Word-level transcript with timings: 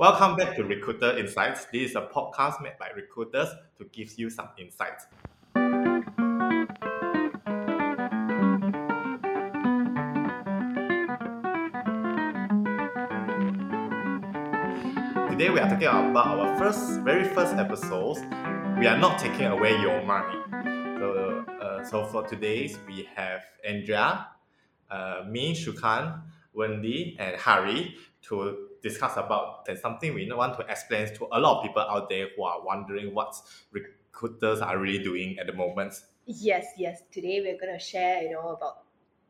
Welcome 0.00 0.36
back 0.36 0.56
to 0.56 0.64
Recruiter 0.64 1.18
Insights. 1.18 1.66
This 1.66 1.90
is 1.90 1.94
a 1.94 2.00
podcast 2.00 2.62
made 2.62 2.78
by 2.78 2.88
recruiters 2.96 3.50
to 3.76 3.84
give 3.92 4.18
you 4.18 4.30
some 4.30 4.48
insights. 4.56 5.04
Today 15.28 15.50
we 15.50 15.60
are 15.60 15.68
talking 15.68 15.86
about 15.86 16.28
our 16.28 16.58
first, 16.58 17.02
very 17.02 17.24
first 17.24 17.52
episodes. 17.56 18.20
We 18.78 18.86
are 18.86 18.96
not 18.96 19.18
taking 19.18 19.48
away 19.48 19.78
your 19.82 20.02
money. 20.04 20.38
So, 20.98 21.44
uh, 21.60 21.84
so 21.84 22.06
for 22.06 22.26
today's 22.26 22.78
we 22.86 23.06
have 23.14 23.42
Andrea, 23.68 24.28
uh, 24.90 25.24
me, 25.28 25.54
Shukan, 25.54 26.22
Wendy, 26.54 27.18
and 27.18 27.36
Harry 27.36 27.96
to 28.22 28.69
discuss 28.82 29.16
about 29.16 29.66
and 29.68 29.78
something 29.78 30.14
we 30.14 30.30
want 30.32 30.56
to 30.58 30.66
explain 30.66 31.14
to 31.14 31.28
a 31.32 31.38
lot 31.40 31.58
of 31.58 31.62
people 31.66 31.82
out 31.82 32.08
there 32.08 32.28
who 32.36 32.44
are 32.44 32.64
wondering 32.64 33.14
what 33.14 33.34
recruiters 33.72 34.60
are 34.60 34.78
really 34.78 35.02
doing 35.02 35.38
at 35.38 35.46
the 35.46 35.52
moment. 35.52 35.94
Yes, 36.26 36.66
yes. 36.76 37.02
Today 37.10 37.40
we're 37.40 37.58
gonna 37.58 37.78
share, 37.78 38.22
you 38.22 38.32
know, 38.32 38.50
about 38.50 38.82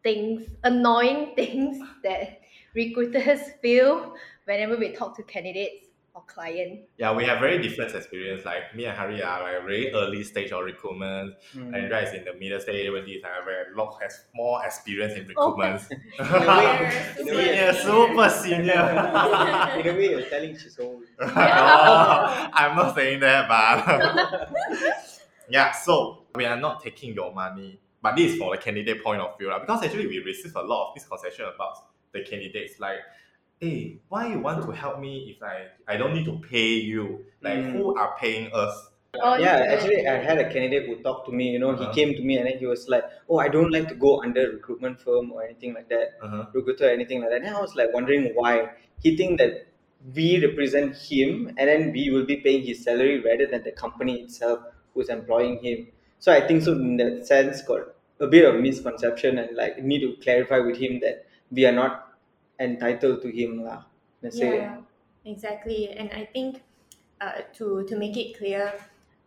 things, 0.03 0.49
annoying 0.65 1.33
things 1.37 1.87
that 2.03 2.41
recruiters 2.75 3.41
feel 3.63 4.15
whenever 4.45 4.77
we 4.77 4.93
talk 4.93 5.17
to 5.17 5.23
candidates 5.23 5.90
or 6.15 6.23
client. 6.27 6.81
Yeah, 6.99 7.15
we 7.15 7.25
have 7.25 7.39
very 7.41 7.59
different 7.63 7.95
experience. 7.95 8.45
Like 8.45 8.75
me 8.75 8.85
and 8.87 8.97
Harry 8.97 9.23
are 9.23 9.43
like 9.43 9.63
very 9.63 9.93
early 9.93 10.25
stage 10.25 10.51
of 10.53 10.65
recruitment. 10.65 11.35
Mm. 11.55 11.75
Andrea 11.75 12.03
is 12.09 12.15
in 12.15 12.25
the 12.25 12.35
middle 12.35 12.61
stage. 12.61 12.91
Wendy 12.91 13.13
is 13.13 13.23
like 13.23 13.45
very 13.45 13.75
lot 13.77 13.97
has 14.03 14.25
more 14.35 14.65
experience 14.65 15.15
in 15.15 15.31
Oh. 15.37 15.55
recruitment. 15.55 15.83
In 17.21 17.29
a 17.29 17.37
way- 17.37 17.47
senior, 17.57 17.73
super 17.75 18.29
senior. 18.29 18.87
in 19.79 19.87
a 19.87 19.93
way, 19.97 20.11
you're 20.11 20.23
telling 20.23 20.57
she's 20.57 20.79
old. 20.79 21.03
no, 21.21 21.27
I'm 21.37 22.77
not 22.77 22.95
saying 22.95 23.21
that, 23.21 23.49
but 23.49 24.51
yeah. 25.49 25.73
So 25.73 26.25
we 26.35 26.45
are 26.45 26.57
not 26.57 26.83
taking 26.83 27.15
your 27.15 27.33
money, 27.33 27.79
but 28.03 28.17
this 28.17 28.33
is 28.33 28.39
for 28.39 28.55
the 28.57 28.61
candidate 28.63 29.03
point 29.03 29.21
of 29.21 29.39
view, 29.39 29.49
lah. 29.49 29.59
Because 29.61 29.83
actually 29.85 30.07
we 30.07 30.19
receive 30.19 30.55
a 30.57 30.63
lot 30.63 30.89
of 30.91 30.95
misconception 30.97 31.47
about 31.55 31.77
the 32.13 32.23
candidates, 32.25 32.81
like, 32.81 32.99
hey, 33.61 34.01
why 34.09 34.27
you 34.27 34.39
want 34.41 34.65
to 34.65 34.71
help 34.73 34.99
me 35.01 35.31
if 35.37 35.43
I 35.43 35.69
I 35.87 35.97
don't 35.97 36.15
need 36.15 36.25
to 36.27 36.39
pay 36.39 36.75
you? 36.75 37.27
Like, 37.43 37.65
Mm. 37.65 37.73
who 37.73 37.97
are 37.97 38.17
paying 38.19 38.53
us? 38.53 38.89
Oh, 39.23 39.37
yeah, 39.37 39.59
yeah. 39.59 39.73
actually, 39.75 40.07
I 40.07 40.19
had 40.23 40.39
a 40.39 40.49
candidate 40.53 40.87
who 40.87 41.03
talked 41.03 41.27
to 41.27 41.33
me. 41.33 41.51
You 41.51 41.59
know, 41.59 41.73
he 41.75 41.85
Uh-huh. 41.85 41.95
came 41.99 42.15
to 42.15 42.23
me 42.23 42.37
and 42.39 42.47
then 42.47 42.59
he 42.59 42.67
was 42.67 42.89
like, 42.89 43.05
"Oh, 43.29 43.39
I 43.39 43.49
don't 43.49 43.71
like 43.77 43.89
to 43.89 43.97
go 44.05 44.23
under 44.23 44.43
recruitment 44.53 45.01
firm 45.01 45.33
or 45.33 45.43
anything 45.43 45.75
like 45.75 45.89
that, 45.95 46.13
Uh-huh. 46.23 46.47
recruiter 46.53 46.87
or 46.87 46.91
anything 46.99 47.21
like 47.23 47.31
that." 47.31 47.43
And 47.43 47.57
I 47.57 47.61
was 47.61 47.75
like 47.81 47.93
wondering 47.99 48.29
why. 48.35 48.55
He 49.03 49.17
think 49.17 49.39
that 49.41 49.67
we 50.15 50.29
represent 50.45 50.97
him 50.97 51.49
and 51.57 51.69
then 51.69 51.93
we 51.93 52.11
will 52.11 52.25
be 52.25 52.37
paying 52.37 52.63
his 52.63 52.83
salary 52.85 53.19
rather 53.21 53.47
than 53.47 53.63
the 53.65 53.73
company 53.73 54.21
itself 54.23 54.61
who's 54.95 55.09
employing 55.09 55.59
him. 55.63 55.89
So 56.19 56.33
I 56.33 56.41
think 56.47 56.63
so 56.63 56.73
in 56.73 56.97
that 56.99 57.27
sense 57.27 57.63
got 57.63 57.95
a 58.21 58.27
bit 58.27 58.45
of 58.45 58.61
misconception 58.61 59.39
and 59.39 59.57
like 59.57 59.83
need 59.83 60.01
to 60.07 60.13
clarify 60.23 60.59
with 60.61 60.77
him 60.77 61.01
that 61.01 61.27
we 61.51 61.67
are 61.67 61.73
not 61.73 62.10
entitled 62.61 63.23
to 63.23 63.31
him 63.33 63.65
lah. 63.65 63.85
Let's 64.23 64.39
say. 64.39 64.59
Yeah, 64.59 64.83
exactly. 65.25 65.91
And 65.91 66.11
I 66.13 66.27
think 66.27 66.63
uh, 67.21 67.43
to 67.55 67.85
to 67.89 67.97
make 67.97 68.17
it 68.17 68.37
clear, 68.39 68.75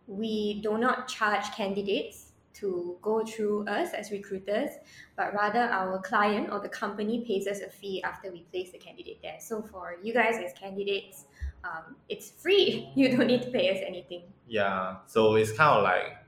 we 0.06 0.60
do 0.62 0.78
not 0.78 1.08
charge 1.08 1.50
candidates 1.52 2.32
to 2.54 2.96
go 3.02 3.24
through 3.26 3.66
us 3.66 3.92
as 3.92 4.12
recruiters, 4.12 4.70
but 5.16 5.34
rather 5.34 5.58
our 5.74 5.98
client 5.98 6.50
or 6.52 6.60
the 6.60 6.68
company 6.68 7.24
pays 7.26 7.48
us 7.48 7.60
a 7.60 7.68
fee 7.68 8.00
after 8.04 8.30
we 8.30 8.42
place 8.52 8.70
the 8.70 8.78
candidate 8.78 9.18
there. 9.22 9.38
So 9.40 9.60
for 9.60 9.96
you 10.02 10.14
guys 10.14 10.36
as 10.38 10.52
candidates, 10.54 11.24
um, 11.64 11.96
it's 12.08 12.30
free. 12.30 12.90
You 12.94 13.16
don't 13.16 13.26
need 13.26 13.42
to 13.42 13.50
pay 13.50 13.70
us 13.74 13.82
anything. 13.84 14.22
Yeah, 14.46 14.98
so 15.06 15.34
it's 15.34 15.50
kind 15.52 15.78
of 15.78 15.82
like 15.82 16.18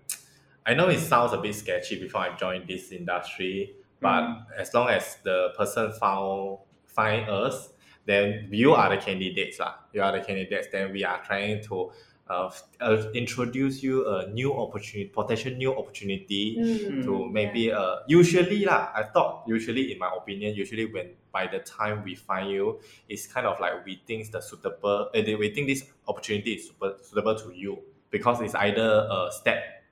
I 0.67 0.75
know 0.75 0.89
it 0.89 0.99
sounds 1.01 1.33
a 1.33 1.39
bit 1.39 1.55
sketchy 1.55 1.99
before 2.01 2.23
I 2.23 2.35
joined 2.37 2.67
this 2.67 2.91
industry, 2.91 3.77
but 4.01 4.23
Mm. 4.23 4.47
as 4.59 4.75
long 4.75 4.89
as 4.89 5.17
the 5.23 5.55
person 5.57 5.93
found 5.93 6.59
find 6.97 7.29
us, 7.29 7.71
then 8.09 8.49
you 8.51 8.73
are 8.73 8.89
the 8.89 8.97
candidates 8.97 9.59
lah. 9.61 9.75
You 9.93 10.01
are 10.03 10.13
the 10.17 10.25
candidates. 10.25 10.69
Then 10.73 10.93
we 10.97 11.05
are 11.05 11.21
trying 11.29 11.61
to 11.69 11.93
uh, 12.27 12.51
uh, 12.81 13.07
introduce 13.15 13.83
you 13.87 14.03
a 14.09 14.27
new 14.35 14.51
opportunity, 14.55 15.07
potential 15.11 15.53
new 15.55 15.71
opportunity 15.71 16.59
Mm. 16.59 17.05
to 17.07 17.13
maybe 17.31 17.71
uh 17.71 18.03
usually 18.11 18.65
lah. 18.67 18.91
I 18.95 19.07
thought 19.15 19.47
usually 19.47 19.93
in 19.93 19.99
my 20.03 20.11
opinion, 20.11 20.55
usually 20.59 20.87
when 20.91 21.15
by 21.31 21.47
the 21.47 21.61
time 21.63 22.03
we 22.03 22.15
find 22.19 22.51
you, 22.51 22.81
it's 23.13 23.27
kind 23.31 23.47
of 23.47 23.61
like 23.61 23.85
we 23.87 24.03
think 24.09 24.33
the 24.35 24.41
suitable, 24.41 25.11
uh, 25.15 25.37
we 25.39 25.53
think 25.55 25.69
this 25.71 25.85
opportunity 26.09 26.59
is 26.59 26.67
super 26.73 26.97
suitable 26.99 27.37
to 27.37 27.53
you 27.55 27.79
because 28.11 28.41
it's 28.41 28.57
either 28.57 29.07
a 29.07 29.31
step 29.31 29.87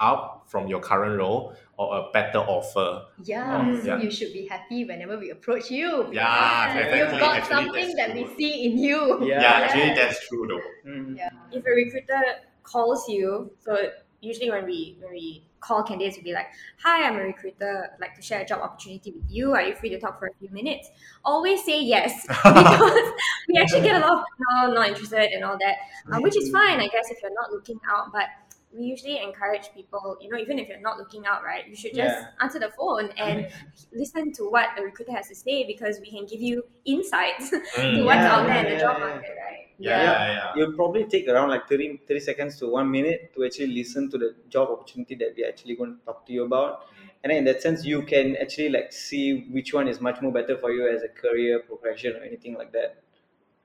up 0.00 0.41
from 0.52 0.68
your 0.68 0.80
current 0.80 1.18
role 1.18 1.54
or 1.78 1.86
a 1.96 2.12
better 2.12 2.38
offer. 2.38 3.06
Yeah, 3.24 3.80
so 3.80 3.86
yeah. 3.86 4.02
you 4.02 4.10
should 4.10 4.34
be 4.34 4.46
happy 4.46 4.84
whenever 4.84 5.18
we 5.18 5.30
approach 5.30 5.70
you. 5.70 6.12
Yeah, 6.12 6.74
because 6.74 6.92
exactly. 6.92 6.98
You've 6.98 7.20
got 7.20 7.36
Actually, 7.38 7.56
something 7.56 7.96
that's 7.96 8.12
that 8.12 8.14
we 8.14 8.36
see 8.36 8.66
in 8.66 8.78
you. 8.78 9.26
Yeah. 9.26 9.40
Yeah, 9.40 9.52
actually 9.64 9.94
that's 9.94 10.28
true 10.28 10.46
though. 10.46 10.90
Mm. 10.90 11.16
Yeah. 11.16 11.30
if 11.50 11.64
a 11.64 11.70
recruiter 11.70 12.22
calls 12.62 13.08
you, 13.08 13.50
so 13.64 13.90
usually 14.20 14.50
when 14.50 14.66
we 14.66 14.96
when 15.00 15.12
we 15.12 15.44
call 15.60 15.82
candidates, 15.84 16.16
we'll 16.16 16.24
be 16.24 16.32
like, 16.32 16.48
"Hi, 16.82 17.06
I'm 17.06 17.16
a 17.16 17.22
recruiter. 17.22 17.90
I'd 17.94 18.00
like 18.00 18.14
to 18.16 18.22
share 18.22 18.42
a 18.42 18.44
job 18.44 18.60
opportunity 18.60 19.12
with 19.12 19.24
you. 19.28 19.52
Are 19.52 19.62
you 19.62 19.74
free 19.74 19.90
to 19.90 19.98
talk 19.98 20.18
for 20.18 20.26
a 20.26 20.34
few 20.38 20.50
minutes?" 20.50 20.90
Always 21.24 21.64
say 21.64 21.80
yes 21.82 22.26
because 22.26 23.08
we 23.48 23.58
actually 23.58 23.82
get 23.88 23.96
a 23.96 24.06
lot 24.06 24.18
of 24.18 24.24
no, 24.50 24.72
not 24.74 24.88
interested 24.88 25.30
and 25.32 25.44
all 25.44 25.56
that, 25.64 25.76
uh, 26.12 26.20
which 26.20 26.36
is 26.36 26.50
fine, 26.58 26.78
I 26.80 26.88
guess, 26.88 27.10
if 27.10 27.22
you're 27.22 27.34
not 27.34 27.52
looking 27.52 27.80
out. 27.88 28.12
But 28.12 28.26
we 28.72 28.84
usually 28.84 29.18
encourage 29.22 29.70
people, 29.72 30.16
you 30.20 30.28
know, 30.30 30.38
even 30.38 30.58
if 30.58 30.68
you're 30.68 30.80
not 30.80 30.98
looking 30.98 31.26
out, 31.26 31.42
right, 31.44 31.66
you 31.68 31.76
should 31.76 31.94
just 31.94 32.26
Yeah. 32.26 32.32
answer 32.40 32.58
the 32.58 32.70
phone 32.70 33.10
and 33.18 33.46
listen 33.92 34.32
to 34.34 34.44
what 34.50 34.70
the 34.76 34.82
recruiter 34.82 35.12
has 35.12 35.28
to 35.28 35.34
say 35.34 35.64
because 35.66 36.00
we 36.00 36.10
can 36.10 36.26
give 36.26 36.40
you 36.40 36.64
insights 36.84 37.50
to 37.94 38.02
Mm. 38.02 38.02
what's 38.02 38.24
Yeah, 38.24 38.26
out 38.26 38.46
there 38.46 38.58
in 38.62 38.68
the 38.68 38.76
job 38.76 38.98
yeah. 38.98 38.98
market, 39.00 39.36
right? 39.38 39.68
Yeah, 39.78 40.00
yeah, 40.02 40.26
yeah. 40.26 40.52
You'll 40.56 40.74
probably 40.74 41.04
take 41.06 41.28
around 41.28 41.48
like 41.50 41.68
30, 41.68 41.96
30 42.08 42.20
seconds 42.20 42.58
to 42.60 42.68
one 42.68 42.90
minute 42.90 43.32
to 43.34 43.44
actually 43.44 43.68
listen 43.68 44.10
to 44.10 44.18
the 44.18 44.36
job 44.48 44.68
opportunity 44.70 45.14
that 45.16 45.34
we're 45.36 45.48
actually 45.48 45.76
going 45.76 45.98
to 45.98 46.04
talk 46.04 46.24
to 46.26 46.32
you 46.32 46.44
about. 46.44 46.86
And 47.24 47.30
then 47.30 47.38
in 47.38 47.44
that 47.46 47.62
sense, 47.62 47.84
you 47.84 48.02
can 48.02 48.36
actually 48.36 48.68
like 48.68 48.92
see 48.92 49.48
which 49.50 49.74
one 49.74 49.88
is 49.88 50.00
much 50.00 50.20
more 50.22 50.32
better 50.32 50.56
for 50.58 50.70
you 50.72 50.88
as 50.88 51.02
a 51.02 51.08
career 51.08 51.60
progression 51.60 52.16
or 52.16 52.20
anything 52.22 52.54
like 52.54 52.72
that. 52.72 53.02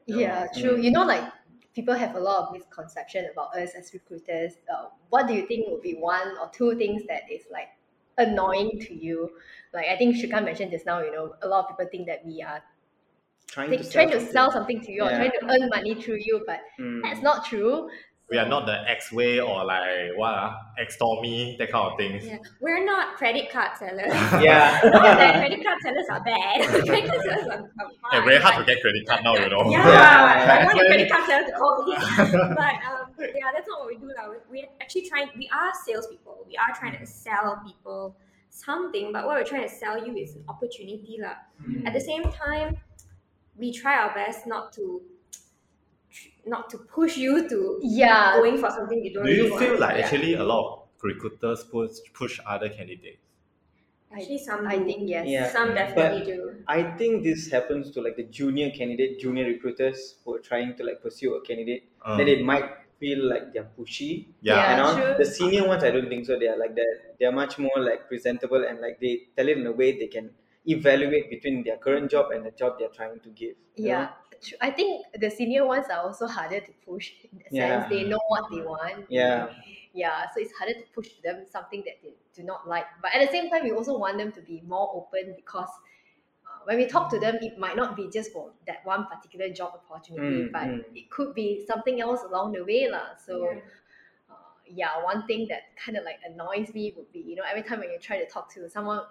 Yeah, 0.05 0.47
Mm. 0.55 0.55
true. 0.55 0.79
You 0.79 0.91
know, 0.91 1.05
like 1.05 1.23
people 1.77 1.93
have 1.93 2.15
a 2.15 2.19
lot 2.19 2.39
of 2.47 2.53
misconception 2.53 3.29
about 3.31 3.55
us 3.55 3.75
as 3.75 3.93
recruiters. 3.93 4.53
Uh, 4.73 4.87
what 5.09 5.27
do 5.27 5.33
you 5.35 5.45
think 5.47 5.67
would 5.69 5.83
be 5.83 5.93
one 5.95 6.35
or 6.41 6.49
two 6.49 6.75
things 6.75 7.03
that 7.07 7.31
is 7.31 7.43
like 7.51 7.69
annoying 8.17 8.79
to 8.81 8.95
you? 8.95 9.31
Like 9.73 9.87
I 9.87 9.95
think 9.95 10.15
Shukan 10.15 10.43
mentioned 10.43 10.71
just 10.71 10.87
now, 10.87 11.01
you 11.01 11.11
know, 11.11 11.35
a 11.43 11.47
lot 11.47 11.65
of 11.65 11.69
people 11.69 11.87
think 11.91 12.07
that 12.07 12.25
we 12.25 12.41
are 12.41 12.63
Trying 13.47 13.69
think, 13.69 13.83
to 13.83 13.91
trying 13.91 14.09
sell 14.09 14.19
to 14.19 14.25
sell 14.25 14.51
something 14.51 14.81
to 14.81 14.91
you 14.91 15.03
or 15.03 15.09
trying 15.09 15.31
to 15.31 15.45
earn 15.49 15.69
money 15.69 15.95
through 16.01 16.19
you, 16.19 16.43
but 16.45 16.61
Mm. 16.79 17.01
that's 17.03 17.21
not 17.21 17.45
true. 17.45 17.89
We 18.29 18.37
are 18.37 18.45
not 18.47 18.65
the 18.65 18.75
X 18.89 19.11
way 19.13 19.39
or 19.39 19.63
like 19.63 20.11
what 20.17 20.33
uh, 20.33 20.51
X 20.77 20.95
Stormy, 20.95 21.55
that 21.59 21.71
kind 21.71 21.91
of 21.91 21.97
things. 21.97 22.25
Yeah, 22.25 22.37
we're 22.59 22.83
not 22.83 23.15
credit 23.15 23.49
card 23.49 23.77
sellers. 23.79 24.11
Yeah. 24.43 24.79
Not 24.83 25.17
that 25.17 25.35
credit 25.39 25.63
card 25.63 25.79
sellers 25.81 26.05
are 26.11 26.21
bad. 26.23 26.67
credit 26.85 27.07
card 27.09 27.21
sellers 27.23 27.47
are, 27.47 27.53
are 27.53 27.89
fine. 28.01 28.11
Yeah, 28.11 28.25
very 28.25 28.41
hard 28.41 28.55
to 28.57 28.65
get 28.73 28.81
credit 28.81 29.07
card 29.07 29.23
now, 29.23 29.35
you 29.35 29.47
know. 29.49 29.69
Yeah, 29.71 29.87
Yeah. 29.87 30.59
I 30.61 30.65
want 30.65 30.77
a 30.81 30.85
credit 30.87 31.09
card 31.09 31.25
seller 31.25 31.45
to 31.45 31.51
call 31.53 31.85
me. 31.85 31.95
but 31.95 32.75
um, 32.83 33.15
yeah, 33.17 33.49
that's 33.53 33.67
not 33.69 33.79
what 33.79 33.87
we 33.87 33.95
do 33.97 34.11
now. 34.17 34.29
We- 34.31 34.59
We're 34.59 34.67
actually 34.81 35.07
trying. 35.07 35.29
We 35.37 35.49
are 35.53 35.71
salespeople. 35.85 36.43
We 36.47 36.57
are 36.57 36.75
trying 36.77 36.99
to 36.99 37.05
sell 37.05 37.61
people 37.65 38.17
something. 38.49 39.13
But 39.13 39.25
what 39.25 39.35
we're 39.37 39.45
trying 39.47 39.67
to 39.69 39.73
sell 39.73 40.05
you 40.05 40.15
is 40.17 40.35
an 40.35 40.43
opportunity, 40.49 41.17
lah. 41.21 41.35
At 41.85 41.93
the 41.93 42.01
same 42.01 42.23
time, 42.23 42.75
we 43.55 43.71
try 43.71 43.97
our 44.03 44.13
best 44.13 44.45
not 44.47 44.73
to 44.73 45.01
not 46.47 46.69
to 46.71 46.77
push 46.77 47.17
you 47.17 47.47
to 47.49 47.79
Yeah. 47.83 48.33
going 48.39 48.57
for 48.57 48.69
something 48.71 49.03
you 49.03 49.13
don't 49.13 49.25
Do 49.25 49.31
really 49.31 49.45
you 49.45 49.51
want. 49.51 49.63
feel 49.65 49.79
like 49.79 49.97
Yeah. 49.97 50.03
actually 50.05 50.33
a 50.35 50.43
lot 50.43 50.63
of 50.73 51.03
recruiters 51.03 51.63
push 51.65 51.97
push 52.13 52.39
other 52.45 52.69
candidates? 52.69 53.19
actually 54.15 54.37
some 54.37 54.65
I 54.67 54.77
think 54.87 55.09
yes. 55.09 55.27
Yeah. 55.27 55.47
some 55.51 55.73
definitely 55.75 56.25
do. 56.33 56.63
I 56.67 56.81
think 56.99 57.23
this 57.23 57.49
happens 57.51 57.91
to 57.91 58.01
like 58.01 58.15
the 58.15 58.23
junior 58.23 58.69
candidate, 58.71 59.19
junior 59.19 59.45
recruiters 59.45 60.15
who 60.23 60.35
are 60.35 60.39
trying 60.39 60.75
to 60.77 60.83
like 60.83 61.01
pursue 61.01 61.35
a 61.35 61.41
candidate. 61.41 61.83
Uh, 62.03 62.17
Then 62.17 62.27
it 62.27 62.43
might 62.43 62.69
feel 62.99 63.19
like 63.31 63.53
they're 63.53 63.69
pushy. 63.77 64.11
yeah. 64.41 64.55
Yeah. 64.55 64.71
and 64.71 64.81
all. 64.81 64.95
true. 64.95 65.13
The 65.17 65.25
senior 65.25 65.67
ones, 65.67 65.83
I 65.83 65.91
don't 65.91 66.09
think 66.09 66.25
so. 66.25 66.39
They 66.39 66.47
are 66.47 66.57
like 66.57 66.75
that. 66.75 67.15
They 67.19 67.25
are 67.25 67.31
much 67.43 67.59
more 67.59 67.79
like 67.89 68.07
presentable 68.07 68.63
and 68.69 68.79
like 68.81 68.99
they 68.99 69.13
tell 69.35 69.47
it 69.47 69.57
in 69.57 69.67
a 69.67 69.71
way 69.81 69.91
they 69.99 70.07
can 70.07 70.31
evaluate 70.65 71.29
between 71.29 71.63
their 71.63 71.77
current 71.77 72.09
job 72.11 72.31
and 72.31 72.45
the 72.45 72.51
job 72.51 72.77
they're 72.79 72.95
trying 73.01 73.19
to 73.19 73.29
give. 73.29 73.55
Yeah. 73.75 74.01
know? 74.05 74.09
I 74.61 74.71
think 74.71 75.05
the 75.13 75.29
senior 75.29 75.65
ones 75.65 75.87
are 75.89 75.99
also 75.99 76.27
harder 76.27 76.59
to 76.59 76.71
push 76.85 77.11
in 77.31 77.39
the 77.39 77.45
Yeah. 77.49 77.81
sense 77.81 77.89
they 77.89 78.03
know 78.03 78.19
what 78.27 78.49
they 78.51 78.61
want. 78.61 79.07
Yeah. 79.09 79.53
Yeah, 79.93 80.25
so 80.33 80.39
it's 80.39 80.53
harder 80.53 80.73
to 80.75 80.85
push 80.93 81.09
them 81.23 81.45
something 81.49 81.83
that 81.85 82.01
they 82.03 82.13
do 82.33 82.43
not 82.43 82.67
like. 82.67 82.85
But 83.01 83.13
at 83.13 83.25
the 83.25 83.31
same 83.31 83.49
time, 83.49 83.63
we 83.63 83.71
also 83.71 83.97
want 83.97 84.17
them 84.17 84.31
to 84.33 84.41
be 84.41 84.61
more 84.61 84.89
open 84.93 85.33
because 85.35 85.69
uh, 86.45 86.59
when 86.65 86.77
we 86.77 86.85
talk 86.87 87.09
to 87.11 87.19
them, 87.19 87.35
it 87.41 87.57
might 87.57 87.75
not 87.75 87.95
be 87.95 88.09
just 88.09 88.31
for 88.31 88.53
that 88.67 88.85
one 88.85 89.07
particular 89.07 89.49
job 89.49 89.73
opportunity, 89.89 90.43
Mm, 90.43 90.51
but 90.51 90.67
mm. 90.67 90.83
it 90.95 91.09
could 91.09 91.33
be 91.33 91.65
something 91.65 92.01
else 92.01 92.23
along 92.23 92.53
the 92.53 92.63
way, 92.63 92.89
lah. 92.89 93.15
So. 93.17 93.43
Yeah. 93.43 93.61
Uh, 94.29 94.35
yeah, 94.65 95.01
one 95.03 95.25
thing 95.27 95.47
that 95.47 95.75
kind 95.77 95.97
of 95.97 96.03
like 96.03 96.19
annoys 96.25 96.73
me 96.73 96.93
would 96.97 97.11
be, 97.13 97.19
you 97.19 97.35
know, 97.35 97.43
every 97.47 97.63
time 97.63 97.79
when 97.79 97.89
you 97.89 97.99
try 97.99 98.19
to 98.19 98.27
talk 98.27 98.51
to 98.53 98.69
someone, 98.69 99.05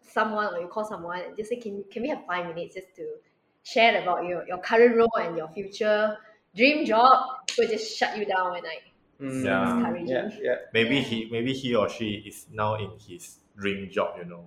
someone 0.00 0.54
or 0.54 0.60
you 0.60 0.68
call 0.68 0.84
someone 0.84 1.20
and 1.20 1.36
just 1.36 1.50
say, 1.50 1.56
can 1.56 1.84
can 1.90 2.02
we 2.02 2.08
have 2.08 2.24
five 2.26 2.46
minutes 2.46 2.74
just 2.74 2.94
to 2.96 3.18
share 3.66 4.00
about 4.02 4.24
your, 4.24 4.46
your 4.46 4.58
current 4.58 4.94
role 4.96 5.16
and 5.18 5.36
your 5.36 5.48
future 5.48 6.16
dream 6.54 6.86
job? 6.86 7.46
People 7.48 7.66
just 7.74 7.98
shut 7.98 8.16
you 8.16 8.24
down 8.24 8.54
and 8.54 8.64
like 8.64 8.84
Mm, 9.20 9.44
Yeah. 9.44 10.04
yeah, 10.04 10.30
yeah. 10.42 10.56
maybe 10.74 11.00
he 11.00 11.28
maybe 11.32 11.52
he 11.54 11.74
or 11.74 11.88
she 11.88 12.20
is 12.28 12.46
now 12.52 12.74
in 12.76 12.90
his 13.00 13.38
dream 13.56 13.88
job, 13.90 14.18
you 14.18 14.26
know. 14.26 14.44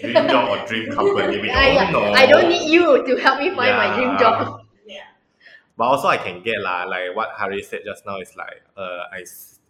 Dream 0.00 0.14
job 0.30 0.46
or 0.48 0.66
dream 0.68 0.92
company. 0.92 1.40
We 1.40 1.50
I, 1.64 1.90
don't 1.90 1.92
know. 1.92 2.12
I 2.12 2.26
don't 2.26 2.48
need 2.48 2.70
you 2.70 3.04
to 3.04 3.16
help 3.16 3.40
me 3.40 3.48
find 3.50 3.76
my 3.76 3.88
dream 3.96 4.16
job. 4.18 4.60
Yeah. 4.86 4.98
job. 4.98 5.06
But 5.76 5.84
also 5.84 6.06
I 6.06 6.18
can 6.18 6.42
get 6.42 6.60
lah, 6.60 6.84
like 6.84 7.16
what 7.16 7.30
Harry 7.36 7.62
said 7.62 7.80
just 7.84 8.06
now 8.06 8.18
is 8.20 8.30
like 8.36 8.62
uh 8.76 9.10
I 9.10 9.24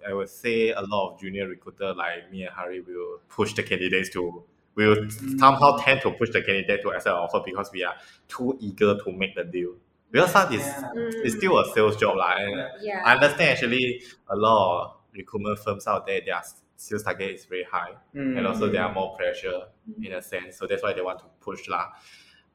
I 0.07 0.13
would 0.13 0.29
say 0.29 0.71
a 0.71 0.83
lot 0.83 1.15
of 1.15 1.21
junior 1.21 1.49
recruiter 1.49 1.95
like 1.95 2.31
me 2.31 2.43
and 2.43 2.53
Harry 2.55 2.81
will 2.81 3.21
push 3.29 3.55
the 3.55 3.63
candidates 3.63 4.11
to 4.11 4.45
will 4.75 5.09
somehow 5.39 5.77
tend 5.79 6.01
to 6.03 6.11
push 6.13 6.31
the 6.31 6.43
candidate 6.43 6.83
to 6.83 6.91
accept 6.91 7.15
offer 7.15 7.41
because 7.45 7.71
we 7.73 7.85
are 7.85 7.95
too 8.29 8.57
eager 8.61 8.97
to 9.05 9.13
make 9.13 9.35
the 9.35 9.45
deal. 9.45 9.75
Because 10.11 10.33
that 10.35 10.53
is 10.53 10.61
Yeah. 10.63 10.91
it's 11.25 11.37
still 11.37 11.59
a 11.59 11.65
sales 11.73 11.97
job 11.97 12.17
lah. 12.17 12.37
And 12.37 12.71
Yeah. 12.81 13.03
I 13.05 13.15
understand 13.15 13.51
actually 13.51 14.03
a 14.29 14.37
lot 14.37 14.85
of 14.85 14.97
recruitment 15.15 15.59
firms 15.59 15.87
out 15.87 16.07
there 16.07 16.21
their 16.25 16.43
sales 16.77 17.03
target 17.03 17.31
is 17.33 17.45
very 17.45 17.65
high 17.65 17.95
Mm. 18.15 18.39
and 18.39 18.47
also 18.47 18.69
there 18.69 18.83
are 18.83 18.93
more 18.93 19.15
pressure 19.17 19.69
in 20.03 20.13
a 20.13 20.23
sense. 20.23 20.57
So 20.59 20.67
that's 20.67 20.83
why 20.83 20.93
they 20.93 21.03
want 21.03 21.21
to 21.21 21.27
push 21.41 21.69
lah. 21.69 21.93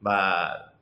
But 0.00 0.74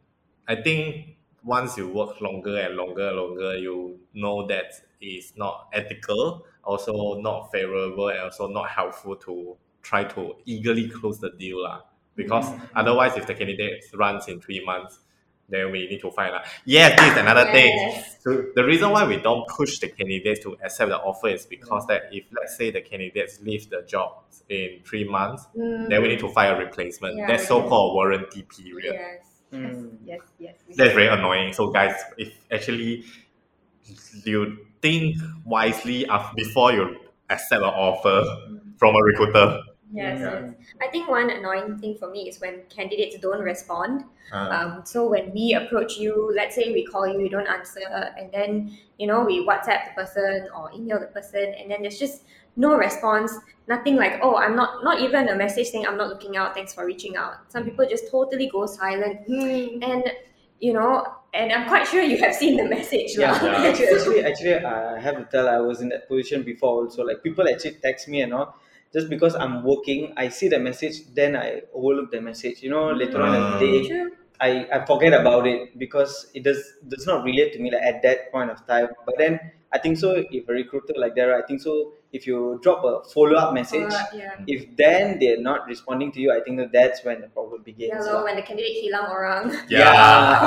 I 0.49 0.57
think 0.63 1.17
once 1.45 1.77
you 1.77 1.89
work 1.89 2.21
longer 2.21 2.59
and 2.59 2.77
longer 2.77 3.09
and 3.09 3.17
longer, 3.17 3.57
you 3.57 4.01
know 4.15 4.47
that 4.49 4.73
it's 5.01 5.37
not 5.37 5.69
ethical, 5.73 6.45
also 6.65 7.21
not 7.21 7.51
favorable, 7.53 8.09
and 8.09 8.19
also 8.21 8.49
not 8.49 8.69
helpful 8.69 9.17
to 9.17 9.57
try 9.89 10.03
to 10.17 10.21
eagerly 10.47 10.89
close 10.89 11.19
the 11.21 11.31
deal 11.43 11.63
lah. 11.63 11.81
Because 12.21 12.47
otherwise, 12.75 13.13
if 13.17 13.27
the 13.27 13.35
candidate 13.35 13.85
runs 13.95 14.27
in 14.29 14.41
three 14.41 14.65
months, 14.65 14.99
then 15.49 15.71
we 15.71 15.87
need 15.87 16.01
to 16.01 16.11
find 16.11 16.35
out. 16.35 16.45
Yes, 16.65 16.99
this 16.99 17.13
is 17.13 17.19
another 17.19 17.45
thing. 17.57 17.71
So 18.25 18.29
the 18.59 18.65
reason 18.65 18.91
why 18.91 19.07
we 19.07 19.19
don't 19.29 19.47
push 19.47 19.79
the 19.79 19.89
candidates 19.89 20.41
to 20.45 20.57
accept 20.65 20.89
the 20.91 20.99
offer 20.99 21.29
is 21.29 21.47
because 21.47 21.87
that 21.87 22.03
if 22.11 22.25
let's 22.37 22.57
say 22.57 22.71
the 22.73 22.81
candidates 22.81 23.41
leave 23.43 23.69
the 23.71 23.83
job 23.87 24.11
in 24.49 24.81
three 24.89 25.05
months, 25.05 25.47
Mm, 25.55 25.89
then 25.91 26.03
we 26.03 26.09
need 26.09 26.19
to 26.27 26.31
find 26.31 26.57
a 26.57 26.59
replacement. 26.59 27.15
Yeah, 27.17 27.29
That's 27.29 27.43
we 27.45 27.49
so-called 27.55 27.95
warranty 27.95 28.43
period. 28.43 28.95
Yes. 28.95 29.23
Mm. 29.53 29.99
yes, 30.05 30.21
yes. 30.41 30.55
we- 30.67 30.75
That's 30.75 30.95
very 30.95 31.09
annoying. 31.09 31.53
So 31.53 31.71
guys, 31.71 31.95
if 32.19 32.33
actually 32.51 33.05
you 34.25 34.67
think 34.83 35.17
wisely 35.45 36.05
af- 36.11 36.35
before 36.35 36.73
you 36.73 36.97
accept 37.31 37.63
an 37.63 37.69
offer 37.89 38.25
from 38.79 38.95
a 38.95 39.03
recruiter. 39.03 39.63
Yes, 39.93 40.19
Yeah. 40.21 40.41
yes. 40.47 40.55
I 40.83 40.89
think 40.89 41.09
one 41.09 41.31
annoying 41.31 41.79
thing 41.79 41.95
for 41.97 42.11
me 42.11 42.29
is 42.29 42.41
when 42.41 42.63
candidates 42.69 43.17
don't 43.19 43.41
respond. 43.43 44.05
Uh, 44.33 44.51
Um, 44.51 44.71
so 44.85 45.07
when 45.07 45.31
we 45.33 45.55
approach 45.55 45.97
you, 45.99 46.33
let's 46.35 46.55
say 46.57 46.73
we 46.73 46.85
call 46.85 47.07
you, 47.07 47.21
you 47.21 47.29
don't 47.31 47.47
answer, 47.47 47.87
and 48.19 48.33
then 48.33 48.77
you 48.99 49.07
know 49.07 49.23
we 49.25 49.47
WhatsApp 49.47 49.87
the 49.87 49.95
person 50.03 50.49
or 50.51 50.71
email 50.75 50.99
the 50.99 51.07
person, 51.07 51.55
and 51.55 51.71
then 51.71 51.83
there's 51.83 51.99
just 51.99 52.25
no 52.57 52.75
response. 52.75 53.31
Nothing 53.69 53.97
like, 53.97 54.19
oh, 54.23 54.37
I'm 54.37 54.55
not, 54.57 54.83
not 54.83 55.01
even 55.01 55.29
a 55.29 55.35
message 55.37 55.69
saying 55.69 55.87
I'm 55.87 55.97
not 55.97 56.09
looking 56.09 56.37
out. 56.37 56.55
Thanks 56.55 56.73
for 56.75 56.87
reaching 56.87 57.17
out. 57.17 57.35
Some 57.53 57.65
people 57.65 57.87
just 57.87 58.11
totally 58.11 58.49
go 58.51 58.67
silent, 58.67 59.27
Mm, 59.29 59.83
and 59.83 60.03
you 60.59 60.73
know, 60.73 61.07
and 61.35 61.53
I'm 61.53 61.69
quite 61.69 61.87
sure 61.87 62.03
you 62.03 62.19
have 62.19 62.35
seen 62.35 62.57
the 62.57 62.65
message. 62.65 63.15
Yeah, 63.17 63.33
lah. 63.33 63.63
Yeah. 63.63 63.69
actually, 63.71 63.89
actually, 63.95 64.21
actually, 64.25 64.55
I 64.65 64.99
have 64.99 65.17
to 65.19 65.25
tell 65.31 65.49
I 65.49 65.59
was 65.59 65.81
in 65.81 65.89
that 65.91 66.09
position 66.09 66.43
before 66.43 66.83
also. 66.85 67.05
Like 67.05 67.23
people 67.23 67.47
actually 67.49 67.77
text 67.83 68.09
me 68.09 68.23
and 68.23 68.33
all, 68.35 68.57
just 68.93 69.09
because 69.11 69.35
I'm 69.35 69.63
working, 69.63 70.13
I 70.17 70.29
see 70.29 70.49
the 70.49 70.59
message, 70.59 71.07
then 71.15 71.37
I 71.37 71.63
overlook 71.75 72.11
the 72.11 72.21
message. 72.21 72.63
You 72.63 72.71
know, 72.71 72.91
later 72.93 73.21
on 73.23 73.35
in 73.35 73.43
the 73.53 73.59
day, 73.59 73.85
ah. 73.85 73.89
True. 73.89 74.13
I, 74.39 74.69
I 74.73 74.85
forget 74.85 75.15
about 75.15 75.47
it 75.47 75.79
because 75.79 76.31
it 76.35 76.43
does 76.45 76.61
does 76.89 77.07
not 77.07 77.25
relate 77.25 77.53
to 77.55 77.59
me 77.59 77.71
like 77.71 77.83
at 77.83 78.03
that 78.03 78.31
point 78.33 78.51
of 78.51 78.67
time. 78.67 78.89
But 79.07 79.17
then 79.19 79.41
I 79.73 79.79
think 79.79 79.97
so 79.99 80.13
if 80.31 80.49
a 80.49 80.53
recruiter 80.53 80.95
like 80.97 81.15
that, 81.17 81.31
I 81.31 81.43
think 81.43 81.61
so 81.63 81.95
if 82.17 82.25
you 82.27 82.57
drop 82.65 82.81
a 82.89 83.05
follow 83.13 83.37
up 83.37 83.53
message, 83.53 83.93
Uh, 83.93 84.05
yeah. 84.17 84.41
if 84.49 84.65
then 84.81 85.19
they're 85.21 85.43
not 85.51 85.69
responding 85.69 86.11
to 86.17 86.19
you, 86.25 86.33
I 86.33 86.41
think 86.41 86.57
that 86.63 86.73
that's 86.73 87.05
when 87.05 87.21
the 87.21 87.29
problem 87.29 87.61
begins. 87.63 87.93
Hello, 87.93 88.21
lah. 88.21 88.25
when 88.25 88.37
the 88.41 88.47
candidate 88.49 88.81
hilang 88.81 89.07
orang. 89.13 89.43
Yeah, 89.69 89.85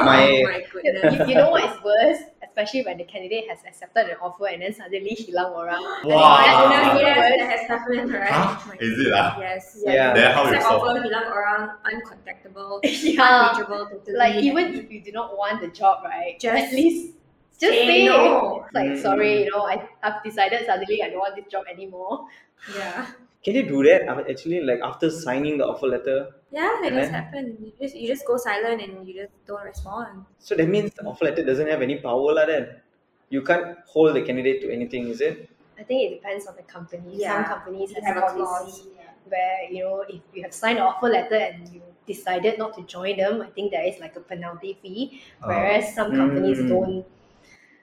my- 0.09 0.41
oh 0.41 0.49
my 0.49 0.61
goodness. 0.73 1.13
you, 1.13 1.25
you 1.29 1.35
know 1.37 1.53
what 1.53 1.63
is 1.69 1.77
worse? 1.85 2.21
Especially 2.49 2.81
when 2.83 2.97
the 2.97 3.05
candidate 3.05 3.45
has 3.47 3.61
accepted 3.63 4.09
an 4.09 4.17
offer 4.19 4.49
and 4.51 4.59
then 4.65 4.73
suddenly 4.73 5.13
hilang 5.15 5.53
orang. 5.53 5.79
Wow. 6.03 6.41
That's 6.41 6.73
Yes, 6.73 6.83
even 6.89 7.05
yes, 7.05 7.17
worse. 7.21 7.37
that 7.39 7.49
has 7.53 7.63
happened, 7.69 8.09
right? 8.11 8.33
Huh? 8.33 8.73
Oh 8.73 8.83
Is 8.83 8.93
it 9.05 9.13
ah? 9.13 9.29
Yes. 9.39 9.63
Yeah. 9.85 10.13
Then 10.17 10.27
how 10.33 10.41
you 10.49 10.57
Accept 10.57 10.65
solve? 10.67 10.83
offer, 10.89 10.99
hilang 11.05 11.27
orang, 11.29 11.61
uncontactable, 11.87 12.71
Yeah. 12.83 13.21
unreachable, 13.53 13.83
totally. 13.93 14.17
Like 14.17 14.35
even 14.43 14.73
if 14.75 14.91
you 14.91 14.99
do 15.05 15.11
not 15.13 15.37
want 15.37 15.61
the 15.61 15.69
job, 15.69 16.03
right? 16.03 16.35
Just 16.41 16.57
at 16.57 16.73
least 16.73 17.15
just 17.59 17.83
say 17.85 17.85
say 17.85 18.03
no. 18.03 18.63
It's 18.63 18.73
like 18.73 18.95
Mm. 18.95 18.97
sorry, 18.97 19.43
you 19.43 19.51
know, 19.51 19.63
I 19.63 19.87
I've 20.03 20.23
decided 20.23 20.65
suddenly 20.65 21.03
I 21.03 21.09
don't 21.09 21.19
want 21.19 21.35
this 21.35 21.47
job 21.51 21.65
anymore. 21.71 22.27
yeah, 22.67 23.11
Can 23.43 23.55
you 23.55 23.63
do 23.67 23.83
that 23.83 24.09
I 24.09 24.15
mean, 24.15 24.25
actually 24.29 24.61
like 24.61 24.79
after 24.81 25.09
signing 25.09 25.57
the 25.57 25.67
offer 25.67 25.87
letter? 25.87 26.35
yeah, 26.51 26.81
it 26.83 26.89
And 26.89 26.95
does 26.95 27.09
happen. 27.09 27.57
You 27.63 27.73
just 27.79 27.95
you 27.95 28.07
just 28.07 28.25
go 28.25 28.37
silent 28.37 28.81
and 28.81 29.07
you 29.07 29.13
just 29.13 29.33
don't 29.45 29.63
respond. 29.63 30.25
So 30.39 30.55
that 30.55 30.67
means 30.67 30.93
the 30.93 31.03
offer 31.05 31.25
letter 31.25 31.43
doesn't 31.45 31.67
have 31.67 31.81
any 31.81 31.97
power 31.99 32.33
lah 32.33 32.45
then. 32.45 32.81
You 33.29 33.41
can't 33.43 33.77
hold 33.87 34.15
the 34.15 34.23
candidate 34.23 34.61
to 34.63 34.71
anything, 34.71 35.07
is 35.09 35.21
it? 35.21 35.49
I 35.77 35.83
think 35.83 36.11
it 36.11 36.15
depends 36.15 36.45
on 36.47 36.55
the 36.55 36.63
company. 36.63 37.17
Yeah. 37.17 37.33
Some 37.33 37.45
companies 37.45 37.91
have, 37.93 38.03
have 38.03 38.17
a 38.17 38.21
clause. 38.23 38.81
policy 38.81 38.89
where 39.25 39.63
you 39.71 39.83
know 39.83 40.01
if 40.01 40.21
you 40.33 40.43
have 40.43 40.53
signed 40.53 40.77
an 40.79 40.83
offer 40.83 41.07
letter 41.07 41.35
and 41.35 41.67
you 41.69 41.81
decided 42.05 42.57
not 42.57 42.73
to 42.77 42.83
join 42.83 43.17
them, 43.17 43.41
I 43.41 43.49
think 43.49 43.71
there 43.71 43.85
is 43.85 43.99
like 43.99 44.15
a 44.15 44.19
penalty 44.21 44.77
fee. 44.81 45.21
Whereas 45.43 45.93
some 45.95 46.13
companies 46.13 46.63
Mm. 46.63 46.67
don't 46.67 47.05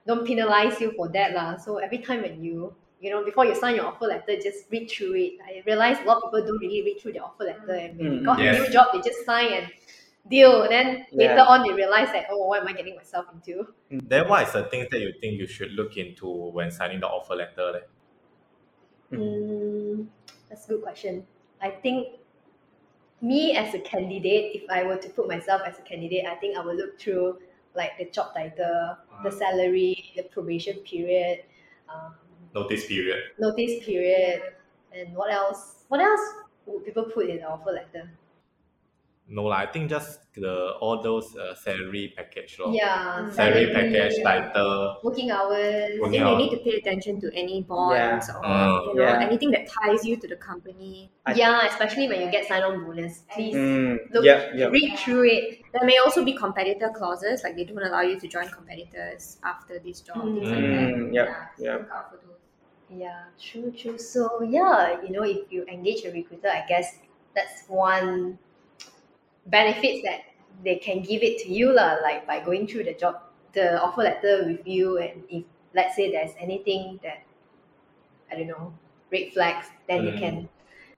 don't 0.06 0.26
penalize 0.26 0.80
you 0.80 0.92
for 0.92 1.08
that 1.08 1.34
lah. 1.34 1.56
So 1.56 1.78
every 1.78 1.98
time 1.98 2.22
when 2.22 2.42
you 2.42 2.74
you 3.00 3.10
know 3.10 3.24
before 3.24 3.44
you 3.44 3.54
sign 3.54 3.76
your 3.76 3.86
offer 3.86 4.06
letter, 4.06 4.36
just 4.40 4.70
read 4.70 4.88
through 4.90 5.14
it. 5.16 5.32
I 5.44 5.62
realize 5.66 5.98
a 6.00 6.04
lot 6.04 6.18
of 6.18 6.30
people 6.32 6.46
don't 6.46 6.58
really 6.60 6.82
read 6.82 7.00
through 7.00 7.12
their 7.14 7.24
offer 7.24 7.44
letter, 7.44 7.74
and 7.74 7.98
when 7.98 8.10
they 8.10 8.18
Mm. 8.18 8.24
got 8.24 8.40
Yes. 8.40 8.56
a 8.56 8.58
new 8.58 8.70
job, 8.70 8.88
they 8.92 9.00
just 9.00 9.24
sign 9.24 9.52
and 9.52 9.72
deal. 10.28 10.62
And 10.62 10.72
then 10.72 11.06
later 11.18 11.40
on, 11.40 11.62
they 11.66 11.74
realize 11.74 12.12
that 12.12 12.26
oh, 12.30 12.46
what 12.46 12.62
am 12.62 12.68
I 12.68 12.72
getting 12.72 12.96
myself 12.96 13.26
into? 13.32 13.74
Then 13.90 14.28
what 14.28 14.46
is 14.46 14.52
the 14.52 14.66
things 14.68 14.86
that 14.92 15.00
you 15.00 15.12
think 15.20 15.40
you 15.40 15.48
should 15.48 15.72
look 15.72 15.96
into 15.96 16.28
when 16.28 16.70
signing 16.70 17.00
the 17.00 17.08
offer 17.08 17.34
letter? 17.34 17.72
leh? 17.72 17.80
Mm, 19.12 20.08
that's 20.48 20.64
a 20.66 20.68
good 20.68 20.82
question. 20.82 21.26
I 21.60 21.70
think 21.70 22.18
me 23.20 23.56
as 23.56 23.74
a 23.74 23.80
candidate, 23.80 24.54
if 24.56 24.70
I 24.70 24.82
were 24.84 24.96
to 24.98 25.08
put 25.10 25.28
myself 25.28 25.62
as 25.64 25.78
a 25.78 25.82
candidate, 25.82 26.26
I 26.26 26.34
think 26.36 26.56
I 26.56 26.60
will 26.60 26.74
look 26.74 26.98
through 27.00 27.40
like 27.76 27.98
the 27.98 28.06
job 28.10 28.32
title, 28.34 28.96
the 29.22 29.30
Ah. 29.30 29.38
salary, 29.42 30.12
the 30.16 30.24
probation 30.24 30.76
period, 30.82 31.44
um, 31.88 32.14
Notice 32.54 32.86
period. 32.86 33.20
notice 33.38 33.84
period, 33.84 34.40
and 34.92 35.14
what 35.14 35.30
else? 35.30 35.84
What 35.88 36.00
else 36.00 36.24
would 36.66 36.84
people 36.84 37.04
put 37.12 37.28
in 37.28 37.38
the 37.44 37.48
offer 37.48 37.70
letter? 37.70 38.10
No 39.28 39.42
lah, 39.50 39.58
I 39.58 39.66
think 39.66 39.90
just 39.90 40.22
the 40.38 40.78
all 40.78 41.02
those 41.02 41.34
uh, 41.34 41.50
salary 41.58 42.14
package 42.14 42.62
lor. 42.62 42.70
Yeah, 42.70 43.26
Mm. 43.26 43.32
Salary 43.34 43.66
salary, 43.66 43.74
package, 43.74 44.22
title. 44.22 45.02
working 45.02 45.30
hours. 45.34 45.90
I 45.90 45.98
Working 45.98 46.22
think 46.22 46.30
you 46.30 46.36
need 46.38 46.52
to 46.54 46.60
pay 46.62 46.74
attention 46.78 47.18
to 47.26 47.34
any 47.34 47.66
bonds 47.66 48.30
or 48.30 48.38
Mm. 48.38 48.86
you 48.86 48.94
know 48.94 49.02
Yeah. 49.02 49.26
anything 49.26 49.50
that 49.50 49.66
ties 49.66 50.06
you 50.06 50.14
to 50.22 50.28
the 50.30 50.38
company. 50.38 51.10
I- 51.26 51.34
Yeah, 51.34 51.66
especially 51.66 52.06
when 52.06 52.22
you 52.22 52.30
get 52.30 52.46
sign-on 52.46 52.86
bonus. 52.86 53.26
Please 53.34 53.58
Mm, 53.58 53.98
look, 54.14 54.22
yeah, 54.24 54.54
yeah. 54.54 54.70
read 54.70 54.94
through 54.94 55.26
it. 55.26 55.65
There 55.76 55.86
may 55.86 55.98
also 55.98 56.24
be 56.24 56.32
competitor 56.32 56.88
clauses, 56.88 57.42
like 57.44 57.54
they 57.56 57.64
don't 57.64 57.82
allow 57.82 58.00
you 58.00 58.18
to 58.18 58.26
join 58.26 58.48
competitors 58.48 59.38
after 59.44 59.78
this 59.78 60.00
job, 60.00 60.32
things 60.34 60.50
like 60.50 60.70
that. 60.70 60.88
Mm, 60.96 61.12
yep, 61.12 61.28
so 61.56 61.64
yep. 61.64 61.80
look 61.80 61.90
out. 61.92 62.20
Yeah, 62.88 63.24
true, 63.38 63.70
true. 63.72 63.98
So 63.98 64.42
yeah, 64.42 65.02
you 65.02 65.10
know, 65.10 65.22
if 65.24 65.52
you 65.52 65.64
engage 65.66 66.04
a 66.04 66.12
recruiter, 66.12 66.48
I 66.48 66.64
guess 66.66 66.98
that's 67.34 67.68
one 67.68 68.38
benefits 69.46 70.02
that 70.04 70.20
they 70.64 70.76
can 70.76 71.02
give 71.02 71.22
it 71.22 71.38
to 71.44 71.52
you 71.52 71.72
lah, 71.72 71.96
like 72.02 72.26
by 72.26 72.40
going 72.40 72.66
through 72.66 72.84
the 72.84 72.94
job, 72.94 73.22
the 73.52 73.80
offer 73.82 74.02
letter 74.02 74.44
with 74.46 74.66
you, 74.66 74.98
and 74.98 75.22
if 75.28 75.44
let's 75.74 75.94
say 75.96 76.10
there's 76.10 76.32
anything 76.40 76.98
that 77.02 77.22
I 78.30 78.36
don't 78.36 78.46
know, 78.48 78.74
red 79.10 79.32
flags, 79.32 79.66
then 79.88 80.04
you 80.04 80.12
Mm. 80.12 80.18
can 80.18 80.48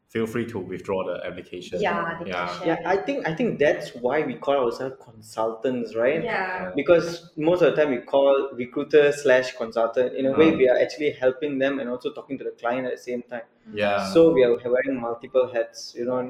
feel 0.09 0.27
free 0.27 0.47
to 0.47 0.59
withdraw 0.59 1.05
the 1.05 1.17
application. 1.27 1.81
Yeah, 1.81 2.19
they 2.23 2.31
Yeah. 2.31 2.65
Yeah. 2.65 2.79
I 2.87 2.97
think 2.97 3.29
I 3.29 3.35
think 3.35 3.59
that's 3.59 3.95
why 3.95 4.23
we 4.23 4.35
call 4.35 4.57
ourselves 4.65 4.97
consultants, 5.05 5.95
right? 5.95 6.23
Yeah. 6.25 6.73
Because 6.75 7.31
most 7.37 7.61
of 7.62 7.75
the 7.77 7.77
time 7.83 7.91
we 7.91 7.99
call 7.99 8.50
recruiter 8.55 9.12
slash 9.12 9.53
consultant. 9.57 10.15
In 10.17 10.25
a 10.27 10.33
way, 10.33 10.50
Mm. 10.53 10.59
we 10.59 10.69
are 10.69 10.79
actually 10.85 11.11
helping 11.11 11.59
them 11.59 11.79
and 11.79 11.91
also 11.91 12.12
talking 12.12 12.38
to 12.38 12.45
the 12.45 12.53
client 12.62 12.87
at 12.87 12.93
the 12.97 13.03
same 13.11 13.23
time. 13.23 13.43
Yeah. 13.73 13.99
So 14.15 14.33
we 14.33 14.45
are 14.45 14.57
wearing 14.57 14.99
multiple 14.99 15.47
hats, 15.53 15.95
you 15.99 16.07
know, 16.07 16.21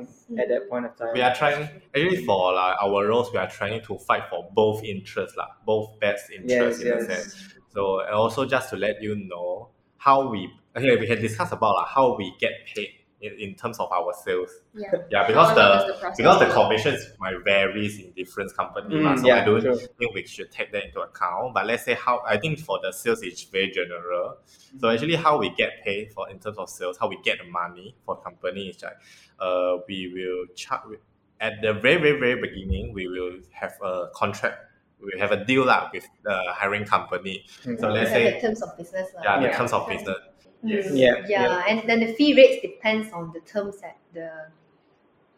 at 0.43 0.49
that 0.49 0.69
point 0.69 0.85
of 0.87 0.97
time. 0.97 1.13
we 1.15 1.23
are 1.23 1.35
trying 1.35 1.63
actually 1.95 2.25
for 2.25 2.53
like 2.55 2.77
our 2.83 3.07
roles 3.07 3.31
we 3.33 3.39
are 3.39 3.51
trying 3.61 3.81
to 3.89 3.97
fight 4.09 4.25
for 4.31 4.41
both 4.63 4.83
interests 4.83 5.37
lah, 5.37 5.49
both 5.65 5.87
best 6.01 6.31
interests 6.35 6.83
Yes, 6.83 6.87
in 6.87 6.93
a 6.93 6.97
yes. 6.97 7.07
sense. 7.07 7.55
So 7.75 8.01
and 8.01 8.11
also 8.25 8.45
just 8.45 8.71
to 8.71 8.77
let 8.77 9.01
you 9.07 9.15
know 9.31 9.71
how 9.99 10.29
we 10.33 10.51
okay 10.77 10.97
we 10.99 11.07
can 11.07 11.21
discuss 11.23 11.53
about 11.53 11.75
like, 11.79 11.91
how 11.95 12.17
we 12.19 12.35
get 12.41 12.55
paid 12.75 12.91
in, 13.21 13.33
in 13.39 13.55
terms 13.55 13.79
of 13.81 13.91
our 13.93 14.13
sales. 14.25 14.51
Yeah. 14.75 14.91
Yeah, 15.11 15.27
because 15.27 15.55
the 15.55 15.69
the 16.01 16.15
because 16.17 16.39
the 16.39 16.47
commissions 16.47 17.01
might 17.19 17.35
varies 17.45 17.99
in 17.99 18.13
different 18.13 18.55
companies. 18.57 19.01
Mm, 19.01 19.05
lah. 19.05 19.17
so 19.17 19.27
yeah, 19.27 19.43
I 19.43 19.45
don't 19.45 19.61
true. 19.61 19.77
think 19.99 20.15
we 20.15 20.27
should 20.27 20.51
take 20.51 20.71
that 20.73 20.85
into 20.87 21.01
account. 21.01 21.55
But 21.55 21.67
let's 21.67 21.85
say 21.85 21.95
how 21.95 22.23
I 22.27 22.37
think 22.39 22.61
for 22.61 22.79
the 22.83 22.93
sales 22.93 23.23
it's 23.23 23.43
very 23.45 23.71
general. 23.71 24.39
So 24.81 24.89
actually 24.89 25.17
how 25.17 25.39
we 25.39 25.51
get 25.51 25.83
paid 25.85 26.13
for 26.13 26.31
in 26.31 26.39
terms 26.39 26.59
of 26.59 26.69
sales, 26.71 26.97
how 26.99 27.09
we 27.09 27.19
get 27.23 27.39
the 27.39 27.45
money 27.51 27.95
for 28.05 28.15
the 28.17 28.23
company 28.23 28.69
is 28.69 28.83
like 28.83 28.99
uh 29.41 29.79
we 29.89 30.13
will 30.15 30.55
charge 30.55 30.99
at 31.41 31.61
the 31.63 31.73
very 31.73 31.99
very 32.01 32.19
very 32.19 32.41
beginning 32.41 32.93
we 32.93 33.07
will 33.07 33.39
have 33.53 33.75
a 33.83 34.09
contract 34.15 34.59
we 35.01 35.19
have 35.19 35.31
a 35.31 35.45
deal 35.45 35.65
lah 35.65 35.89
with 35.93 36.07
the 36.25 36.37
hiring 36.51 36.85
company. 36.85 37.45
Mm. 37.65 37.79
So 37.81 37.89
let's 37.89 38.11
say 38.11 38.35
the 38.35 38.41
terms 38.41 38.63
of 38.63 38.77
business. 38.77 39.09
lah. 39.15 39.23
yeah, 39.23 39.41
the 39.41 39.47
Yeah. 39.47 39.57
terms 39.57 39.73
of 39.73 39.89
business. 39.89 40.19
Yes. 40.63 40.87
Mm, 40.87 40.99
Yeah, 40.99 41.15
yeah, 41.29 41.43
yeah. 41.43 41.65
and 41.69 41.89
then 41.89 42.01
the 42.01 42.13
fee 42.15 42.35
rates 42.35 42.61
depends 42.63 43.13
on 43.13 43.33
the 43.33 43.41
terms 43.41 43.81
that 43.81 43.97
the 44.13 44.31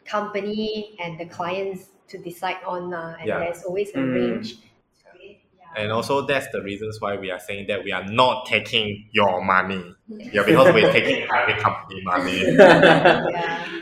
company 0.04 0.96
and 1.02 1.18
the 1.18 1.26
clients 1.26 1.86
to 2.08 2.18
decide 2.18 2.56
on, 2.66 2.92
uh, 2.92 3.16
and 3.18 3.28
Yeah. 3.28 3.38
there's 3.38 3.62
always 3.64 3.90
a 3.90 3.98
Mm. 3.98 4.14
range. 4.14 4.54
And 5.76 5.92
also 5.92 6.26
that's 6.26 6.48
the 6.50 6.60
reasons 6.62 7.00
why 7.00 7.14
we 7.16 7.30
are 7.30 7.38
saying 7.38 7.68
that 7.68 7.84
we 7.84 7.92
are 7.92 8.02
not 8.02 8.44
taking 8.44 9.06
your 9.12 9.40
money. 9.44 9.94
Yeah, 10.08 10.42
because 10.44 10.74
we're 10.74 10.90
taking 10.90 11.28
hiring 11.28 11.56
company 11.58 12.02
money. 12.02 12.40
Yeah. 12.58 13.22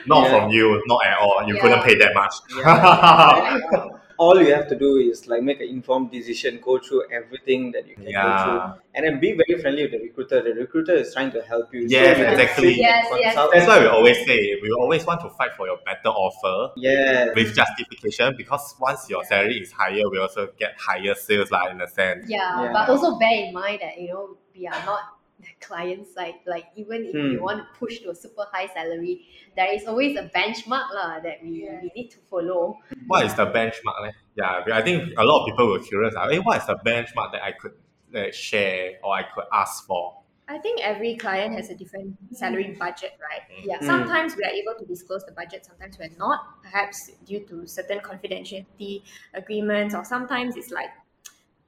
Not 0.07 0.25
Yeah. 0.25 0.30
from 0.38 0.50
you, 0.50 0.83
not 0.87 1.00
at 1.07 1.16
all. 1.18 1.42
You 1.47 1.54
Yeah. 1.54 1.61
couldn't 1.62 1.83
pay 1.85 1.95
that 1.95 2.12
much. 2.14 2.35
Yeah. 4.19 4.25
All 4.25 4.43
you 4.43 4.53
have 4.53 4.69
to 4.69 4.77
do 4.77 4.97
is 4.97 5.27
like 5.29 5.43
make 5.43 5.61
an 5.61 5.69
informed 5.69 6.11
decision, 6.11 6.61
go 6.63 6.79
through 6.79 7.05
everything 7.11 7.71
that 7.73 7.87
you 7.87 7.95
can 7.95 8.05
go 8.07 8.45
through, 8.45 8.81
and 8.95 9.07
then 9.07 9.21
be 9.21 9.33
very 9.33 9.61
friendly 9.61 9.83
with 9.83 9.93
the 9.93 9.99
recruiter. 9.99 10.43
The 10.43 10.55
recruiter 10.55 10.95
is 10.95 11.13
trying 11.15 11.31
to 11.33 11.43
help 11.43 11.73
you. 11.73 11.87
Yes, 11.89 12.19
you 12.19 12.25
exactly. 12.25 12.75
Yes, 12.81 13.07
yes. 13.13 13.35
consult- 13.35 13.53
That's 13.55 13.67
why 13.69 13.81
we 13.81 13.87
always 13.87 14.17
say 14.27 14.59
we 14.61 14.71
always 14.73 15.07
want 15.07 15.21
to 15.21 15.31
fight 15.31 15.53
for 15.57 15.67
your 15.67 15.79
better 15.87 16.09
offer 16.09 16.73
Yeah. 16.77 17.33
with 17.35 17.55
justification 17.55 18.35
because 18.37 18.75
once 18.81 19.09
your 19.09 19.25
salary 19.25 19.59
is 19.59 19.71
higher, 19.73 20.09
we 20.11 20.19
also 20.19 20.49
get 20.59 20.75
higher 20.79 21.15
sales 21.15 21.51
like 21.51 21.71
in 21.71 21.81
a 21.81 21.89
sense. 21.89 22.27
yeah, 22.29 22.65
Yeah. 22.65 22.73
but 22.73 22.89
also 22.89 23.19
bear 23.19 23.45
in 23.47 23.53
mind 23.55 23.81
that 23.83 23.99
you 24.01 24.09
know 24.09 24.37
we 24.55 24.67
are 24.67 24.85
not 24.85 25.01
the 25.40 25.49
client 25.61 26.07
side. 26.09 26.35
Like 26.47 26.66
even 26.76 27.04
if 27.04 27.14
you 27.14 27.38
Hmm. 27.38 27.45
want 27.45 27.59
to 27.59 27.78
push 27.78 27.99
to 28.00 28.11
a 28.11 28.14
super 28.14 28.47
high 28.52 28.66
salary, 28.68 29.26
there 29.57 29.73
is 29.73 29.87
always 29.87 30.16
a 30.16 30.28
benchmark 30.35 30.90
lah 30.95 31.21
that 31.21 31.42
we, 31.42 31.64
Yeah. 31.64 31.80
we 31.83 31.90
need 31.95 32.09
to 32.11 32.18
follow. 32.30 32.78
What 33.07 33.25
is 33.26 33.35
the 33.35 33.47
benchmark? 33.47 34.00
leh? 34.02 34.12
Yeah, 34.35 34.64
I 34.73 34.83
think 34.83 35.14
a 35.16 35.25
lot 35.25 35.40
of 35.42 35.47
people 35.47 35.71
were 35.71 35.80
curious. 35.80 36.14
Like, 36.14 36.30
hey, 36.33 36.38
what 36.38 36.59
is 36.59 36.66
the 36.66 36.76
benchmark 36.85 37.33
that 37.33 37.42
I 37.42 37.52
could 37.52 37.75
uh, 38.14 38.30
share 38.33 38.99
or 39.02 39.14
I 39.14 39.23
could 39.35 39.45
ask 39.52 39.87
for? 39.87 40.14
I 40.50 40.57
think 40.59 40.80
every 40.80 41.14
client 41.16 41.54
has 41.57 41.68
a 41.68 41.75
different 41.75 42.16
salary 42.33 42.75
budget, 42.78 43.12
right? 43.21 43.42
Yeah. 43.64 43.78
Mm. 43.80 43.85
Sometimes 43.85 44.35
we 44.35 44.42
are 44.45 44.50
able 44.50 44.75
to 44.78 44.87
disclose 44.87 45.23
the 45.25 45.33
budget, 45.33 45.66
sometimes 45.66 45.99
we're 45.99 46.16
not, 46.16 46.62
perhaps 46.62 47.11
due 47.26 47.40
to 47.50 47.66
certain 47.66 48.00
confidentiality 48.00 49.02
agreements, 49.35 49.95
or 49.95 50.04
sometimes 50.04 50.57
it's 50.57 50.71
like 50.71 50.88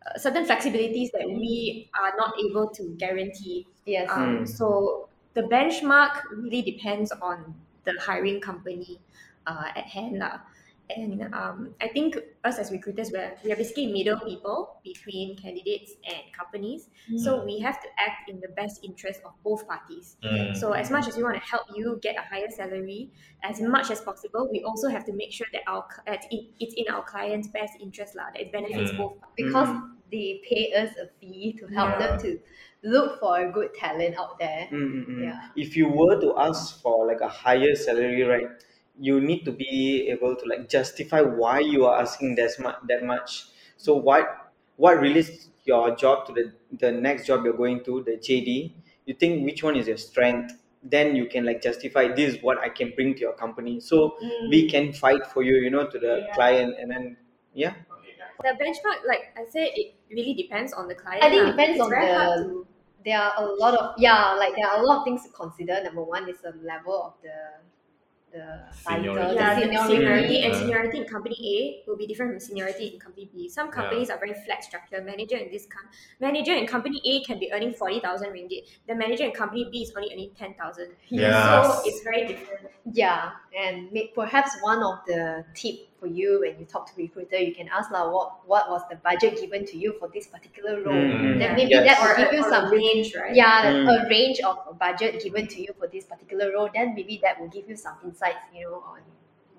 uh, 0.06 0.18
certain 0.18 0.44
flexibilities 0.46 1.10
that 1.12 1.28
we 1.28 1.88
are 1.98 2.12
not 2.16 2.34
able 2.40 2.68
to 2.70 2.94
guarantee. 2.96 3.66
Yes. 3.86 4.08
Um, 4.10 4.44
Mm. 4.44 4.48
So 4.48 5.08
the 5.34 5.42
benchmark 5.42 6.22
really 6.32 6.62
depends 6.62 7.12
on 7.12 7.54
the 7.84 7.94
hiring 8.00 8.40
company 8.40 9.00
uh, 9.46 9.72
at 9.76 9.84
hand. 9.84 10.18
lah. 10.18 10.40
And 10.96 11.32
um, 11.34 11.74
I 11.80 11.88
think 11.88 12.16
us 12.44 12.58
as 12.58 12.70
recruiters, 12.70 13.10
we're, 13.12 13.36
we 13.44 13.52
are 13.52 13.56
basically 13.56 13.86
middle 13.92 14.18
people 14.20 14.80
between 14.82 15.36
candidates 15.36 15.92
and 16.04 16.22
companies. 16.32 16.88
So 17.16 17.44
we 17.44 17.58
have 17.60 17.80
to 17.82 17.88
act 17.98 18.28
in 18.28 18.40
the 18.40 18.48
best 18.48 18.80
interest 18.84 19.20
of 19.24 19.32
both 19.42 19.66
parties. 19.66 20.16
Mm. 20.22 20.56
So 20.56 20.72
as 20.72 20.90
much 20.90 21.08
as 21.08 21.16
we 21.16 21.22
want 21.22 21.36
to 21.36 21.42
help 21.48 21.66
you 21.74 21.98
get 22.02 22.16
a 22.16 22.22
higher 22.22 22.50
salary, 22.50 23.12
as 23.42 23.60
much 23.60 23.90
as 23.90 24.00
possible, 24.00 24.48
we 24.50 24.62
also 24.62 24.88
have 24.88 25.04
to 25.06 25.12
make 25.12 25.32
sure 25.32 25.46
that 25.52 25.62
our 25.66 25.86
that 26.06 26.24
it, 26.30 26.50
it's 26.58 26.74
in 26.76 26.92
our 26.92 27.02
client's 27.04 27.48
best 27.48 27.74
interest, 27.80 28.14
lah, 28.16 28.30
that 28.32 28.40
it 28.40 28.52
benefits 28.52 28.92
Mm. 28.92 28.96
both. 28.96 29.18
because 29.36 29.68
Mm. 29.68 29.96
they 30.10 30.40
pay 30.48 30.72
us 30.74 30.90
a 30.96 31.06
fee 31.20 31.54
to 31.58 31.66
help 31.68 31.98
Yeah. 31.98 31.98
them 31.98 32.18
to 32.20 32.40
look 32.82 33.20
for 33.20 33.38
a 33.40 33.52
good 33.52 33.74
talent 33.74 34.16
out 34.16 34.38
there. 34.38 34.68
Mm, 34.72 34.92
mm, 34.92 35.06
mm. 35.06 35.22
Yeah. 35.24 35.48
If 35.56 35.76
you 35.76 35.88
were 35.88 36.20
to 36.20 36.36
ask 36.38 36.80
for 36.82 37.06
like 37.06 37.20
a 37.20 37.28
higher 37.28 37.74
salary, 37.74 38.22
right, 38.22 38.48
you 39.00 39.20
need 39.20 39.44
to 39.46 39.52
be 39.52 40.08
able 40.10 40.36
to 40.36 40.46
like 40.46 40.68
justify 40.68 41.20
why 41.22 41.60
you 41.60 41.86
are 41.86 42.00
asking 42.00 42.34
that 42.36 42.52
much. 42.60 42.76
That 42.88 43.04
much. 43.04 43.46
So 43.76 43.94
what 43.96 44.52
what 44.76 45.00
relates 45.00 45.48
your 45.64 45.96
job 45.96 46.26
to 46.26 46.32
the 46.32 46.52
the 46.78 46.92
next 46.92 47.26
job 47.26 47.44
you're 47.44 47.56
going 47.56 47.82
to, 47.84 48.02
the 48.04 48.16
JD? 48.28 48.74
You 49.06 49.14
think 49.14 49.44
which 49.44 49.62
one 49.62 49.76
is 49.76 49.88
your 49.88 49.96
strength? 49.96 50.54
Then 50.82 51.16
you 51.16 51.26
can 51.26 51.44
like 51.44 51.60
justify 51.62 52.08
this 52.08 52.34
is 52.34 52.42
what 52.42 52.58
I 52.58 52.68
can 52.68 52.92
bring 52.96 53.14
to 53.14 53.20
your 53.20 53.34
company. 53.34 53.80
So 53.80 54.16
we 54.50 54.66
mm. 54.66 54.70
can 54.70 54.92
fight 54.92 55.26
for 55.26 55.42
you, 55.42 55.56
you 55.56 55.70
know, 55.70 55.86
to 55.86 55.98
the 55.98 56.24
Yeah. 56.26 56.34
client, 56.34 56.76
and 56.78 56.90
then 56.90 57.16
yeah. 57.52 57.74
The 58.42 58.56
benchmark, 58.56 59.04
like 59.06 59.36
I 59.36 59.44
said, 59.50 59.68
it 59.74 59.94
really 60.10 60.34
depends 60.34 60.72
on 60.72 60.88
the 60.88 60.94
client. 60.94 61.22
I 61.22 61.28
think 61.28 61.42
lah. 61.42 61.48
it 61.48 61.52
depends 61.52 61.76
It's 61.76 61.84
on 61.84 61.90
very 61.90 62.06
hard 62.12 62.40
the- 62.40 62.44
to- 62.48 62.66
There 63.04 63.18
are 63.18 63.32
a 63.42 63.46
lot 63.56 63.74
of 63.74 63.94
yeah, 63.96 64.32
like 64.36 64.54
there 64.56 64.66
are 64.68 64.80
a 64.80 64.84
lot 64.84 64.98
of 65.00 65.04
things 65.04 65.24
to 65.24 65.30
consider. 65.32 65.82
Number 65.82 66.04
one 66.04 66.28
is 66.28 66.40
the 66.40 66.52
level 66.60 66.96
of 67.02 67.14
the 67.24 67.36
the 68.32 68.60
Seniority. 68.72 69.34
yeah, 69.34 69.54
the 69.54 69.66
the 69.66 69.66
seniority. 69.66 69.96
seniority 69.96 70.42
and 70.42 70.54
seniority 70.56 70.98
in 70.98 71.04
company 71.04 71.36
A 71.54 71.88
will 71.90 71.96
be 71.96 72.06
different 72.06 72.32
from 72.32 72.40
seniority 72.40 72.86
in 72.94 73.00
company 73.00 73.28
B. 73.32 73.48
Some 73.48 73.70
companies 73.70 74.08
are 74.10 74.18
very 74.18 74.34
flat 74.44 74.62
structure. 74.64 75.02
Manager 75.02 75.36
in 75.36 75.50
this 75.50 75.66
com- 75.66 75.88
manager 76.20 76.54
in 76.54 76.66
company 76.66 77.00
A 77.04 77.24
can 77.24 77.38
be 77.38 77.52
earning 77.52 77.72
forty 77.74 78.00
thousand 78.00 78.30
ringgit. 78.30 78.68
The 78.88 78.94
manager 78.94 79.24
in 79.24 79.32
company 79.32 79.68
B 79.70 79.82
is 79.82 79.92
only 79.96 80.10
earning 80.12 80.30
ten 80.38 80.54
thousand. 80.54 80.92
Yeah. 81.08 81.62
So 81.62 81.82
it's 81.84 82.02
very 82.02 82.26
different. 82.26 82.68
Yeah, 82.92 83.30
and 83.58 83.92
may, 83.92 84.12
perhaps 84.14 84.50
one 84.62 84.82
of 84.82 85.00
the 85.06 85.44
tip 85.54 85.89
for 86.00 86.06
you 86.06 86.40
when 86.40 86.58
you 86.58 86.64
talk 86.64 86.86
to 86.90 86.92
recruiter, 86.96 87.36
you 87.38 87.54
can 87.54 87.68
ask 87.68 87.90
like 87.90 88.10
what 88.12 88.48
what 88.52 88.70
was 88.70 88.82
the 88.90 88.96
budget 88.96 89.38
given 89.40 89.64
to 89.66 89.76
you 89.76 89.92
for 90.00 90.08
this 90.14 90.26
particular 90.26 90.82
role. 90.82 90.94
Mm, 90.96 91.38
Then 91.38 91.54
maybe 91.56 91.70
Yes. 91.76 91.86
that 91.88 92.00
Or, 92.00 92.08
will 92.08 92.24
give 92.24 92.32
you 92.38 92.42
some 92.50 92.70
range, 92.72 93.14
right? 93.14 93.34
yeah 93.34 93.70
Mm. 93.70 93.88
a 93.94 94.08
range 94.08 94.40
of 94.40 94.56
a 94.68 94.74
budget 94.74 95.22
given 95.22 95.46
to 95.54 95.60
you 95.60 95.72
for 95.78 95.86
this 95.86 96.04
particular 96.12 96.52
role. 96.56 96.68
Then 96.74 96.94
maybe 96.94 97.20
that 97.22 97.40
will 97.40 97.48
give 97.48 97.68
you 97.68 97.76
some 97.76 97.96
insights, 98.04 98.44
you 98.54 98.64
know, 98.64 98.82
on 98.94 99.00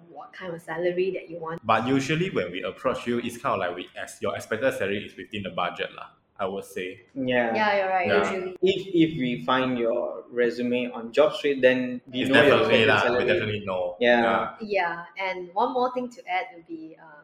what 0.10 0.34
kind 0.34 0.54
of 0.54 0.62
salary 0.62 1.12
that 1.18 1.30
you 1.30 1.38
want. 1.40 1.62
But 1.64 1.88
usually 1.88 2.30
when 2.30 2.52
we 2.52 2.64
approach 2.64 3.08
you, 3.08 3.20
it's 3.20 3.38
kind 3.38 3.54
of 3.56 3.60
like 3.64 3.76
we 3.76 3.88
as 3.96 4.18
your 4.22 4.36
expected 4.36 4.74
salary 4.74 5.06
is 5.06 5.16
within 5.16 5.44
the 5.44 5.52
budget 5.52 5.94
lah. 5.96 6.10
I 6.42 6.46
would 6.50 6.66
say. 6.66 7.06
Yeah. 7.14 7.54
Yeah, 7.54 7.70
you're 7.78 7.90
right. 7.94 8.08
Yeah. 8.08 8.32
Usually. 8.32 8.58
If 8.66 8.82
if 9.04 9.12
we 9.22 9.46
find 9.46 9.78
your 9.78 10.26
resume 10.32 10.90
on 10.90 11.14
JobStreet, 11.14 11.62
then 11.62 12.02
we 12.10 12.26
It's 12.26 12.32
know 12.34 12.42
your 12.42 12.66
definitely 12.66 12.82
expected 12.82 13.12
lah. 13.14 13.18
We 13.20 13.26
definitely 13.30 13.62
know. 13.70 13.96
Yeah. 14.02 14.58
Yeah, 14.60 15.06
and 15.18 15.54
one 15.54 15.74
more 15.74 15.94
thing 15.94 16.10
to 16.18 16.20
add 16.28 16.46
would 16.56 16.66
be 16.66 16.98
uh, 16.98 17.22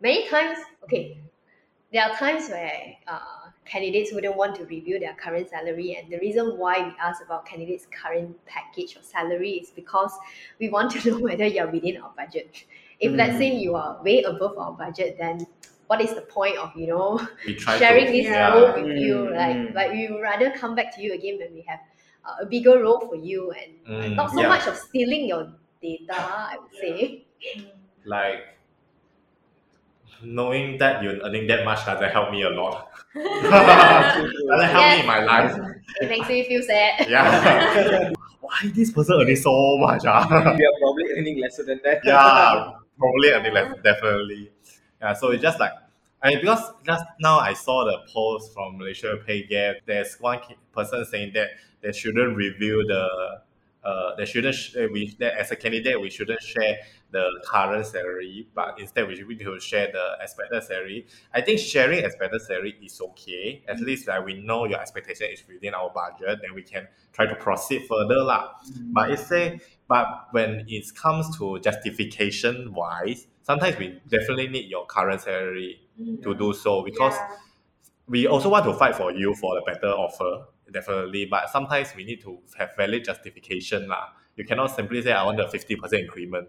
many 0.00 0.28
times, 0.28 0.58
okay, 0.84 1.18
there 1.92 2.04
are 2.04 2.14
times 2.16 2.48
where 2.48 2.96
uh, 3.06 3.50
candidates 3.64 4.12
wouldn't 4.12 4.36
want 4.36 4.56
to 4.56 4.64
review 4.66 4.98
their 4.98 5.14
current 5.14 5.48
salary, 5.48 5.96
and 5.96 6.12
the 6.12 6.18
reason 6.18 6.58
why 6.58 6.78
we 6.84 6.92
ask 7.00 7.22
about 7.24 7.46
candidates' 7.46 7.86
current 7.90 8.36
package 8.46 8.96
or 8.96 9.02
salary 9.02 9.52
is 9.64 9.70
because 9.70 10.12
we 10.58 10.68
want 10.68 10.90
to 10.92 11.00
know 11.10 11.18
whether 11.20 11.46
you're 11.46 11.70
within 11.70 11.96
our 12.02 12.12
budget. 12.16 12.64
If 13.00 13.12
let's 13.12 13.34
Mm. 13.34 13.38
say 13.38 13.56
you 13.56 13.76
are 13.76 14.02
way 14.02 14.22
above 14.22 14.58
our 14.58 14.72
budget, 14.72 15.16
then 15.18 15.46
what 15.88 16.00
is 16.00 16.14
the 16.14 16.22
point 16.22 16.56
of 16.58 16.72
you 16.76 16.86
know 16.86 17.18
sharing 17.78 18.06
to. 18.06 18.12
this 18.12 18.26
Yeah. 18.26 18.54
role 18.54 18.72
with 18.82 18.96
you? 18.96 19.14
Mm, 19.16 19.36
Like, 19.36 19.56
mm. 19.56 19.74
like 19.74 19.92
we 19.92 20.08
would 20.10 20.22
rather 20.22 20.50
come 20.52 20.74
back 20.74 20.94
to 20.96 21.02
you 21.02 21.14
again 21.14 21.38
when 21.38 21.52
we 21.54 21.62
have 21.68 21.80
uh, 22.24 22.36
a 22.42 22.46
bigger 22.46 22.78
role 22.82 23.00
for 23.08 23.16
you, 23.16 23.50
and 23.52 23.72
Mm, 23.88 24.16
not 24.16 24.30
so 24.30 24.42
yeah. 24.42 24.48
much 24.48 24.66
of 24.66 24.76
stealing 24.76 25.26
your 25.28 25.52
data. 25.82 26.14
I 26.16 26.56
would 26.60 26.74
say. 26.80 27.26
like 28.04 28.58
knowing 30.22 30.78
that 30.78 31.02
you're 31.02 31.18
earning 31.24 31.46
that 31.46 31.64
much 31.64 31.84
doesn't 31.86 32.10
help 32.10 32.30
me 32.30 32.42
a 32.42 32.50
lot. 32.50 32.88
doesn't 33.14 34.70
help 34.70 34.86
me 34.92 35.00
in 35.00 35.06
my 35.06 35.20
life. 35.20 35.54
It 36.00 36.08
makes 36.08 36.28
me 36.28 36.44
feel 36.44 36.62
sad. 36.62 37.06
Yeah. 37.08 38.12
Why 38.40 38.70
this 38.74 38.90
person 38.92 39.16
earning 39.20 39.36
so 39.36 39.76
much? 39.78 40.02
Ah? 40.06 40.26
we 40.56 40.64
are 40.64 40.76
probably 40.80 41.04
earning 41.16 41.40
lesser 41.40 41.64
than 41.64 41.80
that. 41.84 42.00
yeah, 42.04 42.72
probably 42.98 43.34
I 43.34 43.42
think 43.42 43.54
like 43.54 43.82
definitely. 43.82 44.50
Yeah, 45.00 45.12
so 45.14 45.30
it's 45.30 45.42
just 45.42 45.60
like 45.60 45.72
I 46.22 46.34
because 46.36 46.60
just 46.84 47.04
now 47.20 47.38
I 47.38 47.54
saw 47.54 47.84
the 47.84 47.98
post 48.12 48.52
from 48.52 48.78
Malaysia 48.78 49.16
Pay 49.26 49.46
Gap. 49.46 49.76
There's 49.86 50.16
one 50.18 50.40
person 50.72 51.04
saying 51.04 51.32
that 51.34 51.50
they 51.80 51.92
shouldn't 51.92 52.36
review 52.36 52.84
the 52.86 53.40
uh, 53.84 54.16
they 54.16 54.26
shouldn't 54.26 54.54
sh- 54.56 54.74
uh, 54.76 54.88
we 54.92 55.14
that 55.20 55.34
as 55.38 55.52
a 55.52 55.56
candidate 55.56 56.00
we 56.00 56.10
shouldn't 56.10 56.42
share 56.42 56.78
the 57.12 57.24
current 57.46 57.86
salary, 57.86 58.48
but 58.54 58.78
instead 58.80 59.06
we 59.06 59.14
should 59.14 59.28
need 59.28 59.38
to 59.38 59.58
share 59.60 59.86
the 59.92 60.16
expected 60.20 60.62
salary. 60.64 61.06
I 61.32 61.40
think 61.40 61.60
sharing 61.60 62.04
expected 62.04 62.42
salary 62.42 62.76
is 62.84 63.00
okay. 63.00 63.62
At 63.68 63.78
least 63.80 64.08
like 64.08 64.26
we 64.26 64.42
know 64.42 64.64
your 64.66 64.80
expectation 64.80 65.28
is 65.32 65.42
within 65.46 65.74
our 65.74 65.90
budget, 65.90 66.40
then 66.42 66.54
we 66.54 66.62
can 66.62 66.88
try 67.12 67.26
to 67.26 67.36
proceed 67.36 67.86
further 67.88 68.18
lah. 68.24 68.54
But 68.92 69.10
it's 69.12 69.26
say, 69.26 69.60
but 69.86 70.26
when 70.32 70.64
it 70.68 70.84
comes 70.94 71.36
to 71.38 71.58
justification 71.60 72.74
wise, 72.74 73.26
sometimes 73.48 73.76
we 73.78 73.86
definitely 74.08 74.48
need 74.48 74.66
your 74.68 74.84
current 74.86 75.20
salary 75.22 75.80
mm. 76.00 76.22
to 76.22 76.34
do 76.34 76.52
so 76.52 76.82
because 76.84 77.16
Yeah. 77.16 77.36
we 78.14 78.26
also 78.26 78.48
want 78.54 78.64
to 78.68 78.74
fight 78.74 78.94
for 79.00 79.10
you 79.12 79.34
for 79.40 79.58
a 79.58 79.62
better 79.70 79.88
offer, 80.04 80.32
definitely. 80.70 81.24
But 81.26 81.48
sometimes 81.50 81.94
we 81.96 82.04
need 82.04 82.20
to 82.28 82.38
have 82.58 82.70
valid 82.76 83.04
justification 83.10 83.88
lah. 83.88 84.12
You 84.36 84.44
cannot 84.44 84.68
simply 84.76 85.00
say 85.02 85.12
I 85.12 85.24
want 85.24 85.40
a 85.40 85.48
fifty 85.48 85.74
percent 85.76 86.02
increment. 86.04 86.48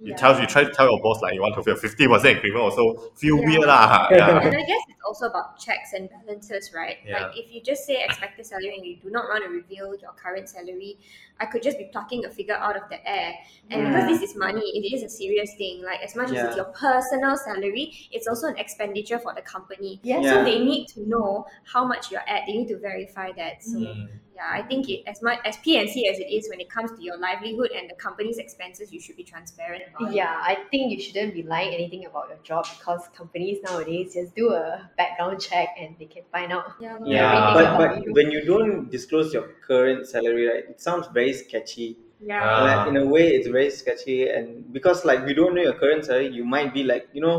You 0.00 0.12
Yeah. 0.12 0.16
tell 0.22 0.32
you 0.40 0.46
try 0.48 0.64
to 0.64 0.72
tell 0.72 0.88
your 0.88 1.00
boss 1.04 1.20
like 1.20 1.34
you 1.36 1.42
want 1.44 1.54
to 1.60 1.62
feel 1.62 1.76
fifty 1.76 2.06
percent 2.08 2.36
increment 2.36 2.62
also 2.72 2.84
feel 3.20 3.36
Yeah. 3.38 3.46
weird 3.48 3.66
lah. 3.68 4.08
Yeah. 4.10 4.40
And 4.40 4.56
I 4.56 4.64
guess 4.70 4.84
it's 4.92 5.04
also 5.06 5.26
about 5.32 5.58
checks 5.60 5.92
and 5.92 6.08
balances, 6.08 6.72
right? 6.74 6.98
Yeah. 7.04 7.28
Like 7.28 7.36
if 7.36 7.52
you 7.52 7.60
just 7.60 7.84
say 7.88 8.02
expected 8.04 8.46
salary 8.46 8.74
and 8.76 8.84
you 8.86 8.96
do 8.96 9.10
not 9.16 9.28
want 9.28 9.44
to 9.44 9.50
reveal 9.60 9.92
your 10.04 10.14
current 10.16 10.48
salary, 10.48 10.96
I 11.40 11.46
could 11.46 11.62
just 11.62 11.78
be 11.78 11.84
plucking 11.90 12.24
a 12.24 12.30
figure 12.30 12.54
out 12.54 12.76
of 12.76 12.88
the 12.90 12.98
air. 13.08 13.34
And 13.70 13.86
because 13.86 14.06
this 14.06 14.22
is 14.30 14.36
money, 14.36 14.60
it 14.60 14.94
is 14.94 15.02
a 15.02 15.08
serious 15.08 15.54
thing. 15.54 15.82
Like 15.82 16.00
as 16.02 16.14
much 16.16 16.30
as 16.32 16.42
it's 16.44 16.56
your 16.56 16.66
personal 16.66 17.36
salary, 17.36 17.92
it's 18.12 18.26
also 18.26 18.48
an 18.48 18.58
expenditure 18.58 19.18
for 19.18 19.34
the 19.34 19.42
company. 19.42 20.00
Yeah. 20.02 20.20
So 20.22 20.44
they 20.44 20.58
need 20.58 20.86
to 20.88 21.08
know 21.08 21.46
how 21.64 21.84
much 21.84 22.10
you're 22.10 22.28
at. 22.28 22.42
They 22.46 22.52
need 22.52 22.68
to 22.68 22.78
verify 22.78 23.32
that. 23.32 23.62
So 23.62 23.78
Mm. 23.78 24.08
yeah, 24.34 24.48
I 24.50 24.62
think 24.62 24.88
it, 24.88 25.02
as 25.06 25.22
much 25.22 25.38
as 25.44 25.56
P&C 25.58 26.08
as 26.08 26.18
it 26.18 26.30
is 26.30 26.48
when 26.48 26.60
it 26.60 26.68
comes 26.70 26.90
to 26.92 27.02
your 27.02 27.16
livelihood 27.18 27.70
and 27.72 27.88
the 27.90 27.94
company's 27.94 28.38
expenses, 28.38 28.92
you 28.92 29.00
should 29.00 29.16
be 29.16 29.24
transparent 29.24 29.82
about 29.88 30.10
it. 30.10 30.14
Yeah, 30.16 30.34
I 30.42 30.56
think 30.70 30.92
you 30.92 31.00
shouldn't 31.00 31.34
be 31.34 31.42
lying 31.42 31.74
anything 31.74 32.06
about 32.06 32.28
your 32.28 32.38
job 32.38 32.66
because 32.78 33.08
companies 33.14 33.58
nowadays 33.62 34.14
just 34.14 34.34
do 34.34 34.50
a 34.52 34.90
background 34.96 35.40
check 35.40 35.68
and 35.78 35.96
they 35.98 36.06
can 36.06 36.22
find 36.32 36.52
out. 36.52 36.72
Yeah. 36.80 36.98
Yeah, 37.04 37.22
Yeah. 37.22 37.54
but 37.54 37.78
but 37.78 38.04
you. 38.04 38.12
when 38.12 38.30
you 38.30 38.44
don't 38.44 38.90
disclose 38.90 39.32
your 39.34 39.48
current 39.70 40.06
salary, 40.12 40.46
right, 40.50 40.64
it 40.72 40.80
sounds 40.80 41.06
very 41.18 41.32
sketchy. 41.32 41.88
Yeah. 42.30 42.42
Ah. 42.44 42.64
Like 42.68 42.88
in 42.88 42.96
a 42.96 43.06
way, 43.14 43.26
it's 43.36 43.48
very 43.48 43.70
sketchy, 43.70 44.28
and 44.28 44.72
because 44.72 45.04
like 45.10 45.24
we 45.26 45.34
don't 45.40 45.54
know 45.54 45.62
your 45.68 45.78
current 45.82 46.04
salary, 46.04 46.28
you 46.38 46.44
might 46.44 46.72
be 46.74 46.82
like, 46.92 47.08
you 47.12 47.22
know, 47.26 47.36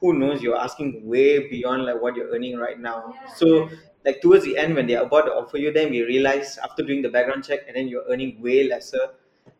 who 0.00 0.12
knows? 0.18 0.42
You're 0.42 0.58
asking 0.58 1.06
way 1.06 1.48
beyond 1.48 1.84
like 1.90 2.00
what 2.02 2.16
you're 2.16 2.30
earning 2.34 2.56
right 2.58 2.78
now. 2.78 2.98
Yeah. 3.14 3.34
So 3.34 3.68
like 4.04 4.20
towards 4.22 4.44
the 4.44 4.56
end, 4.58 4.74
when 4.74 4.86
they're 4.86 5.02
about 5.02 5.26
to 5.30 5.32
offer 5.42 5.58
you, 5.58 5.72
then 5.72 5.90
we 5.90 6.02
realize 6.02 6.58
after 6.58 6.82
doing 6.82 7.02
the 7.02 7.08
background 7.10 7.44
check, 7.44 7.60
and 7.68 7.76
then 7.76 7.88
you're 7.88 8.04
earning 8.10 8.40
way 8.42 8.64
lesser. 8.68 9.04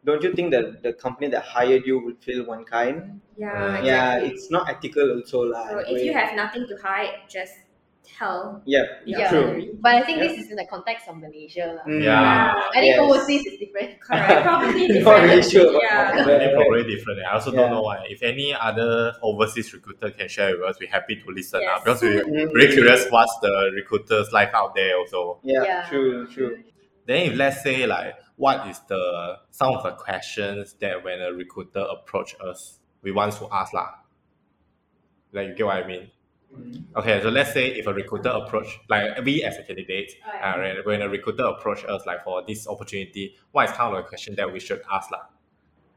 Don't 0.05 0.23
you 0.23 0.33
think 0.35 0.51
that 0.53 0.83
the 0.83 0.93
company 0.93 1.29
that 1.29 1.43
hired 1.45 1.87
you 1.87 1.99
will 1.99 2.17
feel 2.21 2.45
one 2.45 2.65
kind? 2.65 3.21
yeah. 3.37 3.79
Uh, 3.79 3.83
Yeah, 3.83 4.19
it's 4.19 4.51
not 4.51 4.69
ethical 4.69 5.07
also 5.17 5.43
lah. 5.55 5.69
So 5.69 5.79
in 5.81 5.87
a 5.87 5.99
if 5.99 6.03
you 6.05 6.13
have 6.13 6.35
nothing 6.37 6.67
to 6.69 6.77
hide, 6.77 7.25
just 7.29 7.55
tell. 8.05 8.63
yeah, 8.67 8.85
Yeah. 9.05 9.29
true. 9.31 9.77
But 9.81 9.95
I 9.97 10.03
think 10.03 10.19
Yeah. 10.19 10.29
this 10.29 10.39
is 10.45 10.51
in 10.51 10.57
the 10.57 10.67
context 10.69 11.09
of 11.09 11.17
Malaysia. 11.17 11.81
lah. 11.81 11.85
Mm. 11.89 12.03
Yeah. 12.05 12.53
I 12.73 12.79
think 12.81 12.95
Yes. 12.97 13.01
overseas 13.01 13.43
is 13.47 13.57
different. 13.59 14.01
Correct. 14.05 14.45
Probably 14.45 14.87
Not 14.89 14.95
different. 14.95 15.23
really 15.25 15.43
sure 15.43 15.69
about 15.71 15.83
Yeah. 15.83 16.25
that. 16.25 16.55
Probably 16.55 16.85
different. 16.85 17.19
I 17.25 17.33
also 17.35 17.51
Yeah. 17.53 17.61
don't 17.61 17.71
know 17.73 17.83
why. 17.83 18.05
If 18.09 18.23
any 18.23 18.55
other 18.55 19.15
overseas 19.23 19.73
recruiter 19.73 20.11
can 20.11 20.29
share 20.29 20.53
with 20.53 20.69
us, 20.69 20.77
we're 20.79 20.91
happy 20.93 21.17
to 21.17 21.27
listen 21.33 21.61
Yes. 21.65 21.71
up 21.73 21.85
because 21.85 22.03
we're 22.03 22.25
Mm. 22.25 22.53
very 22.53 22.69
curious 22.73 23.09
what's 23.11 23.35
the 23.41 23.73
recruiter's 23.75 24.33
life 24.33 24.53
out 24.53 24.75
there 24.75 24.97
also. 25.01 25.41
Yeah, 25.43 25.63
Yeah. 25.65 25.89
true, 25.89 26.27
true. 26.29 26.63
Then 27.07 27.33
if 27.33 27.35
let's 27.37 27.63
say 27.63 27.87
like 27.87 28.17
what 28.37 28.67
is 28.69 28.81
the 28.89 29.39
some 29.51 29.73
of 29.77 29.83
the 29.85 29.93
questions 29.93 30.75
that 30.81 31.05
when 31.05 31.21
a 31.21 31.33
recruiter 31.33 31.85
approach 31.89 32.35
us, 32.41 32.81
we 33.03 33.13
want 33.13 33.33
to 33.41 33.49
ask 33.53 33.73
lah. 33.73 33.91
Like 35.33 35.49
you 35.49 35.55
get 35.55 35.67
what 35.67 35.77
I 35.83 35.87
mean? 35.87 36.11
Okay, 36.97 37.21
so 37.23 37.29
let's 37.29 37.53
say 37.53 37.69
if 37.69 37.87
a 37.87 37.93
recruiter 37.93 38.29
approach 38.31 38.79
like 38.89 39.25
we 39.25 39.43
as 39.43 39.59
a 39.59 39.63
candidate, 39.63 40.13
uh, 40.43 40.55
when- 40.55 40.85
when 40.85 41.03
a 41.03 41.09
recruiter 41.09 41.45
approach 41.45 41.85
us 41.87 42.07
like 42.07 42.23
for 42.25 42.43
this 42.47 42.69
opportunity, 42.69 43.37
what 43.53 43.69
is 43.69 43.73
kind 43.77 43.95
of 43.95 44.05
a 44.05 44.07
question 44.09 44.35
that 44.37 44.53
we 44.53 44.61
should 44.61 44.83
ask 44.91 45.11
lah? 45.11 45.23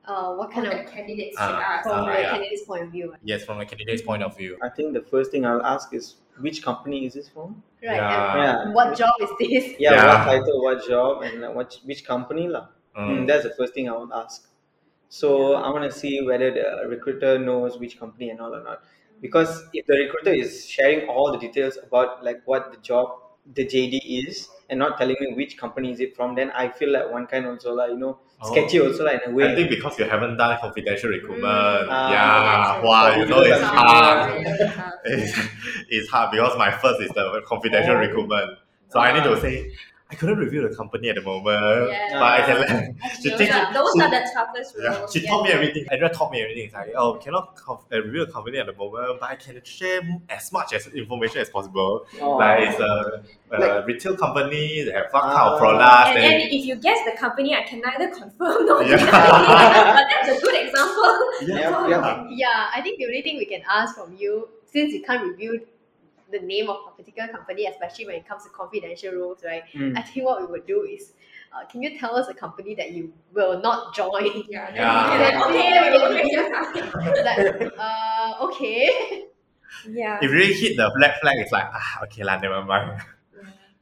Uh, 0.06 0.34
what 0.36 0.50
kind 0.50 0.66
Kind 0.66 0.80
of 0.80 0.86
of 0.86 0.92
candidates 0.94 1.36
Ah, 1.38 1.48
should 1.48 1.60
ask. 1.60 1.84
from 1.84 2.00
Ah, 2.00 2.06
the 2.16 2.22
yeah. 2.22 2.32
candidate's 2.32 2.64
point 2.64 2.84
of 2.84 2.92
view? 2.92 3.14
Yes, 3.24 3.44
from 3.46 3.60
a 3.60 3.66
candidate's 3.66 4.02
point 4.02 4.24
of 4.24 4.36
view. 4.38 4.58
I 4.64 4.70
think 4.70 4.94
the 4.94 5.02
first 5.02 5.32
thing 5.32 5.46
I'll 5.46 5.62
ask 5.66 5.94
is 5.94 6.16
which 6.40 6.64
company 6.64 7.06
is 7.06 7.14
this 7.14 7.28
from? 7.30 7.62
Right. 7.84 7.98
Yeah. 7.98 8.32
and 8.34 8.70
Yeah. 8.70 8.74
What 8.74 8.98
job 8.98 9.14
is 9.22 9.30
this? 9.40 9.76
Yeah, 9.78 9.92
Yeah. 9.98 10.08
what 10.08 10.26
title, 10.32 10.64
what 10.64 10.88
job, 10.88 11.24
and 11.24 11.42
like, 11.42 11.54
what 11.54 11.78
which 11.86 12.06
company 12.06 12.48
lah. 12.48 12.68
Mm. 12.98 13.10
Mm, 13.10 13.28
that's 13.28 13.44
the 13.44 13.52
first 13.60 13.74
thing 13.76 13.90
I 13.90 13.98
would 13.98 14.12
ask. 14.14 14.48
So 15.10 15.54
I 15.56 15.70
want 15.70 15.84
to 15.84 15.92
see 15.92 16.22
whether 16.26 16.52
the 16.52 16.88
recruiter 16.88 17.38
knows 17.38 17.78
which 17.78 18.00
company 18.00 18.30
and 18.30 18.40
all 18.42 18.54
or 18.56 18.64
not. 18.64 18.82
Because 19.22 19.64
if 19.74 19.86
the 19.88 19.96
recruiter 19.98 20.34
is 20.34 20.68
sharing 20.70 21.08
all 21.10 21.32
the 21.32 21.40
details 21.40 21.78
about 21.82 22.24
like 22.24 22.42
what 22.46 22.72
the 22.72 22.78
job, 22.78 23.10
the 23.54 23.66
JD 23.66 24.00
is, 24.28 24.50
and 24.70 24.80
not 24.80 24.98
telling 24.98 25.16
me 25.20 25.34
which 25.36 25.58
company 25.58 25.92
is 25.92 26.00
it 26.00 26.16
from, 26.16 26.36
then 26.36 26.52
I 26.52 26.70
feel 26.70 26.92
like 26.92 27.10
one 27.12 27.26
kind 27.28 27.46
also 27.48 27.74
like 27.74 27.92
you 27.92 27.98
know 27.98 28.20
Oh. 28.40 28.52
sketchy 28.52 28.80
also 28.80 29.04
like 29.04 29.22
in 29.26 29.32
a 29.32 29.36
way. 29.36 29.52
I 29.52 29.56
think 29.56 29.70
because 29.72 29.98
you 29.98 30.06
haven't 30.06 30.38
done 30.38 30.60
confidential 30.62 31.10
recruitment. 31.10 31.42
Mm. 31.44 31.88
Ah, 31.90 32.12
yeah, 32.12 32.84
wow, 32.84 33.16
you 33.16 33.26
know 33.26 33.42
it's 33.42 33.60
hard. 33.62 34.46
It's, 35.06 35.38
it's 35.90 36.10
hard 36.10 36.32
because 36.32 36.56
my 36.58 36.70
first 36.72 37.02
is 37.02 37.10
the 37.12 37.42
confidential 37.48 37.96
Oh. 37.96 38.00
recruitment. 38.00 38.60
So 38.90 39.00
I 39.00 39.12
need 39.14 39.24
to 39.24 39.36
Ah. 39.36 39.40
say, 39.42 39.74
I 40.10 40.16
couldn't 40.16 40.38
reveal 40.38 40.64
the 40.70 40.74
company 40.74 41.10
at 41.10 41.16
the 41.16 41.22
moment, 41.22 41.90
Yeah. 41.92 42.08
but 42.14 42.24
I 42.24 42.46
can 42.46 42.60
let. 42.62 42.96
She 43.22 43.30
Those 43.30 43.38
think, 43.40 43.52
those 43.74 43.92
she, 43.94 44.02
are 44.02 44.10
the 44.10 44.32
toughest 44.34 44.76
yeah, 44.80 44.98
roles. 45.00 45.12
she 45.12 45.28
taught 45.28 45.44
me 45.44 45.52
everything. 45.52 45.86
Andrea 45.92 46.10
taught 46.10 46.32
me 46.32 46.42
everything. 46.42 46.64
It's 46.66 46.74
like, 46.74 46.94
oh, 46.96 47.16
cannot 47.16 47.56
conf- 47.58 47.84
uh, 47.92 48.02
reveal 48.02 48.26
the 48.26 48.32
company 48.32 48.58
at 48.58 48.68
the 48.68 48.74
moment, 48.74 49.20
but 49.20 49.30
I 49.30 49.36
can 49.36 49.60
share 49.66 50.00
as 50.30 50.52
much 50.54 50.72
as 50.74 50.88
information 50.88 51.42
as 51.42 51.50
possible. 51.50 52.06
Oh. 52.22 52.38
Like 52.38 52.70
it's 52.70 52.80
a, 52.80 53.24
a 53.52 53.60
Like- 53.60 53.86
retail 53.86 54.16
company. 54.16 54.84
They 54.86 54.92
have 54.92 55.08
what 55.12 55.24
kind 55.24 55.36
Ah. 55.38 55.54
of 55.54 55.60
products. 55.60 56.08
And, 56.10 56.18
then- 56.24 56.42
and 56.42 56.52
if 56.54 56.66
you 56.66 56.76
guess 56.78 57.00
the 57.04 57.18
company, 57.18 57.54
I 57.54 57.64
can 57.64 57.82
neither 57.82 58.08
confirm 58.16 58.66
nor 58.66 58.84
Yeah. 58.84 58.96
deny. 58.98 59.94
but 59.98 60.06
that's 60.10 60.30
a 60.38 60.42
good 60.42 60.56
example. 60.68 61.20
Yeah, 61.42 61.88
yeah. 61.90 62.26
Yeah, 62.30 62.70
I 62.74 62.80
think 62.82 62.98
the 63.00 63.06
only 63.08 63.22
thing 63.24 63.38
we 63.38 63.46
can 63.46 63.62
ask 63.70 63.96
from 63.96 64.16
you, 64.18 64.48
since 64.72 64.94
you 64.94 65.02
can't 65.04 65.24
reveal 65.30 65.60
the 66.32 66.40
name 66.40 66.70
of 66.70 66.78
a 66.88 66.92
particular 66.92 67.30
company, 67.30 67.66
especially 67.66 68.06
when 68.06 68.16
it 68.16 68.28
comes 68.28 68.44
to 68.44 68.50
confidential 68.50 69.14
roles, 69.14 69.44
right? 69.44 69.64
Mm. 69.74 69.98
I 69.98 70.02
think 70.02 70.26
what 70.26 70.42
we 70.42 70.48
would 70.48 70.68
do 70.68 70.84
is, 70.84 71.14
uh, 71.54 71.66
can 71.66 71.82
you 71.82 71.98
tell 71.98 72.16
us 72.16 72.28
a 72.28 72.34
company 72.34 72.76
that 72.76 72.92
you 72.92 73.14
will 73.34 73.62
not 73.62 73.96
join? 73.96 74.44
Yeah. 74.50 74.74
Yeah. 74.74 75.44
Okay, 75.48 75.72
okay, 75.90 76.38
okay. 76.40 77.24
like, 77.24 77.74
uh, 77.78 78.46
okay. 78.46 79.24
Yeah. 79.88 80.20
if 80.22 80.32
really 80.32 80.54
hit 80.54 80.78
the 80.78 80.92
black 80.98 81.20
flag, 81.22 81.38
it's 81.38 81.52
like, 81.52 81.68
ah, 81.72 82.04
okay 82.04 82.24
lah, 82.24 82.40
never 82.40 82.64
mind. 82.64 83.02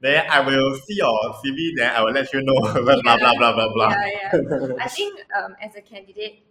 Then 0.02 0.26
I 0.30 0.42
will 0.42 0.76
see 0.86 0.98
your 0.98 1.34
CV, 1.42 1.74
then 1.78 1.96
I 1.96 2.04
will 2.04 2.12
let 2.12 2.32
you 2.34 2.44
know. 2.44 2.60
blah, 2.62 3.02
blah, 3.02 3.18
blah, 3.18 3.34
blah, 3.38 3.54
blah, 3.54 3.74
blah. 3.74 3.90
Yeah, 3.90 4.30
yeah. 4.34 4.76
I 4.80 4.88
think 4.88 5.20
um, 5.34 5.56
as 5.62 5.76
a 5.76 5.82
candidate, 5.82 6.44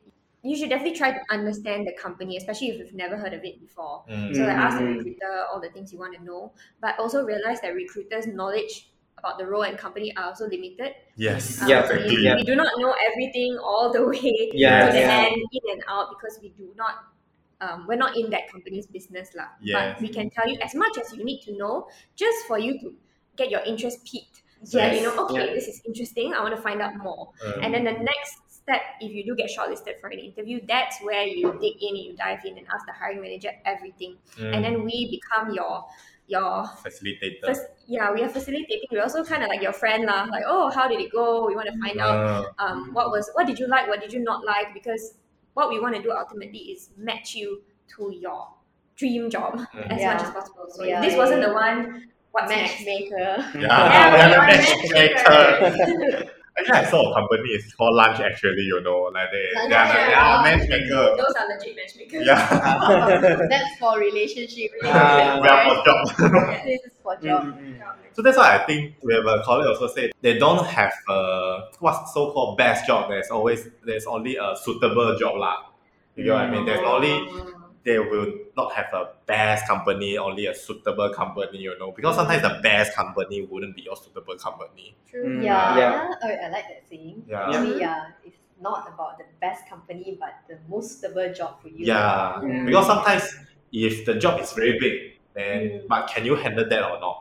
you 0.44 0.56
should 0.56 0.68
definitely 0.68 0.96
try 0.96 1.10
to 1.10 1.20
understand 1.30 1.86
the 1.86 1.92
company, 1.94 2.36
especially 2.36 2.68
if 2.70 2.78
you've 2.78 2.94
never 2.94 3.16
heard 3.16 3.32
of 3.32 3.42
it 3.44 3.58
before. 3.60 4.04
Mm. 4.08 4.34
So 4.36 4.42
like 4.44 4.56
ask 4.56 4.78
the 4.78 4.84
Mm. 4.84 4.96
recruiter 4.98 5.44
all 5.50 5.60
the 5.60 5.70
things 5.70 5.92
you 5.92 5.98
want 5.98 6.14
to 6.16 6.22
know, 6.22 6.52
but 6.80 6.98
also 6.98 7.24
realize 7.24 7.60
that 7.62 7.74
recruiters' 7.74 8.26
knowledge 8.26 8.90
about 9.16 9.38
the 9.38 9.46
role 9.46 9.62
and 9.62 9.78
company 9.78 10.14
are 10.16 10.24
also 10.26 10.46
limited. 10.46 10.94
Yes, 11.16 11.62
Um, 11.62 11.68
Yeah, 11.68 11.80
we, 11.88 11.94
exactly. 11.94 12.22
yeah. 12.24 12.34
we 12.36 12.44
do 12.44 12.54
not 12.56 12.68
know 12.78 12.92
everything 13.08 13.56
all 13.58 13.92
the 13.92 14.04
way 14.12 14.50
Yeah, 14.52 14.86
to 14.86 14.92
the 14.92 15.00
yeah. 15.00 15.24
end, 15.32 15.36
in 15.52 15.64
and 15.72 15.82
out, 15.88 16.10
because 16.10 16.38
we 16.42 16.50
do 16.50 16.72
not. 16.76 17.06
Um, 17.60 17.86
we're 17.88 17.96
not 17.96 18.16
in 18.16 18.28
that 18.30 18.50
company's 18.50 18.86
business, 18.86 19.32
lah. 19.34 19.48
Yes. 19.62 19.96
But 19.96 20.02
we 20.02 20.08
can 20.12 20.28
tell 20.28 20.46
you 20.48 20.58
as 20.60 20.74
much 20.74 20.98
as 20.98 21.14
you 21.16 21.24
need 21.24 21.40
to 21.48 21.56
know, 21.56 21.88
just 22.16 22.44
for 22.46 22.58
you 22.58 22.78
to 22.80 22.96
get 23.36 23.48
your 23.48 23.60
interest 23.64 24.04
peaked. 24.04 24.42
So 24.64 24.78
that 24.78 24.94
you 24.96 25.02
know, 25.02 25.14
okay, 25.28 25.46
Yeah. 25.48 25.54
this 25.54 25.68
is 25.68 25.80
interesting. 25.86 26.32
I 26.34 26.40
want 26.40 26.56
to 26.56 26.60
find 26.60 26.80
out 26.82 26.96
more. 26.96 27.32
Um, 27.44 27.60
And 27.62 27.72
then 27.74 27.84
the 27.84 27.92
next 27.92 28.43
step, 28.64 28.80
if 29.00 29.12
you 29.12 29.22
do 29.24 29.36
get 29.36 29.50
shortlisted 29.52 30.00
for 30.00 30.08
an 30.08 30.18
interview, 30.18 30.60
that's 30.66 30.98
where 31.04 31.24
you 31.24 31.52
dig 31.60 31.76
in, 31.80 31.96
you 31.96 32.16
dive 32.16 32.40
in, 32.44 32.56
and 32.58 32.66
ask 32.74 32.84
the 32.86 32.92
hiring 32.92 33.20
manager 33.20 33.52
everything. 33.64 34.16
mm, 34.40 34.50
And 34.54 34.64
then 34.64 34.82
we 34.84 34.96
become 35.12 35.52
your 35.54 35.84
your 36.26 36.64
facilitator. 36.80 37.44
first. 37.44 37.62
Yeah, 37.86 38.08
we 38.16 38.22
are 38.24 38.32
facilitating. 38.32 38.88
We're 38.90 39.02
also 39.04 39.22
kind 39.22 39.42
of 39.44 39.48
like 39.52 39.60
your 39.60 39.76
friend 39.76 40.06
lah. 40.08 40.24
Like, 40.32 40.44
oh, 40.48 40.70
how 40.72 40.88
did 40.88 41.00
it 41.04 41.12
go? 41.12 41.44
We 41.46 41.54
want 41.54 41.68
to 41.68 41.76
find 41.84 42.00
out 42.00 42.16
Uh, 42.16 42.64
um, 42.64 42.78
what 42.96 43.10
was 43.12 43.28
what 43.36 43.46
did 43.46 43.58
you 43.60 43.68
like, 43.68 43.86
what 43.92 44.00
did 44.00 44.12
you 44.16 44.24
not 44.24 44.40
like? 44.48 44.72
Because 44.72 45.20
what 45.52 45.68
we 45.68 45.78
want 45.84 45.94
to 45.94 46.02
do 46.02 46.10
ultimately 46.10 46.72
is 46.72 46.88
match 46.96 47.34
you 47.36 47.60
to 47.96 48.08
your 48.16 48.48
dream 48.96 49.28
job 49.28 49.60
Mm. 49.76 49.90
as 49.92 50.00
Yeah. 50.00 50.14
much 50.16 50.22
as 50.24 50.30
possible. 50.32 50.64
So 50.72 50.84
Yeah, 50.88 50.98
if 50.98 51.04
this 51.04 51.12
yeah, 51.12 51.22
wasn't 51.22 51.42
the 51.44 51.52
one, 51.52 52.08
What? 52.34 52.48
Matchmaker. 52.48 53.36
yeah, 53.54 53.68
Yeah, 53.68 54.10
we 54.10 54.20
are 54.24 54.32
we 54.32 54.34
are 54.34 54.46
matchmaker. 54.48 56.32
matchmaker. 56.56 56.74
Actually, 56.74 56.86
I 56.86 56.90
saw 56.90 57.10
a 57.10 57.14
company 57.14 57.48
is 57.50 57.74
called 57.74 57.94
Lunch. 57.96 58.20
Actually, 58.20 58.62
you 58.62 58.80
know, 58.82 59.10
like 59.12 59.28
they, 59.32 59.46
Lunch, 59.54 59.68
they 59.70 59.76
are 59.76 59.86
the- 59.88 59.92
they 59.94 60.14
are 60.14 60.46
yeah. 60.46 60.56
matchmaker. 60.56 61.16
Those 61.16 61.34
are 61.38 61.48
legit 61.48 61.76
matchmakers. 61.76 62.26
Yeah, 62.26 63.46
That's 63.50 63.76
for 63.78 63.98
relationship. 64.08 64.70
We 64.82 64.88
are 64.88 65.40
for 65.40 65.84
job. 65.84 66.08
This 66.64 66.80
is 66.86 66.92
for 67.02 67.16
job. 67.16 67.44
Mm, 67.44 67.78
mm. 67.78 67.94
So 68.14 68.22
that's 68.22 68.36
why 68.38 68.54
I 68.56 68.64
think 68.64 68.94
we 69.02 69.12
have 69.14 69.26
a 69.26 69.42
colleague 69.42 69.66
also 69.68 69.88
said 69.88 70.12
they 70.20 70.38
don't 70.38 70.64
have 70.66 70.92
a 71.08 71.68
what's 71.80 72.14
so 72.14 72.30
called 72.32 72.56
best 72.56 72.86
job. 72.86 73.10
There's 73.10 73.30
always 73.30 73.68
there's 73.84 74.06
only 74.06 74.36
a 74.36 74.54
suitable 74.56 75.16
job 75.18 75.36
lah. 75.36 75.56
You 76.16 76.24
get 76.24 76.32
what 76.34 76.42
I 76.42 76.50
mean? 76.50 76.64
There's 76.64 76.86
only 76.86 77.28
they 77.84 77.98
will 77.98 78.32
not 78.56 78.72
have 78.72 78.86
a 78.94 79.10
best 79.26 79.66
company, 79.66 80.16
only 80.16 80.46
a 80.46 80.54
suitable 80.54 81.10
company, 81.12 81.58
you 81.58 81.78
know, 81.78 81.92
because 81.92 82.16
sometimes 82.16 82.42
the 82.42 82.58
best 82.62 82.94
company 82.94 83.42
wouldn't 83.42 83.76
be 83.76 83.82
your 83.82 83.96
suitable 83.96 84.36
company. 84.36 84.96
True. 85.10 85.24
Mm. 85.24 85.44
Yeah, 85.44 85.78
Yeah. 85.78 86.14
Oh, 86.22 86.28
I 86.28 86.48
like 86.48 86.64
that 86.68 86.82
saying. 86.88 87.24
Yeah. 87.28 87.48
Actually, 87.48 87.80
yeah, 87.80 88.06
it's 88.24 88.38
not 88.60 88.88
about 88.92 89.18
the 89.18 89.24
best 89.40 89.68
company, 89.68 90.16
but 90.18 90.32
the 90.48 90.58
most 90.68 91.00
suitable 91.00 91.32
job 91.34 91.60
for 91.60 91.68
you. 91.68 91.84
Yeah. 91.86 92.40
Mm. 92.42 92.66
Because 92.66 92.86
sometimes 92.86 93.24
if 93.72 94.06
the 94.06 94.14
job 94.14 94.40
is 94.40 94.52
very 94.52 94.78
big, 94.78 95.18
then 95.34 95.60
Mm. 95.82 95.88
but 95.88 96.06
can 96.08 96.24
you 96.24 96.36
handle 96.36 96.66
that 96.68 96.82
or 96.90 96.98
not? 97.00 97.20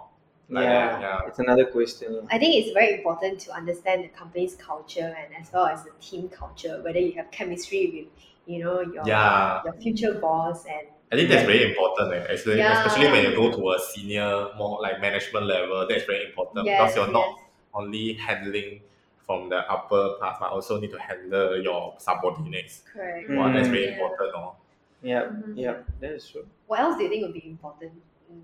Like 0.50 0.64
Yeah. 0.66 0.88
that, 0.92 1.02
yeah. 1.02 1.28
It's 1.28 1.40
another 1.40 1.66
question. 1.66 2.28
I 2.30 2.38
think 2.38 2.56
it's 2.56 2.72
very 2.74 2.94
important 3.00 3.40
to 3.42 3.52
understand 3.52 4.04
the 4.04 4.10
company's 4.10 4.56
culture 4.56 5.16
and 5.20 5.36
as 5.40 5.52
well 5.52 5.66
as 5.66 5.84
the 5.84 5.92
team 6.00 6.30
culture, 6.30 6.82
whether 6.84 7.00
you 7.00 7.14
have 7.14 7.32
chemistry 7.32 7.84
with, 7.94 8.24
you 8.46 8.60
know, 8.64 8.82
your 8.82 9.06
Yeah. 9.06 9.64
your 9.64 9.74
future 9.74 10.20
boss 10.20 10.66
and 10.66 10.88
I 11.12 11.16
think 11.16 11.30
that's 11.30 11.44
very 11.46 11.70
important, 11.70 12.14
eh, 12.14 12.26
especially, 12.34 12.62
Yeah. 12.62 12.72
especially 12.72 13.12
when 13.12 13.24
you 13.24 13.36
go 13.36 13.52
to 13.52 13.72
a 13.72 13.80
senior, 13.80 14.50
more 14.58 14.82
like 14.82 15.00
management 15.00 15.46
level. 15.46 15.88
That's 15.88 16.06
very 16.06 16.26
important 16.26 16.66
yes, 16.66 16.72
because 16.72 16.96
you're 16.96 17.12
not 17.12 17.28
only 17.74 18.14
handling 18.14 18.82
from 19.20 19.50
the 19.50 19.60
upper 19.72 20.18
part, 20.20 20.40
but 20.40 20.50
also 20.52 20.80
need 20.80 20.92
to 20.92 21.00
handle 21.00 21.62
your 21.62 21.96
subordinates. 22.00 22.84
correct. 22.92 23.30
Mm. 23.30 23.36
Wow, 23.36 23.54
that's 23.54 23.70
very 23.70 23.92
Yeah. 23.92 23.94
important. 23.94 24.34
Oh. 24.36 24.58
Yeah, 25.02 25.24
Mhm. 25.26 25.58
yeah, 25.58 25.84
that 26.00 26.12
is 26.14 26.30
true. 26.30 26.48
What 26.68 26.80
else 26.80 26.98
do 26.98 27.04
you 27.04 27.10
think 27.10 27.24
would 27.24 27.34
be 27.34 27.48
important? 27.48 27.94
Mm, 28.32 28.44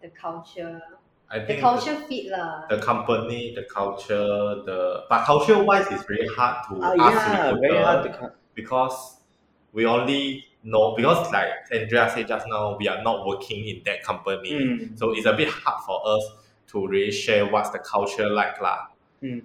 the 0.00 0.08
culture, 0.10 0.82
I 1.28 1.44
the 1.46 1.54
think 1.54 1.60
culture 1.60 1.96
fit 2.08 2.26
lah. 2.30 2.70
the, 2.70 2.76
the 2.76 2.82
company, 2.82 3.54
the 3.54 3.64
culture, 3.64 4.16
the 4.64 5.04
but 5.08 5.24
culture 5.26 5.62
wise 5.62 5.86
is 5.90 6.04
very 6.04 6.26
hard 6.36 6.64
to 6.68 6.76
Ah, 6.80 6.94
ask 6.98 7.26
yeah, 7.26 7.52
recruiter 7.52 7.58
very 7.60 7.82
hard 7.82 8.04
to 8.04 8.18
cut. 8.18 8.36
Because 8.56 9.18
we 9.72 9.86
only 9.86 10.44
know 10.64 10.96
because 10.96 11.30
like 11.32 11.50
Andrea 11.72 12.10
said 12.12 12.26
just 12.28 12.46
now, 12.48 12.76
we 12.78 12.88
are 12.88 13.02
not 13.04 13.26
working 13.26 13.68
in 13.68 13.82
that 13.84 14.02
company. 14.02 14.50
Mm. 14.52 14.98
So 14.98 15.12
it's 15.14 15.26
a 15.26 15.34
bit 15.34 15.48
hard 15.50 15.84
for 15.86 16.02
us 16.08 16.24
to 16.68 16.88
really 16.88 17.12
share 17.12 17.46
what's 17.46 17.70
the 17.70 17.78
culture 17.78 18.28
like 18.28 18.60
lah. 18.60 18.88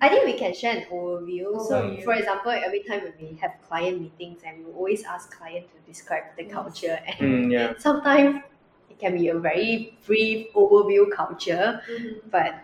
I 0.01 0.09
think 0.09 0.25
we 0.25 0.33
can 0.33 0.53
share 0.53 0.77
an 0.77 0.85
overview. 0.91 1.59
So, 1.61 1.75
Overview. 1.75 2.03
for 2.03 2.13
example, 2.13 2.51
every 2.51 2.81
time 2.83 3.01
when 3.03 3.13
we 3.19 3.37
have 3.37 3.53
client 3.67 4.01
meetings, 4.01 4.41
and 4.45 4.65
we 4.65 4.71
always 4.73 5.03
ask 5.03 5.31
client 5.37 5.67
to 5.69 5.77
describe 5.85 6.23
the 6.37 6.43
Yes. 6.43 6.53
culture, 6.53 6.97
and 7.07 7.19
Mm, 7.19 7.51
yeah. 7.51 7.73
sometimes 7.77 8.41
it 8.89 8.97
can 8.99 9.13
be 9.17 9.29
a 9.29 9.37
very 9.37 9.97
brief 10.05 10.51
overview 10.53 11.09
culture, 11.11 11.81
Mhm. 11.87 12.21
but 12.31 12.55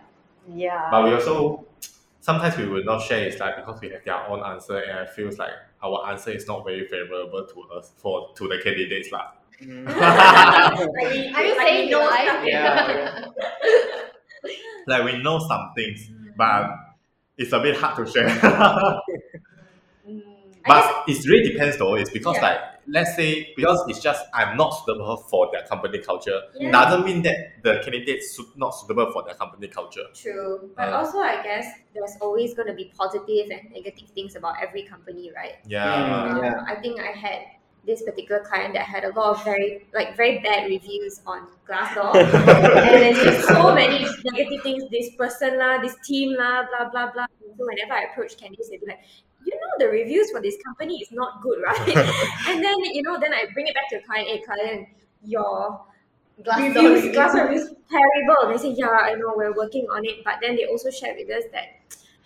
yeah, 0.48 0.90
But 0.90 1.04
we 1.04 1.12
also 1.14 1.66
sometimes 2.20 2.56
we 2.56 2.66
will 2.66 2.84
not 2.84 3.02
share 3.02 3.24
it's 3.26 3.38
like 3.40 3.56
because 3.56 3.80
we 3.80 3.90
have 3.90 4.04
their 4.04 4.20
own 4.28 4.42
answer 4.44 4.78
and 4.78 4.98
it 5.08 5.10
feels 5.10 5.38
like 5.38 5.52
our 5.82 6.10
answer 6.10 6.30
is 6.30 6.46
not 6.46 6.64
very 6.64 6.86
favorable 6.86 7.46
to 7.46 7.62
us 7.76 7.92
for 7.96 8.30
to 8.36 8.48
the 8.48 8.58
candidates 8.62 9.10
lah. 9.12 9.32
Mm. 9.62 9.84
Like 9.88 11.12
we- 11.12 11.32
Are 11.34 11.44
you 11.44 11.56
like 11.56 11.66
saying 11.66 11.84
we 11.86 11.90
know. 11.90 12.10
Yeah, 12.44 13.24
Like 14.86 15.04
we 15.04 15.22
know 15.22 15.38
some 15.38 15.72
things, 15.76 16.10
but 16.36 16.70
it's 17.36 17.52
a 17.52 17.60
bit 17.60 17.76
hard 17.76 17.96
to 17.96 18.10
share. 18.10 18.28
Mm, 20.08 20.22
but 20.66 21.04
it 21.08 21.24
really 21.26 21.50
depends 21.52 21.76
though. 21.78 21.94
It's 21.94 22.10
because 22.10 22.36
Yeah. 22.36 22.42
like 22.42 22.60
let's 22.88 23.14
say 23.16 23.52
because 23.56 23.84
it's 23.88 24.00
just 24.00 24.24
I'm 24.32 24.56
not 24.56 24.70
suitable 24.70 25.16
for 25.30 25.48
their 25.52 25.62
company 25.66 25.98
culture 25.98 26.40
Yeah. 26.56 26.72
doesn't 26.72 27.04
mean 27.04 27.22
that 27.22 27.62
the 27.62 27.80
candidate 27.84 28.22
su- 28.24 28.48
not 28.56 28.70
suitable 28.70 29.12
for 29.12 29.22
their 29.24 29.34
company 29.34 29.68
culture. 29.68 30.06
True. 30.14 30.70
But 30.76 30.88
Uh, 30.88 30.98
also, 30.98 31.18
I 31.18 31.42
guess 31.42 31.66
there's 31.94 32.16
always 32.20 32.54
going 32.54 32.68
to 32.68 32.74
be 32.74 32.90
positive 32.96 33.46
and 33.50 33.70
negative 33.70 34.08
things 34.16 34.36
about 34.36 34.56
every 34.62 34.82
company, 34.82 35.30
right? 35.34 35.56
Yeah. 35.66 35.84
Mm. 35.84 36.30
Um, 36.30 36.44
yeah. 36.44 36.64
I 36.66 36.74
think 36.76 37.00
I 37.00 37.12
had 37.12 37.40
this 37.84 38.02
particular 38.02 38.40
client 38.44 38.74
that 38.74 38.82
had 38.84 39.04
a 39.04 39.12
lot 39.18 39.36
of 39.36 39.44
very, 39.44 39.86
like, 39.94 40.16
very 40.16 40.38
bad 40.40 40.68
reviews 40.68 41.20
on 41.26 41.46
Glassdoor. 41.68 42.12
and 42.20 42.98
there's 43.02 43.22
just 43.22 43.48
so 43.48 43.74
many 43.74 44.04
negative 44.24 44.62
things. 44.62 44.84
This 44.90 45.14
person 45.16 45.58
lah, 45.58 45.78
this 45.78 45.96
team 46.04 46.36
lah, 46.36 46.64
blah 46.68 46.88
blah 46.90 47.12
blah. 47.12 47.26
So 47.56 47.64
whenever 47.64 47.94
I 47.94 48.02
approach 48.12 48.36
candidates, 48.36 48.68
they'd 48.68 48.80
be 48.80 48.86
like, 48.86 49.00
"You 49.44 49.54
know, 49.54 49.72
the 49.78 49.88
reviews 49.88 50.30
for 50.30 50.40
this 50.40 50.56
company 50.64 51.00
is 51.00 51.10
not 51.12 51.42
good, 51.42 51.58
right?" 51.64 51.88
and 52.48 52.62
then 52.64 52.78
you 52.84 53.02
know, 53.02 53.18
then 53.18 53.32
I 53.32 53.46
bring 53.52 53.66
it 53.66 53.74
back 53.74 53.88
to 53.90 53.98
the 53.98 54.04
client. 54.04 54.28
Hey, 54.28 54.40
client, 54.42 54.88
your 55.24 55.84
Glassdoor 56.42 56.68
reviews, 56.74 57.02
reviews. 57.04 57.16
Glassdoor 57.16 57.48
reviews 57.48 57.74
terrible. 57.90 58.52
They 58.52 58.58
say, 58.58 58.70
"Yeah, 58.70 58.88
I 58.90 59.14
know, 59.14 59.32
we're 59.36 59.54
working 59.54 59.86
on 59.90 60.04
it." 60.04 60.24
But 60.24 60.36
then 60.40 60.56
they 60.56 60.66
also 60.66 60.90
share 60.90 61.14
with 61.14 61.30
us 61.30 61.44
that. 61.52 61.74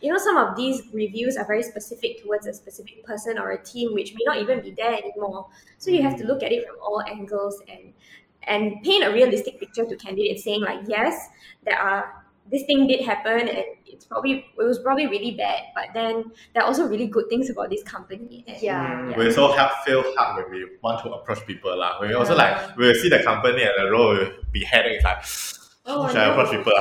You 0.00 0.12
know, 0.12 0.18
some 0.18 0.36
of 0.36 0.56
these 0.56 0.82
reviews 0.92 1.36
are 1.36 1.46
very 1.46 1.62
specific 1.62 2.20
towards 2.24 2.48
a 2.48 2.52
specific 2.52 3.04
person 3.04 3.38
or 3.38 3.52
a 3.52 3.62
team, 3.64 3.94
which 3.94 4.12
may 4.14 4.24
not 4.26 4.38
even 4.38 4.60
be 4.60 4.72
there 4.72 4.94
anymore. 4.94 5.46
So 5.78 5.92
you 5.92 6.02
have 6.02 6.16
to 6.18 6.24
look 6.26 6.42
at 6.42 6.50
it 6.50 6.66
from 6.66 6.74
all 6.82 7.00
angles 7.02 7.62
and 7.68 7.92
and 8.44 8.82
paint 8.82 9.04
a 9.04 9.10
realistic 9.12 9.60
picture 9.60 9.84
to 9.86 9.94
candidates 9.96 10.42
saying 10.42 10.60
like 10.62 10.80
yes 10.88 11.28
there 11.64 11.78
are 11.78 12.24
this 12.50 12.64
thing 12.64 12.88
did 12.88 13.00
happen 13.04 13.48
and 13.48 13.64
it's 13.92 14.04
probably 14.04 14.46
it 14.58 14.62
was 14.64 14.78
probably 14.80 15.06
really 15.06 15.32
bad 15.32 15.60
but 15.74 15.86
then 15.94 16.24
there 16.54 16.62
are 16.62 16.66
also 16.66 16.86
really 16.88 17.06
good 17.06 17.28
things 17.28 17.50
about 17.50 17.68
this 17.70 17.82
company 17.82 18.44
and 18.48 18.56
Yeah. 18.62 18.96
Mm. 18.96 19.16
We 19.16 19.26
also 19.26 19.52
have 19.52 19.72
feel 19.84 20.02
hard 20.16 20.36
when 20.42 20.50
we 20.50 20.66
want 20.82 21.02
to 21.04 21.12
approach 21.12 21.44
people 21.46 21.76
lah. 21.76 22.00
We 22.00 22.14
also 22.14 22.34
like 22.34 22.76
we 22.76 22.92
see 22.94 23.08
the 23.08 23.22
company 23.22 23.62
and 23.62 23.74
the 23.78 23.90
role 23.90 24.14
will 24.16 24.32
be 24.52 24.64
heading. 24.64 24.94
It's 24.96 25.04
like 25.04 25.22
Oh, 25.84 26.02
how 26.02 26.08
should 26.08 26.22
I 26.22 26.30
approach 26.30 26.50
people? 26.54 26.72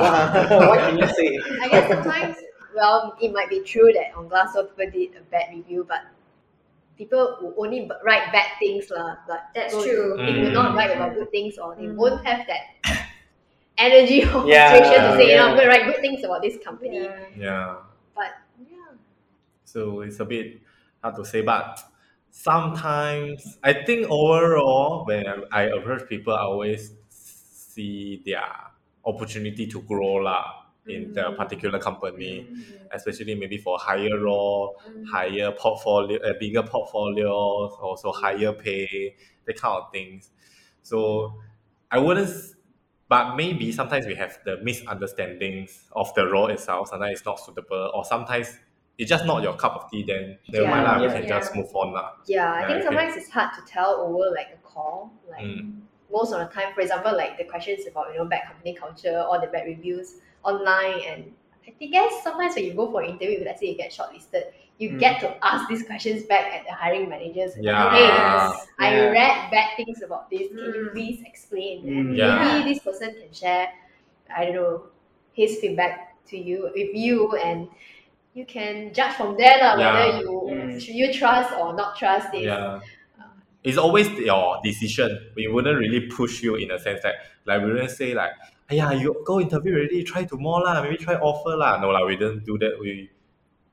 what 0.70 0.78
can 0.78 0.96
you 0.98 1.08
say? 1.10 1.28
I 1.60 1.66
guess 1.68 1.90
sometimes, 1.90 2.36
well, 2.74 3.16
it 3.20 3.32
might 3.34 3.50
be 3.50 3.58
true 3.66 3.90
that 3.92 4.14
on 4.14 4.28
Glassdoor 4.30 4.70
people 4.70 4.90
did 4.94 5.10
a 5.18 5.22
bad 5.26 5.50
review, 5.52 5.84
but 5.88 6.06
people 6.96 7.36
will 7.40 7.54
only 7.58 7.88
write 8.04 8.30
bad 8.32 8.46
things 8.58 8.90
lah. 8.90 9.16
But 9.26 9.48
That's 9.54 9.72
so 9.74 9.82
true. 9.82 10.16
They 10.18 10.38
will 10.38 10.50
Mm. 10.50 10.60
not 10.60 10.74
write 10.76 10.94
about 10.94 11.14
good 11.14 11.30
things, 11.30 11.58
or 11.58 11.74
they 11.74 11.88
Mm. 11.90 11.96
won't 11.96 12.24
have 12.26 12.46
that 12.46 12.62
energy 13.78 14.24
or 14.24 14.46
Yeah, 14.46 14.70
frustration 14.70 15.02
to 15.10 15.16
say, 15.16 15.30
you 15.30 15.36
know, 15.36 15.44
yeah. 15.44 15.46
I'm 15.48 15.56
going 15.56 15.64
to 15.64 15.68
write 15.68 15.86
good 15.86 16.00
things 16.00 16.24
about 16.24 16.42
this 16.42 16.58
company. 16.64 16.96
Yeah. 16.96 17.26
yeah. 17.36 17.76
But 18.14 18.32
yeah, 18.70 18.96
So 19.64 20.00
it's 20.02 20.20
a 20.20 20.24
bit 20.24 20.60
hard 21.02 21.16
to 21.16 21.24
say, 21.24 21.42
but 21.42 21.80
sometimes 22.30 23.58
I 23.62 23.72
think 23.84 24.06
overall 24.10 25.04
when 25.06 25.24
I 25.52 25.62
approach 25.64 26.08
people, 26.08 26.34
I 26.34 26.42
always 26.42 26.92
see 27.08 28.22
their 28.24 28.44
opportunity 29.04 29.66
to 29.66 29.82
grow 29.82 30.14
lah 30.22 30.44
in 30.88 31.12
the 31.14 31.22
Mm. 31.30 31.36
particular 31.36 31.78
company, 31.78 32.50
Mhm. 32.50 32.88
especially 32.92 33.34
maybe 33.34 33.56
for 33.58 33.78
higher 33.78 34.18
role, 34.18 34.76
Mhm. 34.78 35.04
higher 35.06 35.52
portfolio, 35.52 36.18
a 36.22 36.34
bigger 36.34 36.62
portfolio, 36.62 37.30
also 37.32 38.12
higher 38.12 38.52
pay, 38.52 39.16
that 39.46 39.56
kind 39.56 39.82
of 39.82 39.92
things. 39.92 40.30
So 40.82 41.40
I 41.90 41.98
wouldn't, 41.98 42.28
s- 42.28 42.54
but 43.12 43.36
maybe 43.36 43.66
sometimes 43.72 44.06
we 44.06 44.14
have 44.14 44.38
the 44.44 44.54
misunderstandings 44.62 45.88
of 45.92 46.08
the 46.14 46.24
role 46.34 46.48
itself. 46.48 46.88
Sometimes 46.88 47.18
it's 47.18 47.26
not 47.26 47.38
suitable, 47.44 47.90
or 47.94 48.04
sometimes 48.04 48.48
it's 48.98 49.08
just 49.14 49.26
not 49.26 49.42
your 49.42 49.54
cup 49.62 49.74
of 49.76 49.90
tea. 49.90 50.02
Then 50.02 50.38
never 50.48 50.66
mind 50.66 50.84
Yeah, 50.86 51.02
we 51.02 51.12
can 51.12 51.26
yeah. 51.26 51.36
just 51.36 51.54
move 51.54 51.70
on 51.74 51.92
lah. 51.92 52.08
yeah, 52.26 52.52
I 52.52 52.62
Yeah, 52.62 52.66
think 52.66 52.82
sometimes 52.84 53.16
it's 53.16 53.30
hard 53.30 53.50
to 53.56 53.62
tell 53.70 53.96
over 53.96 54.30
like 54.34 54.48
a 54.54 54.58
call. 54.66 55.12
Like 55.30 55.44
Mm. 55.44 55.82
most 56.10 56.32
of 56.32 56.40
the 56.40 56.54
time, 56.54 56.74
for 56.74 56.80
example, 56.80 57.16
like 57.16 57.38
the 57.38 57.44
questions 57.44 57.86
about 57.86 58.12
you 58.12 58.18
know 58.18 58.26
bad 58.26 58.46
company 58.46 58.74
culture 58.74 59.20
or 59.28 59.40
the 59.40 59.48
bad 59.48 59.66
reviews 59.66 60.20
online, 60.44 61.00
and 61.06 61.34
I 61.66 61.86
guess 61.86 62.22
sometimes 62.22 62.54
when 62.56 62.64
you 62.66 62.74
go 62.74 62.90
for 62.90 63.02
an 63.02 63.10
interview, 63.10 63.44
let's 63.44 63.60
say 63.60 63.68
you 63.68 63.76
get 63.76 63.92
shortlisted, 63.92 64.52
you 64.82 64.88
Mm. 64.90 64.98
get 65.04 65.14
to 65.22 65.28
ask 65.50 65.68
these 65.70 65.84
questions 65.90 66.24
back 66.32 66.46
at 66.56 66.62
the 66.66 66.74
hiring 66.74 67.06
managers. 67.08 67.52
Yeah. 67.56 67.90
Hey, 67.94 68.08
Yes. 68.10 68.66
I 68.78 68.88
read 69.16 69.36
bad 69.54 69.68
things 69.78 70.02
about 70.02 70.24
this. 70.32 70.48
Can 70.50 70.58
you 70.74 70.84
Mm. 70.88 70.92
please 70.96 71.18
explain? 71.30 71.76
Mm. 71.86 71.98
And 71.98 72.16
Yeah. 72.18 72.42
maybe 72.42 72.74
this 72.74 72.80
person 72.82 73.14
can 73.20 73.32
share, 73.42 73.66
I 74.26 74.50
don't 74.50 74.58
know, 74.60 74.74
his 75.40 75.60
feedback 75.60 75.94
to 76.30 76.36
you 76.48 76.58
with 76.74 76.92
you, 76.94 77.36
and 77.38 77.68
you 78.34 78.44
can 78.44 78.92
judge 78.96 79.14
from 79.20 79.36
there 79.36 79.56
lah, 79.62 79.72
Yeah. 79.78 79.92
whether 79.92 80.10
you 80.24 80.32
Mm. 80.50 80.94
you 81.00 81.06
trust 81.12 81.50
or 81.60 81.68
not 81.78 81.94
trust 82.00 82.32
this. 82.34 82.48
Yeah. 82.50 82.80
It's 83.62 83.78
always 83.78 84.10
your 84.18 84.58
decision. 84.66 85.10
We 85.38 85.46
wouldn't 85.46 85.78
really 85.78 86.10
push 86.10 86.42
you 86.42 86.56
in 86.58 86.74
a 86.74 86.78
sense 86.82 87.00
that 87.06 87.14
like 87.46 87.62
we 87.62 87.70
wouldn't 87.70 87.94
say 87.94 88.10
like, 88.14 88.34
yeah, 88.70 88.90
you 88.90 89.14
go 89.24 89.38
interview 89.38 89.78
already, 89.78 90.02
try 90.02 90.24
tomorrow 90.24 90.64
lah, 90.66 90.82
maybe 90.82 90.96
try 90.98 91.14
offer 91.14 91.54
lah. 91.54 91.78
No 91.78 91.90
lah, 91.94 92.02
we 92.08 92.16
didn't 92.16 92.42
do 92.44 92.58
that. 92.58 92.74
We 92.82 93.10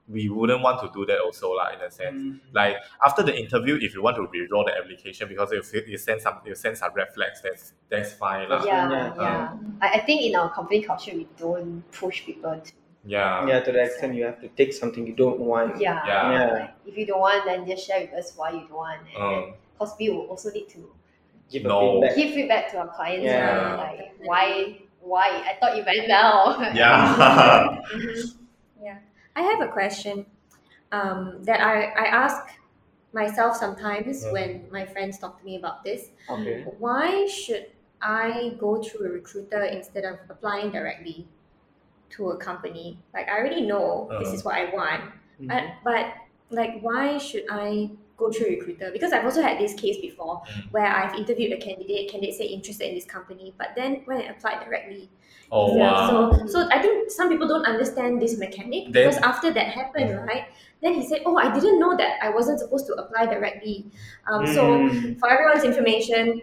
we 0.10 0.28
wouldn't 0.28 0.62
want 0.62 0.82
to 0.82 0.90
do 0.94 1.06
that 1.06 1.20
also 1.22 1.54
lah 1.54 1.70
in 1.74 1.82
a 1.82 1.92
sense. 1.92 2.18
Mm. 2.18 2.40
Like 2.54 2.78
after 3.06 3.22
the 3.22 3.36
interview, 3.38 3.78
if 3.82 3.94
you 3.94 4.02
want 4.02 4.18
to 4.18 4.24
withdraw 4.26 4.64
the 4.66 4.74
application 4.76 5.28
because 5.30 5.52
you 5.52 5.62
feel 5.62 5.84
you 5.88 5.98
send 5.98 6.20
some 6.22 6.42
you 6.46 6.56
send 6.56 6.78
some 6.78 6.92
red 6.96 7.14
flags, 7.14 7.42
that's 7.46 7.74
that's 7.90 8.14
fine 8.14 8.50
lah. 8.50 8.66
Yeah, 8.66 8.90
Yeah. 8.90 9.14
yeah. 9.16 9.54
I, 9.82 9.88
I 9.98 10.00
think 10.00 10.24
in 10.24 10.36
our 10.36 10.50
company 10.50 10.82
culture, 10.82 11.14
we 11.14 11.28
don't 11.38 11.84
push 11.92 12.26
people 12.26 12.58
to. 12.60 12.72
Yeah. 13.06 13.48
Yeah, 13.48 13.60
to 13.62 13.72
the 13.72 13.84
extent 13.86 14.16
you 14.16 14.26
have 14.26 14.42
to 14.42 14.50
take 14.60 14.74
something 14.74 15.06
you 15.08 15.14
don't 15.16 15.40
want. 15.40 15.80
Yeah. 15.80 16.02
Yeah. 16.06 16.32
Yeah. 16.34 16.52
Like, 16.54 16.74
if 16.86 16.98
you 16.98 17.06
don't 17.06 17.22
want, 17.22 17.46
then 17.46 17.66
just 17.66 17.86
share 17.88 18.02
with 18.02 18.14
us 18.14 18.34
why 18.36 18.52
you 18.52 18.66
don't 18.68 18.74
want. 18.76 19.00
And 19.08 19.16
then, 19.16 19.38
Um, 19.40 19.54
because 19.78 19.96
we 20.00 20.10
will 20.10 20.28
also 20.28 20.50
need 20.52 20.68
to 20.76 20.90
Give 21.50 21.64
No. 21.64 21.80
feedback. 22.02 22.16
give 22.18 22.30
feedback 22.36 22.64
to 22.72 22.78
our 22.84 22.90
clients. 22.94 23.26
Yeah. 23.26 23.56
uh, 23.56 23.78
Like 23.78 24.14
why 24.26 24.46
why? 25.02 25.28
I 25.48 25.56
thought 25.62 25.78
you 25.78 25.86
went 25.86 26.06
well. 26.10 26.60
Yeah. 26.76 27.80
Mhm. 27.96 28.39
I 29.40 29.44
have 29.44 29.62
a 29.62 29.72
question 29.72 30.26
um, 30.92 31.44
that 31.46 31.62
I, 31.62 31.86
I 31.86 32.06
ask 32.08 32.56
myself 33.14 33.58
sometimes 33.58 34.24
Mm. 34.26 34.34
when 34.34 34.72
my 34.72 34.86
friends 34.86 35.20
talk 35.20 35.40
to 35.40 35.46
me 35.46 35.56
about 35.58 35.84
this. 35.84 36.12
Okay. 36.30 36.66
Why 36.80 37.26
should 37.28 37.72
I 38.02 38.56
go 38.60 38.82
through 38.84 39.08
a 39.08 39.10
recruiter 39.12 39.64
instead 39.64 40.06
of 40.06 40.20
applying 40.30 40.72
directly 40.72 41.28
to 42.12 42.32
a 42.32 42.38
company? 42.38 43.00
Like, 43.14 43.28
I 43.30 43.38
already 43.38 43.62
know 43.62 44.16
this 44.20 44.30
Uh-huh. 44.30 44.36
is 44.38 44.46
what 44.46 44.56
I 44.56 44.66
want, 44.74 45.14
Mhm. 45.40 45.48
but, 45.48 45.64
but 45.84 46.14
like, 46.50 46.82
why 46.82 47.18
should 47.18 47.46
I 47.50 47.92
go 48.20 48.30
through 48.32 48.48
a 48.48 48.50
recruiter? 48.58 48.92
Because 48.92 49.12
I've 49.14 49.26
also 49.26 49.42
had 49.42 49.58
this 49.58 49.74
case 49.74 49.98
before 49.98 50.42
Mm. 50.42 50.72
where 50.72 50.86
I've 50.86 51.16
interviewed 51.16 51.54
a 51.54 51.58
candidate, 51.58 52.12
candidate 52.12 52.36
say 52.36 52.46
interested 52.46 52.88
in 52.90 52.96
this 52.96 53.06
company, 53.06 53.54
but 53.58 53.70
then 53.76 54.02
when 54.06 54.18
I 54.18 54.26
applied 54.36 54.64
directly, 54.66 55.10
Oh 55.52 55.76
yeah, 55.76 55.92
wow. 55.92 56.32
So, 56.32 56.48
so 56.48 56.70
I 56.72 56.80
think 56.80 57.10
some 57.10 57.28
people 57.30 57.48
don't 57.48 57.66
understand 57.66 58.22
this 58.22 58.38
mechanic 58.38 58.92
Then- 58.94 59.08
because 59.10 59.18
after 59.18 59.50
that 59.52 59.68
happened, 59.80 60.12
right? 60.28 60.46
Then 60.82 60.94
he 60.94 61.04
said, 61.08 61.24
"Oh, 61.26 61.38
I 61.38 61.52
didn't 61.54 61.80
know 61.80 61.98
that 61.98 62.20
I 62.22 62.30
wasn't 62.30 62.60
supposed 62.60 62.86
to 62.88 62.94
apply 62.94 63.26
directly." 63.26 63.86
Um, 64.28 64.46
So, 64.46 64.64
Mm. 64.64 65.18
for 65.20 65.28
everyone's 65.30 65.64
information, 65.64 66.42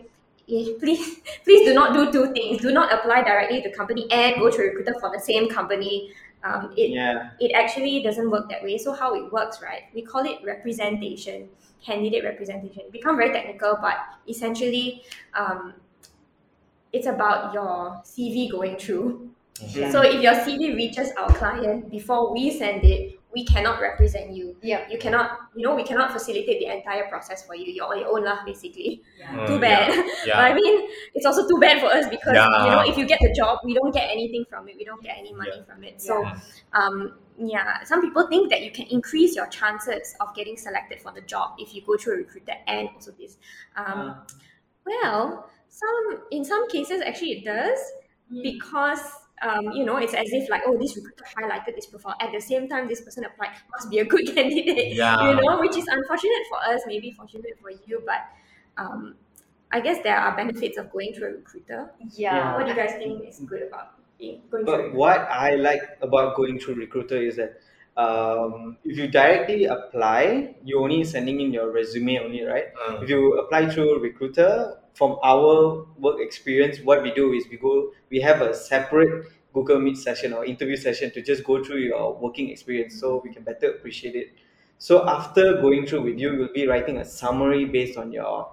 eh, 0.51 0.65
please, 0.81 1.21
please 1.45 1.63
do 1.69 1.73
not 1.73 1.95
do 1.95 2.11
two 2.11 2.27
things. 2.33 2.61
Do 2.61 2.73
not 2.73 2.93
apply 2.93 3.23
directly 3.23 3.63
to 3.63 3.71
company 3.71 4.07
and 4.11 4.37
go 4.43 4.51
to 4.51 4.59
recruiter 4.61 4.95
for 5.01 5.11
the 5.17 5.21
same 5.21 5.49
company. 5.49 6.11
Um, 6.45 6.73
it 6.77 6.91
yeah. 6.91 7.31
it 7.41 7.53
actually 7.63 8.03
doesn't 8.03 8.29
work 8.31 8.51
that 8.51 8.63
way. 8.63 8.77
So 8.79 8.93
how 8.93 9.15
it 9.15 9.33
works, 9.33 9.63
right? 9.63 9.85
We 9.95 10.03
call 10.03 10.25
it 10.33 10.39
representation, 10.45 11.49
candidate 11.87 12.25
representation. 12.25 12.83
It 12.87 12.93
become 12.93 13.17
very 13.17 13.33
technical, 13.33 13.79
but 13.81 13.97
essentially, 14.29 15.05
um, 15.35 15.75
it's 16.93 17.07
about 17.07 17.53
your 17.55 18.01
CV 18.05 18.51
going 18.51 18.77
through. 18.77 19.31
Mhm. 19.61 19.91
So 19.93 20.03
if 20.03 20.21
your 20.21 20.35
CV 20.45 20.75
reaches 20.75 21.13
our 21.17 21.29
client 21.33 21.91
before 21.91 22.33
we 22.33 22.51
send 22.51 22.85
it, 22.85 23.19
we 23.33 23.45
cannot 23.45 23.81
represent 23.81 24.33
you. 24.33 24.57
yeah. 24.63 24.89
You 24.89 24.97
cannot, 24.99 25.27
you 25.55 25.63
know, 25.67 25.75
we 25.75 25.85
cannot 25.85 26.11
facilitate 26.11 26.59
the 26.61 26.69
entire 26.73 27.05
process 27.09 27.45
for 27.45 27.55
you. 27.55 27.69
You're 27.71 27.85
on 27.93 27.99
your 28.01 28.09
own 28.17 28.25
lah, 28.25 28.41
basically. 28.49 29.03
Mm, 29.21 29.47
Too 29.47 29.59
bad. 29.61 29.93
Yeah. 30.27 30.37
But 30.41 30.45
I 30.51 30.55
mean, 30.57 30.89
it's 31.15 31.27
also 31.27 31.45
too 31.49 31.59
bad 31.61 31.81
for 31.85 31.87
us 31.93 32.09
because 32.09 32.33
you 32.33 32.71
know, 32.73 32.83
if 32.87 32.97
you 32.97 33.05
get 33.05 33.21
the 33.21 33.33
job, 33.37 33.61
we 33.65 33.75
don't 33.77 33.93
get 33.93 34.09
anything 34.11 34.45
from 34.49 34.69
it. 34.73 34.77
We 34.81 34.85
don't 34.89 35.03
get 35.03 35.19
any 35.19 35.33
money 35.35 35.53
Yeah. 35.61 35.69
from 35.69 35.85
it. 35.85 36.01
So, 36.01 36.23
Yeah. 36.23 36.41
um, 36.73 37.19
yeah, 37.39 37.83
some 37.85 38.01
people 38.01 38.27
think 38.29 38.51
that 38.51 38.63
you 38.63 38.71
can 38.71 38.87
increase 38.87 39.37
your 39.37 39.47
chances 39.49 40.15
of 40.21 40.35
getting 40.35 40.57
selected 40.57 41.01
for 41.01 41.13
the 41.13 41.21
job 41.23 41.55
if 41.59 41.75
you 41.75 41.83
go 41.83 41.97
through 41.97 42.15
a 42.15 42.17
recruiter 42.19 42.55
and 42.67 42.89
also 42.95 43.13
this. 43.13 43.39
Um, 43.77 44.11
Uh, 44.11 44.15
well, 44.87 45.51
some 45.69 46.23
in 46.31 46.45
some 46.45 46.69
cases 46.69 47.03
actually 47.03 47.33
it 47.33 47.45
does 47.45 47.79
because 48.43 49.01
um, 49.43 49.71
you 49.73 49.85
know 49.85 49.97
it's 49.97 50.15
as 50.15 50.33
if 50.33 50.49
like 50.49 50.63
oh 50.67 50.79
this 50.79 50.97
recruiter 50.97 51.25
highlighted 51.37 51.75
this 51.75 51.87
profile 51.87 52.15
at 52.21 52.33
the 52.33 52.41
same 52.41 52.69
time 52.69 52.89
this 52.89 53.01
person 53.03 53.25
applied 53.25 53.51
must 53.71 53.91
be 53.91 53.99
a 53.99 54.05
good 54.05 54.27
candidate 54.35 54.95
Yeah. 54.95 55.29
you 55.29 55.37
know 55.41 55.59
which 55.61 55.77
is 55.77 55.87
unfortunate 55.87 56.45
for 56.49 56.59
us 56.73 56.83
maybe 56.87 57.11
fortunate 57.11 57.59
for 57.61 57.71
you 57.87 58.03
but 58.07 58.23
um, 58.79 59.17
I 59.73 59.81
guess 59.81 60.03
there 60.03 60.17
are 60.17 60.35
benefits 60.37 60.79
of 60.79 60.91
going 60.93 61.13
through 61.15 61.29
a 61.29 61.33
recruiter. 61.33 61.91
Yeah. 62.15 62.55
What 62.57 62.67
do 62.67 62.71
you 62.71 62.77
guys 62.77 62.93
think 62.93 63.27
is 63.29 63.41
good 63.41 63.63
about 63.63 63.95
being 64.19 64.43
going 64.51 64.65
But 64.65 64.79
recruiter? 64.79 64.97
what 64.97 65.21
I 65.31 65.57
like 65.57 65.83
about 66.01 66.37
going 66.37 66.59
through 66.59 66.75
recruiter 66.75 67.17
is 67.17 67.37
that 67.37 67.61
um, 67.97 68.77
if 68.85 68.97
you 68.99 69.09
directly 69.09 69.65
apply, 69.65 70.55
you're 70.65 70.83
only 70.83 71.05
sending 71.05 71.41
in 71.41 71.53
your 71.53 71.71
resume 71.73 72.19
only, 72.19 72.43
right? 72.43 72.67
Mm. 72.75 73.03
If 73.03 73.09
you 73.09 73.39
apply 73.39 73.69
through 73.71 74.01
recruiter, 74.01 74.79
from 74.95 75.19
our 75.23 75.85
work 75.99 76.21
experience, 76.21 76.81
what 76.81 77.03
we 77.03 77.13
do 77.13 77.33
is 77.33 77.45
we 77.51 77.59
go, 77.59 77.93
we 78.11 78.21
have 78.21 78.41
a 78.41 78.55
separate 78.55 79.27
Google 79.53 79.79
Meet 79.79 79.97
session 79.99 80.33
or 80.33 80.45
interview 80.45 80.77
session 80.77 81.11
to 81.13 81.23
just 81.23 81.45
go 81.45 81.63
through 81.63 81.79
your 81.81 82.15
working 82.19 82.51
experience, 82.51 82.99
so 82.99 83.21
we 83.25 83.33
can 83.33 83.43
better 83.43 83.71
appreciate 83.71 84.15
it. 84.15 84.29
So 84.79 85.07
after 85.09 85.61
going 85.61 85.87
through 85.87 86.03
with 86.03 86.19
you, 86.19 86.37
we'll 86.37 86.53
be 86.53 86.67
writing 86.67 86.99
a 86.99 87.05
summary 87.05 87.65
based 87.65 87.97
on 87.99 88.13
your 88.13 88.51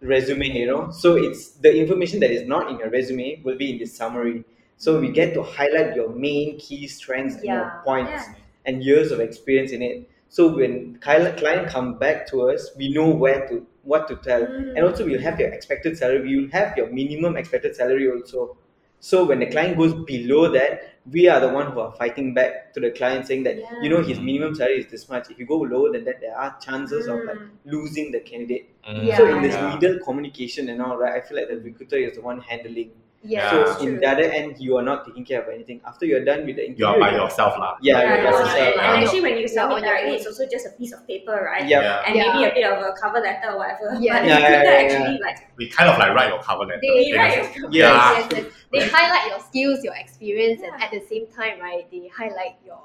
resume 0.00 0.46
you 0.52 0.66
know 0.66 0.90
so 0.90 1.16
it's 1.16 1.52
the 1.64 1.74
information 1.74 2.20
that 2.20 2.30
is 2.30 2.46
not 2.46 2.70
in 2.70 2.78
your 2.78 2.90
resume 2.90 3.40
will 3.44 3.56
be 3.56 3.72
in 3.72 3.78
the 3.78 3.86
summary 3.86 4.44
so 4.76 5.00
we 5.00 5.10
get 5.10 5.34
to 5.34 5.42
highlight 5.42 5.94
your 5.96 6.08
main 6.10 6.58
key 6.58 6.86
strengths 6.86 7.36
and 7.36 7.44
your 7.44 7.82
points 7.84 8.10
Yeah. 8.12 8.34
and 8.66 8.82
years 8.82 9.10
of 9.12 9.20
experience 9.20 9.72
in 9.72 9.82
it 9.82 10.08
so 10.28 10.48
when 10.56 10.98
client 11.00 11.36
client 11.38 11.68
come 11.68 11.98
back 11.98 12.26
to 12.28 12.42
us 12.50 12.70
we 12.76 12.88
know 12.92 13.08
where 13.08 13.46
to 13.48 13.66
what 13.82 14.08
to 14.08 14.16
tell 14.16 14.42
and 14.44 14.78
also 14.84 15.04
we'll 15.06 15.20
have 15.20 15.38
your 15.40 15.48
expected 15.50 15.96
salary 15.96 16.28
you'll 16.30 16.50
have 16.50 16.76
your 16.76 16.88
minimum 16.90 17.36
expected 17.36 17.74
salary 17.76 18.10
also 18.10 18.56
so 19.00 19.24
when 19.24 19.38
the 19.38 19.46
client 19.46 19.76
goes 19.76 19.94
below 20.04 20.50
that 20.50 20.94
we 21.12 21.28
are 21.28 21.38
the 21.40 21.48
one 21.48 21.70
who 21.70 21.78
are 21.80 21.92
fighting 21.92 22.34
back 22.34 22.72
to 22.74 22.80
the 22.80 22.90
client 22.90 23.26
saying 23.26 23.44
that 23.44 23.56
you 23.82 23.88
know 23.88 24.02
his 24.02 24.18
minimum 24.18 24.54
salary 24.54 24.78
is 24.80 24.86
this 24.90 25.08
much 25.08 25.30
if 25.30 25.38
you 25.38 25.46
go 25.46 25.58
lower 25.58 25.92
than 25.92 26.04
that 26.04 26.20
there 26.20 26.36
are 26.36 26.56
chances 26.60 27.06
of 27.06 27.24
like 27.24 27.36
Mm. 27.36 27.50
losing 27.74 28.10
the 28.12 28.20
candidate 28.20 28.64
Mm. 28.88 29.06
Yeah. 29.06 29.16
so 29.18 29.26
in 29.34 29.42
this 29.42 29.54
Yeah. 29.54 29.74
middle 29.74 29.98
communication 30.06 30.68
and 30.68 30.80
all, 30.82 30.96
right, 30.96 31.14
I 31.14 31.20
feel 31.26 31.36
like 31.38 31.48
the 31.48 31.58
recruiter 31.58 31.96
is 31.96 32.14
the 32.16 32.22
one 32.22 32.40
handling. 32.40 32.90
Yeah. 33.26 33.50
so 33.50 33.82
in 33.84 33.98
the 34.00 34.06
other 34.06 34.22
end, 34.22 34.56
you 34.58 34.76
are 34.78 34.82
not 34.82 35.04
taking 35.06 35.24
care 35.24 35.42
of 35.42 35.48
anything. 35.52 35.80
After 35.84 36.06
you're 36.06 36.24
done 36.24 36.46
with 36.46 36.56
the 36.56 36.64
interview, 36.70 36.86
You 36.86 36.90
are 36.92 37.00
by 37.02 37.10
yourself 37.18 37.58
lah. 37.58 37.74
Yeah, 37.82 37.98
Yeah, 37.98 38.00
you're 38.00 38.16
yeah, 38.16 38.22
yeah. 38.22 38.30
yourself. 38.30 38.56
And 38.56 38.76
Yeah. 38.76 39.02
actually, 39.02 39.22
when 39.26 39.34
you 39.34 39.46
Yeah, 39.46 39.56
submit 39.58 39.76
on 39.76 39.82
your 39.82 39.90
directly, 39.90 40.14
it's 40.16 40.26
also 40.30 40.44
just 40.46 40.66
a 40.66 40.72
piece 40.78 40.92
of 40.94 41.00
paper, 41.10 41.36
right? 41.50 41.66
Yeah. 41.66 41.82
Yeah. 41.82 42.04
And 42.06 42.12
Yeah. 42.14 42.22
maybe 42.32 42.40
a 42.46 42.52
bit 42.54 42.64
of 42.70 42.76
a 42.86 42.90
cover 42.94 43.20
letter 43.20 43.48
or 43.52 43.58
whatever. 43.58 43.88
Yeah. 43.98 44.22
But 44.22 44.28
Yeah, 44.30 44.38
the 44.38 44.46
recruiter 44.46 44.64
yeah, 44.64 44.78
yeah, 44.78 44.84
actually 44.86 45.18
like 45.26 45.38
We 45.58 45.64
kind 45.68 45.88
of 45.90 45.96
like 45.98 46.12
write 46.14 46.30
your 46.30 46.42
cover 46.42 46.64
letter. 46.70 46.80
They- 46.86 47.08
in 47.10 47.14
a 47.14 47.18
right. 47.18 47.34
sense. 47.34 47.56
Yeah. 47.74 47.90
Yes, 47.90 47.98
yes, 48.16 48.26
yes. 48.30 48.46
They 48.72 48.82
highlight 48.88 49.24
your 49.32 49.40
skills, 49.40 49.78
your 49.82 49.96
experience, 49.96 50.60
and 50.62 50.72
at 50.82 50.90
the 50.94 51.00
same 51.10 51.26
time, 51.32 51.58
right, 51.60 51.84
they 51.90 52.06
highlight 52.12 52.60
your 52.64 52.82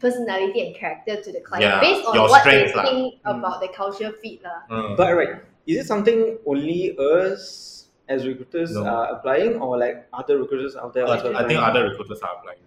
personality 0.00 0.60
and 0.66 0.74
character 0.76 1.16
to 1.22 1.30
the 1.32 1.40
client 1.40 1.64
Yeah, 1.64 1.80
based 1.80 2.04
on 2.06 2.14
your 2.14 2.28
what 2.28 2.44
they 2.44 2.50
strengths 2.68 2.74
lah. 2.76 2.84
think 2.84 3.22
Mm. 3.24 3.38
about 3.38 3.60
the 3.60 3.68
culture 3.68 4.10
fit. 4.20 4.42
lah. 4.42 4.60
Mm. 4.70 4.96
But 4.96 5.08
right, 5.16 5.34
is 5.66 5.80
it 5.80 5.86
something 5.86 6.36
only 6.44 6.92
us 6.98 7.83
as 8.08 8.26
recruiters 8.26 8.72
No. 8.74 8.84
are 8.86 9.06
applying, 9.16 9.60
or 9.60 9.78
like 9.78 10.06
other 10.12 10.38
recruiters 10.38 10.76
out 10.76 10.92
there? 10.94 11.06
Also 11.06 11.34
I 11.34 11.46
think 11.48 11.60
other 11.60 11.84
recruiters 11.88 12.20
are 12.20 12.36
applying. 12.38 12.58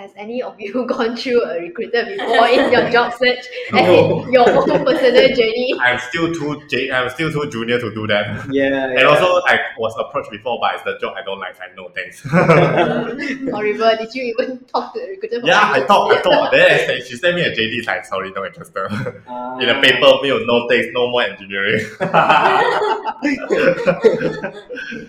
Has 0.00 0.12
any 0.16 0.40
of 0.42 0.58
you 0.58 0.86
gone 0.88 1.14
through 1.14 1.44
a 1.44 1.60
recruiter 1.60 2.02
before 2.06 2.48
in 2.48 2.72
your 2.72 2.88
job 2.88 3.12
search? 3.20 3.44
As 3.74 3.86
No. 3.86 4.22
in 4.24 4.32
your 4.32 4.48
own 4.48 4.64
personal 4.86 5.28
journey? 5.36 5.74
I'm 5.80 5.98
still 5.98 6.32
too 6.32 6.62
j- 6.70 6.90
I'm 6.90 7.10
still 7.10 7.30
too 7.30 7.50
junior 7.50 7.78
to 7.78 7.92
do 7.94 8.06
that. 8.06 8.46
Yeah, 8.50 8.86
And 8.96 9.04
also, 9.06 9.42
I 9.46 9.58
was 9.76 9.94
approached 10.00 10.30
before, 10.30 10.58
but 10.58 10.76
it's 10.76 10.84
the 10.84 10.96
job 11.02 11.12
I 11.18 11.22
don't 11.22 11.38
like. 11.38 11.54
I 11.60 11.66
no 11.76 11.90
thanks. 11.94 12.22
Horrible. 12.22 13.92
Did 14.00 14.14
you 14.14 14.22
even 14.32 14.60
talk 14.72 14.94
to 14.94 15.00
the 15.00 15.06
recruiter? 15.08 15.40
yeah, 15.44 15.70
I 15.70 15.80
talked. 15.80 15.88
thought, 15.88 16.04
I 16.06 16.08
minutes? 16.08 16.28
thought. 16.28 16.50
Then 16.52 17.02
she 17.06 17.16
sent 17.18 17.36
me 17.36 17.42
a 17.42 17.50
JD. 17.50 17.76
It's 17.80 17.86
like, 17.86 18.06
sorry, 18.06 18.30
no 18.32 18.46
interested. 18.46 18.88
Ah. 19.28 19.58
In 19.58 19.68
a 19.68 19.82
paper, 19.82 20.08
me 20.22 20.30
no 20.46 20.66
thanks, 20.66 20.86
no 20.94 21.10
more 21.10 21.24
engineering. 21.24 21.84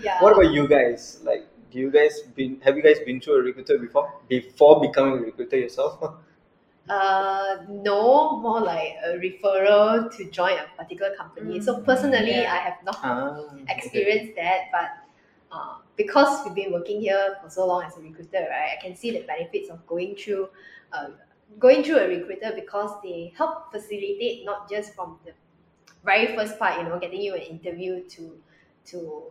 Yeah. 0.02 0.20
What 0.22 0.32
about 0.34 0.52
you 0.52 0.68
guys? 0.68 1.18
Like, 1.24 1.46
do 1.72 1.78
you 1.78 1.90
guys 1.90 2.20
been? 2.36 2.60
Have 2.60 2.76
you 2.76 2.82
guys 2.82 2.98
been 3.06 3.20
through 3.20 3.40
a 3.40 3.42
recruiter 3.42 3.78
before? 3.78 4.12
Before 4.28 4.80
becoming 4.80 5.18
a 5.18 5.22
recruiter 5.22 5.56
yourself? 5.58 6.14
Uh, 6.88 7.58
no, 7.68 8.40
more 8.40 8.60
like 8.60 8.94
a 9.04 9.10
referral 9.10 10.14
to 10.16 10.28
join 10.30 10.52
a 10.58 10.66
particular 10.76 11.14
company. 11.14 11.60
So 11.60 11.80
personally, 11.80 12.32
Yeah. 12.32 12.52
I 12.52 12.56
have 12.56 12.78
not 12.84 12.98
Ah, 13.04 13.28
okay. 13.38 13.64
experienced 13.68 14.34
that, 14.34 14.62
but 14.72 14.90
uh, 15.52 15.76
because 15.96 16.44
we've 16.44 16.56
been 16.56 16.72
working 16.72 17.00
here 17.00 17.36
for 17.40 17.48
so 17.48 17.66
long 17.68 17.84
as 17.84 17.96
a 17.96 18.00
recruiter, 18.00 18.48
right, 18.50 18.76
I 18.76 18.82
can 18.82 18.96
see 18.96 19.12
the 19.12 19.20
benefits 19.20 19.70
of 19.70 19.86
going 19.86 20.16
through, 20.16 20.48
uh, 20.92 21.10
going 21.60 21.84
through 21.84 21.98
a 21.98 22.08
recruiter 22.08 22.50
because 22.54 22.90
they 23.04 23.32
help 23.38 23.70
facilitate 23.70 24.44
not 24.44 24.68
just 24.68 24.92
from 24.96 25.20
the 25.24 25.32
very 26.04 26.34
first 26.34 26.58
part, 26.58 26.78
you 26.82 26.88
know, 26.88 26.98
getting 26.98 27.22
you 27.22 27.34
an 27.34 27.42
interview 27.42 28.02
to 28.08 28.36
to 28.86 29.30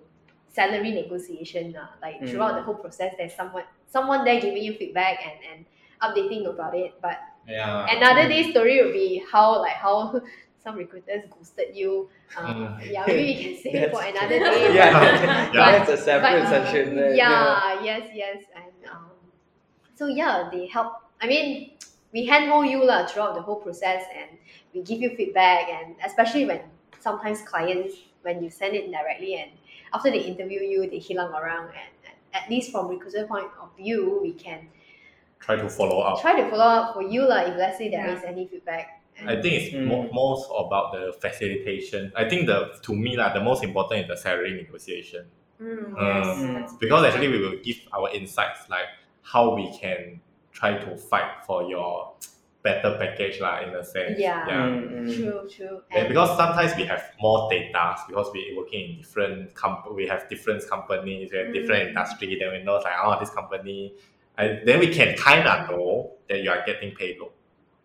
salary 0.51 0.91
negotiation. 0.91 1.75
Uh, 1.75 1.87
like 2.01 2.19
throughout 2.27 2.53
Mm. 2.53 2.57
the 2.57 2.63
whole 2.63 2.75
process, 2.75 3.13
there's 3.17 3.33
someone 3.35 3.63
someone 3.87 4.23
there 4.25 4.39
giving 4.39 4.63
you 4.63 4.73
feedback 4.73 5.19
and 5.25 5.37
and 5.51 5.59
updating 6.01 6.47
about 6.49 6.75
it. 6.75 6.93
But 7.01 7.17
yeah. 7.47 7.85
another 7.89 8.27
day 8.27 8.51
story 8.51 8.81
would 8.83 8.93
be 8.93 9.23
how 9.31 9.59
like 9.61 9.77
how 9.79 10.21
some 10.63 10.75
recruiters 10.77 11.23
ghosted 11.29 11.75
you. 11.75 12.09
Uh, 12.37 12.53
Mm. 12.53 12.91
Yeah, 12.91 13.03
maybe 13.07 13.23
we 13.31 13.35
can 13.43 13.53
save 13.63 13.75
it 13.75 13.91
for 13.91 14.03
another 14.03 14.39
day. 14.39 14.73
Yeah, 14.79 14.91
but- 14.93 15.53
Yeah. 15.55 15.71
that's 15.71 15.89
a 15.91 15.97
separate 15.97 16.43
but, 16.43 16.49
session. 16.49 16.95
there, 16.95 17.13
yeah, 17.15 17.81
yes, 17.83 18.09
yes, 18.13 18.39
and 18.55 18.71
um, 18.91 19.09
so 19.95 20.07
yeah, 20.07 20.49
they 20.51 20.67
help. 20.67 20.93
I 21.21 21.27
mean, 21.27 21.71
we 22.13 22.25
handhold 22.25 22.67
you 22.67 22.83
lah 22.83 23.05
throughout 23.05 23.35
the 23.35 23.41
whole 23.41 23.59
process, 23.61 24.03
and 24.15 24.37
we 24.73 24.81
give 24.81 24.99
you 25.01 25.15
feedback, 25.15 25.69
and 25.69 25.95
especially 26.05 26.45
when 26.45 26.61
sometimes 26.99 27.41
clients 27.41 27.95
when 28.21 28.43
you 28.43 28.49
send 28.49 28.75
it 28.75 28.85
directly 28.91 29.35
and 29.41 29.49
after 29.93 30.09
they 30.11 30.19
interview 30.21 30.61
you, 30.61 30.89
they 30.89 30.99
hilang 30.99 31.31
around, 31.33 31.67
and, 31.69 31.91
and 32.05 32.15
at 32.33 32.49
least 32.49 32.71
from 32.71 32.87
recruiter 32.87 33.25
point 33.27 33.47
of 33.61 33.69
view, 33.77 34.19
we 34.21 34.33
can 34.33 34.67
Try 35.39 35.55
to 35.55 35.69
follow 35.69 35.99
up. 36.01 36.21
try 36.21 36.39
to 36.39 36.49
follow 36.49 36.63
up 36.65 36.93
for 36.93 37.01
you 37.01 37.25
lah 37.27 37.41
if 37.49 37.57
let's 37.57 37.77
say 37.77 37.89
there 37.89 38.05
Yeah. 38.05 38.15
is 38.17 38.23
any 38.23 38.45
feedback. 38.47 39.01
I 39.25 39.35
think 39.41 39.53
it's 39.53 39.69
Mm. 39.75 39.85
mo- 39.87 40.09
most 40.13 40.49
about 40.53 40.93
the 40.93 41.13
facilitation. 41.19 42.11
I 42.15 42.29
think 42.29 42.45
the 42.47 42.77
to 42.85 42.95
me 42.95 43.17
lah, 43.17 43.33
the 43.33 43.41
most 43.41 43.63
important 43.63 44.01
is 44.01 44.07
the 44.07 44.17
salary 44.17 44.53
negotiation. 44.53 45.25
Mm, 45.61 45.93
Uh, 45.93 46.61
yes, 46.61 46.73
because 46.79 47.05
actually 47.05 47.27
we 47.29 47.39
will 47.41 47.57
give 47.61 47.77
our 47.93 48.09
insights 48.13 48.69
like 48.69 48.89
how 49.21 49.53
we 49.53 49.69
can 49.77 50.21
try 50.53 50.77
to 50.77 50.97
fight 50.97 51.45
for 51.45 51.63
your 51.69 52.13
better 52.63 52.95
package 52.99 53.39
lah 53.41 53.61
in 53.65 53.73
a 53.73 53.83
sense. 53.83 54.19
Yeah. 54.19 54.45
yeah. 54.47 54.67
Mm, 54.69 55.07
mm. 55.07 55.15
True, 55.15 55.49
true. 55.49 55.81
And 55.91 56.07
because 56.07 56.37
sometimes 56.37 56.75
we 56.77 56.83
have 56.85 57.03
more 57.19 57.49
data 57.49 57.95
because 58.07 58.29
we're 58.33 58.55
working 58.55 58.81
in 58.91 58.97
different 59.01 59.53
comp- 59.55 59.91
we 59.93 60.05
have 60.07 60.29
different 60.29 60.61
companies, 60.69 61.31
we 61.31 61.37
have 61.39 61.53
different 61.53 61.83
Mm. 61.83 61.87
industry, 61.89 62.37
then 62.39 62.51
we 62.53 62.63
know 62.63 62.75
like 62.77 62.93
oh 63.03 63.17
this 63.19 63.31
company 63.31 63.93
and 64.37 64.61
then 64.67 64.79
we 64.79 64.87
can 64.93 65.15
kinda 65.17 65.67
know 65.69 66.13
that 66.29 66.41
you 66.43 66.49
are 66.51 66.61
getting 66.65 66.93
paid 66.95 67.17
low. 67.19 67.31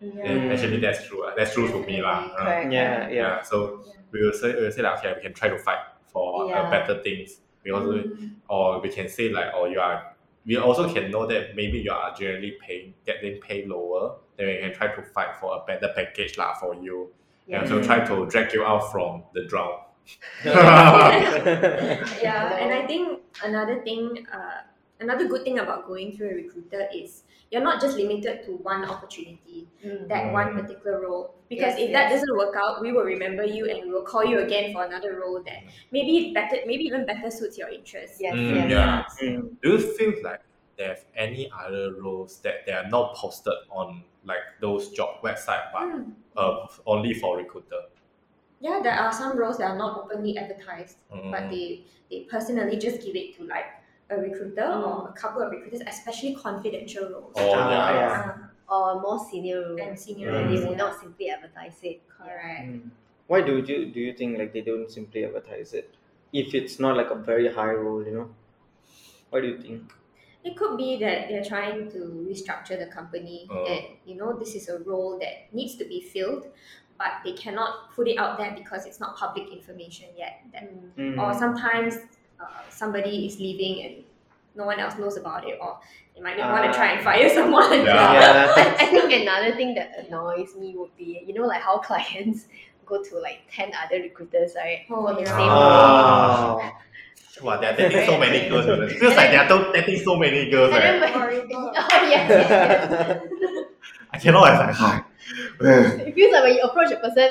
Mm. 0.03 0.25
And 0.29 0.53
actually 0.53 0.81
that's 0.81 1.07
true. 1.09 1.25
ah. 1.25 1.33
That's 1.37 1.55
true 1.55 1.69
to 1.73 1.81
me 1.89 2.03
lah. 2.03 2.29
Uh, 2.37 2.37
correct. 2.37 2.73
Yeah, 2.73 3.09
yeah. 3.09 3.15
yeah. 3.15 3.43
So 3.43 3.81
we 4.13 4.21
will 4.25 4.33
say 4.37 4.55
we 4.55 4.63
will 4.69 4.73
say 4.73 4.83
like 4.83 4.99
okay 5.01 5.15
we 5.17 5.23
can 5.23 5.33
try 5.33 5.49
to 5.49 5.59
fight 5.59 5.81
for 6.13 6.49
Yeah. 6.53 6.69
uh, 6.69 6.71
better 6.71 7.01
things. 7.03 7.41
We 7.65 7.73
also 7.73 7.93
Mm. 8.05 8.37
or 8.49 8.81
we 8.85 8.89
can 8.93 9.09
say 9.09 9.31
like, 9.33 9.51
oh, 9.57 9.65
you 9.67 9.81
are. 9.81 10.13
We 10.47 10.55
also 10.59 10.87
can 10.93 11.11
know 11.11 11.27
that 11.27 11.57
maybe 11.57 11.79
you 11.83 11.91
are 11.91 12.15
generally 12.15 12.55
paying 12.61 12.95
getting 13.09 13.41
paid 13.41 13.67
lower. 13.67 14.21
Then 14.37 14.47
we 14.49 14.59
can 14.59 14.73
try 14.75 14.95
to 14.95 15.03
fight 15.03 15.37
for 15.41 15.57
a 15.57 15.65
better 15.67 15.93
package 15.95 16.37
lah 16.39 16.55
for 16.55 16.75
you. 16.75 17.11
Yeah. 17.47 17.61
And 17.61 17.69
so 17.69 17.83
try 17.83 18.05
to 18.05 18.27
drag 18.27 18.53
you 18.53 18.65
out 18.65 18.91
from 18.93 19.25
the 19.35 19.45
drown. 19.47 19.81
yeah, 22.23 22.57
and 22.59 22.73
I 22.73 22.87
think 22.87 23.21
another 23.45 23.83
thing, 23.83 24.27
uh, 24.33 24.63
another 25.01 25.27
good 25.29 25.43
thing 25.45 25.59
about 25.59 25.87
going 25.87 26.17
through 26.17 26.31
a 26.31 26.35
recruiter 26.35 26.89
is 26.95 27.23
you're 27.51 27.63
not 27.63 27.81
just 27.81 27.97
limited 27.97 28.43
to 28.47 28.53
one 28.63 28.85
opportunity, 28.85 29.69
Mm. 29.85 30.09
that 30.09 30.25
Mm. 30.27 30.33
one 30.33 30.49
particular 30.59 31.01
role. 31.03 31.35
Because 31.49 31.79
Yes, 31.79 31.87
if 31.87 31.93
that 31.93 32.11
doesn't 32.11 32.35
work 32.37 32.57
out, 32.59 32.83
we 32.83 32.91
will 32.91 33.05
remember 33.07 33.45
you 33.45 33.71
and 33.71 33.87
we 33.87 33.91
will 33.95 34.03
call 34.03 34.25
you 34.25 34.41
again 34.41 34.73
for 34.73 34.83
another 34.85 35.15
role 35.21 35.39
that 35.47 35.63
maybe 35.93 36.35
better, 36.35 36.59
maybe 36.67 36.83
even 36.85 37.07
better 37.07 37.31
suits 37.31 37.57
your 37.57 37.69
interests. 37.71 38.19
Yes, 38.21 38.35
Mm, 38.35 38.55
yes. 38.55 38.71
yeah. 38.71 39.05
Mm. 39.23 39.55
Do 39.63 39.69
you 39.75 39.79
feel 39.79 40.15
like 40.27 40.43
there's 40.77 41.05
any 41.17 41.51
other 41.51 41.95
roles 41.95 42.39
that 42.41 42.67
they 42.67 42.73
are 42.73 42.89
not 42.89 43.15
posted 43.15 43.55
on 43.71 44.03
like 44.25 44.45
those 44.61 44.91
job 44.91 45.23
website 45.23 45.73
but 45.73 45.83
Mm. 45.89 46.13
uh, 46.37 46.67
only 46.87 47.15
for 47.15 47.37
recruiter? 47.39 47.83
Yeah, 48.61 48.81
there 48.83 48.95
are 48.95 49.13
some 49.13 49.37
roles 49.39 49.59
that 49.59 49.71
are 49.71 49.77
not 49.79 49.99
openly 50.05 50.37
advertised, 50.39 50.99
Mm. 51.13 51.31
but 51.31 51.51
they 51.51 51.85
they 52.11 52.21
personally 52.31 52.77
just 52.79 53.03
give 53.05 53.17
it 53.17 53.35
to 53.37 53.45
like 53.45 53.67
a 54.11 54.17
recruiter 54.17 54.63
Mm. 54.73 54.87
or 54.89 55.09
a 55.09 55.13
couple 55.13 55.43
of 55.43 55.51
recruiters, 55.51 55.83
especially 55.87 56.35
confidential 56.35 57.09
roles. 57.11 57.33
Oh 57.37 57.53
Ah, 57.55 57.71
yeah. 57.71 57.95
yeah. 58.01 58.31
Uh, 58.33 58.43
Or 58.69 59.01
more 59.01 59.19
senior 59.31 59.59
roles. 59.69 59.81
and 59.81 59.99
senior 60.05 60.31
Mm. 60.33 60.49
They 60.49 60.55
roles. 60.57 60.65
will 60.69 60.77
not 60.85 61.01
simply 61.01 61.31
advertise 61.31 61.79
it. 61.91 62.01
Correct. 62.09 62.67
Mm. 62.69 62.91
Why 63.29 63.41
do 63.49 63.57
you 63.59 63.77
do 63.97 64.01
you 64.07 64.13
think 64.21 64.39
like 64.39 64.53
they 64.57 64.63
don't 64.71 64.91
simply 64.91 65.25
advertise 65.29 65.73
it 65.81 65.95
if 66.33 66.55
it's 66.61 66.79
not 66.87 66.97
like 66.97 67.11
a 67.11 67.21
very 67.31 67.53
high 67.59 67.73
role? 67.85 68.03
You 68.09 68.15
know, 68.19 68.29
what 69.31 69.43
do 69.43 69.49
you 69.49 69.59
think? 69.67 69.93
It 70.47 70.55
could 70.57 70.77
be 70.79 70.91
that 71.05 71.29
they're 71.29 71.45
trying 71.45 71.91
to 71.95 71.99
restructure 72.29 72.77
the 72.83 72.87
company 72.99 73.39
Oh. 73.51 73.65
and 73.73 73.83
you 74.09 74.15
know 74.21 74.31
this 74.43 74.55
is 74.55 74.69
a 74.75 74.79
role 74.91 75.19
that 75.23 75.35
needs 75.53 75.75
to 75.83 75.85
be 75.85 76.01
filled, 76.01 76.45
but 76.99 77.13
they 77.25 77.33
cannot 77.45 77.91
put 77.97 78.07
it 78.13 78.17
out 78.17 78.39
there 78.39 78.53
because 78.61 78.87
it's 78.87 79.01
not 79.05 79.17
public 79.17 79.47
information 79.59 80.09
yet. 80.17 80.35
That, 80.53 80.65
Mm. 80.97 81.19
Or 81.23 81.35
sometimes 81.45 81.95
uh, 82.43 82.63
somebody 82.71 83.27
is 83.27 83.39
leaving 83.47 83.75
and 83.87 83.95
no 84.55 84.65
one 84.71 84.79
else 84.85 84.95
knows 85.03 85.17
about 85.23 85.43
it, 85.51 85.59
or 85.61 85.73
they 86.15 86.23
might 86.27 86.39
not 86.39 86.53
want 86.53 86.65
Ah. 86.65 86.71
to 86.71 86.79
try 86.81 86.89
and 86.95 87.03
fire 87.09 87.29
someone. 87.39 87.73
Yeah. 87.85 88.13
Yeah. 88.17 88.55
I, 88.57 88.85
I 88.85 88.87
think 88.95 89.13
another 89.23 89.51
thing 89.59 89.75
that 89.75 89.89
annoys 90.07 90.55
me 90.57 90.69
would 90.79 90.95
be, 90.97 91.11
you 91.27 91.35
know, 91.35 91.47
like 91.53 91.61
how 91.69 91.77
clients 91.91 92.47
go 92.87 93.03
to 93.03 93.19
like 93.19 93.41
10 93.51 93.73
other 93.83 93.99
recruiters, 94.09 94.55
right? 94.55 94.87
Oh, 94.89 95.03
for 95.09 95.15
the 95.21 95.27
same 95.27 95.49
role. 95.59 96.63
Oh. 96.63 96.73
Wow, 97.43 97.61
they're 97.61 97.77
dating 97.77 98.07
so 98.07 98.19
many 98.19 98.49
girls. 98.49 98.67
It 98.67 98.97
feels 99.01 99.15
like 99.17 99.31
they're 99.31 99.49
to- 99.49 99.71
dating 99.73 100.03
so 100.05 100.17
many 100.17 100.51
girls. 100.51 100.73
And 100.73 101.01
Right? 101.03 101.13
then 101.13 101.49
when, 101.49 101.51
oh, 101.55 101.73
yes, 102.09 102.31
yes, 102.31 103.23
yes. 103.41 103.65
I 104.13 104.19
cannot. 104.19 104.45
I 104.49 104.51
was 104.51 104.61
like, 104.61 104.75
hi. 104.75 105.03
It 106.07 106.15
feels 106.15 106.33
like 106.33 106.45
when 106.45 106.55
you 106.55 106.63
approach 106.63 106.93
a 106.93 106.97
person, 106.97 107.31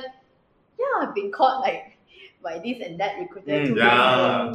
yeah, 0.80 0.86
I've 1.08 1.16
been 1.16 1.32
caught 1.32 1.62
like 1.62 1.98
by 2.44 2.60
this 2.60 2.78
and 2.86 3.00
that 3.00 3.18
recruiter 3.20 3.52
Mm, 3.52 3.68
too. 3.68 3.76
yeah. 3.76 4.54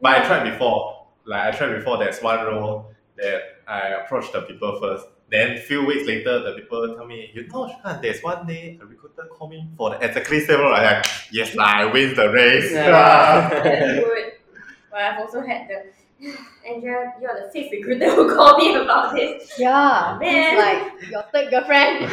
But 0.00 0.12
I 0.18 0.24
tried 0.26 0.50
before. 0.50 1.06
Like 1.24 1.54
I 1.54 1.56
tried 1.56 1.74
before. 1.76 1.98
There's 1.98 2.20
one 2.20 2.44
role 2.44 2.92
that 3.16 3.40
I 3.66 3.80
approached 4.02 4.32
the 4.32 4.42
people 4.42 4.78
first. 4.80 5.06
Then 5.30 5.56
few 5.58 5.86
weeks 5.86 6.06
later, 6.08 6.40
the 6.42 6.52
people 6.60 6.94
tell 6.96 7.06
me, 7.06 7.30
you 7.32 7.46
know, 7.46 7.68
Shan, 7.84 8.02
there's 8.02 8.20
one 8.20 8.46
day 8.46 8.78
a 8.82 8.84
recruiter 8.84 9.28
call 9.30 9.48
me 9.48 9.68
for 9.76 9.90
the 9.90 10.04
exactly 10.04 10.40
same 10.40 10.58
role. 10.60 10.74
I'm 10.74 10.82
like, 10.82 11.06
yes, 11.30 11.54
lah, 11.54 11.64
I 11.66 11.84
win 11.86 12.14
the 12.16 12.28
race. 12.30 12.72
Yeah. 12.72 13.48
That's 13.48 13.64
good. 14.00 14.02
But 14.02 14.39
I've 15.00 15.18
also 15.18 15.40
had 15.40 15.68
the 15.68 15.84
Andrea, 16.68 17.14
you're 17.20 17.34
the 17.34 17.50
fifth 17.50 17.72
recruiter 17.72 18.14
who 18.14 18.34
called 18.36 18.58
me 18.58 18.74
about 18.74 19.14
this. 19.14 19.58
Yeah, 19.58 20.18
Man. 20.20 20.52
it's 20.52 21.02
like 21.02 21.10
your 21.10 21.22
third 21.32 21.50
girlfriend. 21.50 22.04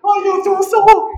Why 0.00 0.22
you 0.24 0.44
do 0.44 0.62
so? 0.62 1.12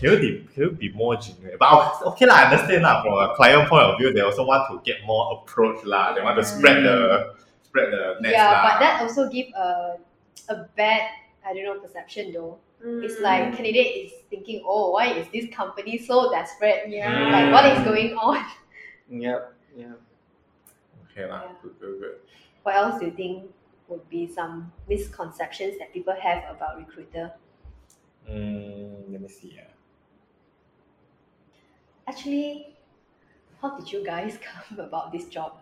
Can 0.00 0.12
you, 0.12 0.18
be, 0.18 0.48
can 0.54 0.62
you 0.62 0.70
be 0.70 0.88
more 0.92 1.16
genuine? 1.16 1.56
But 1.58 2.00
okay 2.06 2.24
lah, 2.24 2.34
I 2.34 2.44
understand 2.48 2.82
lah. 2.82 3.02
From 3.02 3.20
a 3.20 3.34
client 3.36 3.68
point 3.68 3.84
of 3.84 3.98
view, 3.98 4.12
they 4.12 4.20
also 4.20 4.44
want 4.44 4.64
to 4.72 4.80
get 4.80 5.04
more 5.04 5.40
approach 5.40 5.84
lah. 5.84 6.14
They 6.14 6.22
want 6.22 6.38
to 6.38 6.44
spread 6.44 6.84
the 6.84 6.88
mm. 6.88 7.36
spread 7.64 7.92
the 7.92 8.16
net 8.20 8.32
yeah, 8.32 8.48
lah. 8.48 8.62
but 8.64 8.74
that 8.80 9.02
also 9.02 9.28
give 9.28 9.52
a 9.52 10.00
a 10.48 10.56
bad 10.76 11.04
I 11.44 11.52
don't 11.52 11.64
know 11.64 11.80
perception 11.80 12.32
though. 12.32 12.58
It's 12.82 13.20
like 13.20 13.54
candidate 13.56 14.06
is 14.06 14.12
thinking, 14.30 14.62
oh, 14.64 14.90
why 14.92 15.12
is 15.12 15.26
this 15.32 15.52
company 15.54 15.98
so 15.98 16.30
desperate? 16.30 16.88
yeah. 16.88 17.28
Like 17.28 17.52
what 17.52 17.66
is 17.66 17.84
going 17.84 18.14
on? 18.14 18.44
Yep. 19.10 19.54
Yeah. 19.76 19.98
okay 21.02 21.26
lah. 21.26 21.42
Yeah. 21.42 21.58
Good, 21.66 21.74
good, 21.82 21.98
good. 21.98 22.16
What 22.62 22.78
else 22.78 23.02
do 23.02 23.06
you 23.06 23.14
think 23.18 23.50
would 23.90 24.06
be 24.06 24.30
some 24.30 24.70
misconceptions 24.86 25.82
that 25.82 25.92
people 25.92 26.14
have 26.14 26.46
about 26.46 26.78
recruiter? 26.78 27.34
Mm, 28.30 29.10
let 29.10 29.20
me 29.20 29.26
see. 29.26 29.58
Yeah. 29.58 29.66
Actually, 32.06 32.78
how 33.60 33.76
did 33.76 33.90
you 33.90 34.04
guys 34.04 34.38
come 34.46 34.78
about 34.78 35.10
this 35.10 35.26
job? 35.26 35.58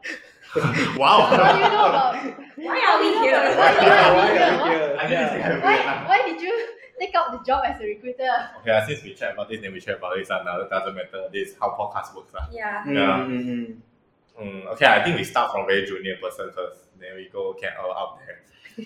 wow. 1.00 1.24
What 1.32 1.56
do 1.56 1.56
you 1.56 1.72
know 1.72 1.88
about? 1.88 2.20
Why 2.60 2.78
are 2.84 3.00
we 3.00 3.10
here? 3.24 3.42
Why, 3.56 3.72
why 3.80 3.96
are 3.96 4.12
we 4.12 4.76
here? 4.76 4.96
I 5.00 5.08
think 5.08 5.20
it's 5.24 5.42
kind 5.42 5.52
of 5.56 5.62
Why, 5.64 6.04
why 6.04 6.18
did 6.28 6.40
you 6.40 6.52
take 6.98 7.14
out 7.14 7.32
the 7.32 7.38
job 7.44 7.64
as 7.66 7.80
a 7.80 7.84
recruiter? 7.84 8.30
Okay, 8.60 8.72
lah, 8.72 8.86
since 8.86 9.02
we 9.02 9.14
chat 9.14 9.32
about 9.34 9.48
this, 9.48 9.60
then 9.60 9.72
we 9.72 9.80
chat 9.80 9.96
about 9.98 10.16
this. 10.16 10.30
Uh, 10.30 10.42
now 10.42 10.60
it 10.60 10.70
doesn't 10.70 10.94
matter. 10.94 11.28
This 11.32 11.50
is 11.50 11.56
how 11.60 11.70
podcast 11.78 12.14
works. 12.14 12.34
Uh. 12.34 12.46
Yeah. 12.52 12.84
Yeah. 12.86 13.26
Mm-hmm. 13.26 14.42
Mm, 14.42 14.66
okay, 14.72 14.86
I 14.86 15.02
think 15.02 15.18
we 15.18 15.24
start 15.24 15.50
from 15.50 15.66
very 15.66 15.84
junior 15.84 16.16
person 16.22 16.52
first. 16.54 16.86
Then 17.00 17.16
we 17.16 17.28
go 17.32 17.54
get 17.60 17.74
all 17.76 17.90
up 17.90 18.20
there. 18.22 18.38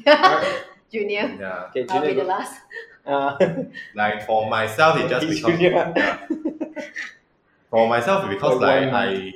Junior, 0.93 1.37
Yeah. 1.41 1.65
Okay, 1.69 1.85
junior 1.85 1.93
I'll 1.93 2.01
be 2.03 2.09
Junior. 2.09 2.23
the 2.25 2.29
last. 2.29 2.61
Uh, 3.05 3.37
Like 3.95 4.27
for 4.27 4.49
myself, 4.49 4.97
it 5.01 5.09
just 5.09 5.27
He's 5.27 5.41
because 5.41 5.59
junior. 5.59 5.93
Yeah. 5.97 6.27
for 7.71 7.89
myself 7.89 8.29
because 8.29 8.55
For 8.55 8.61
like 8.61 8.89
I 8.93 9.33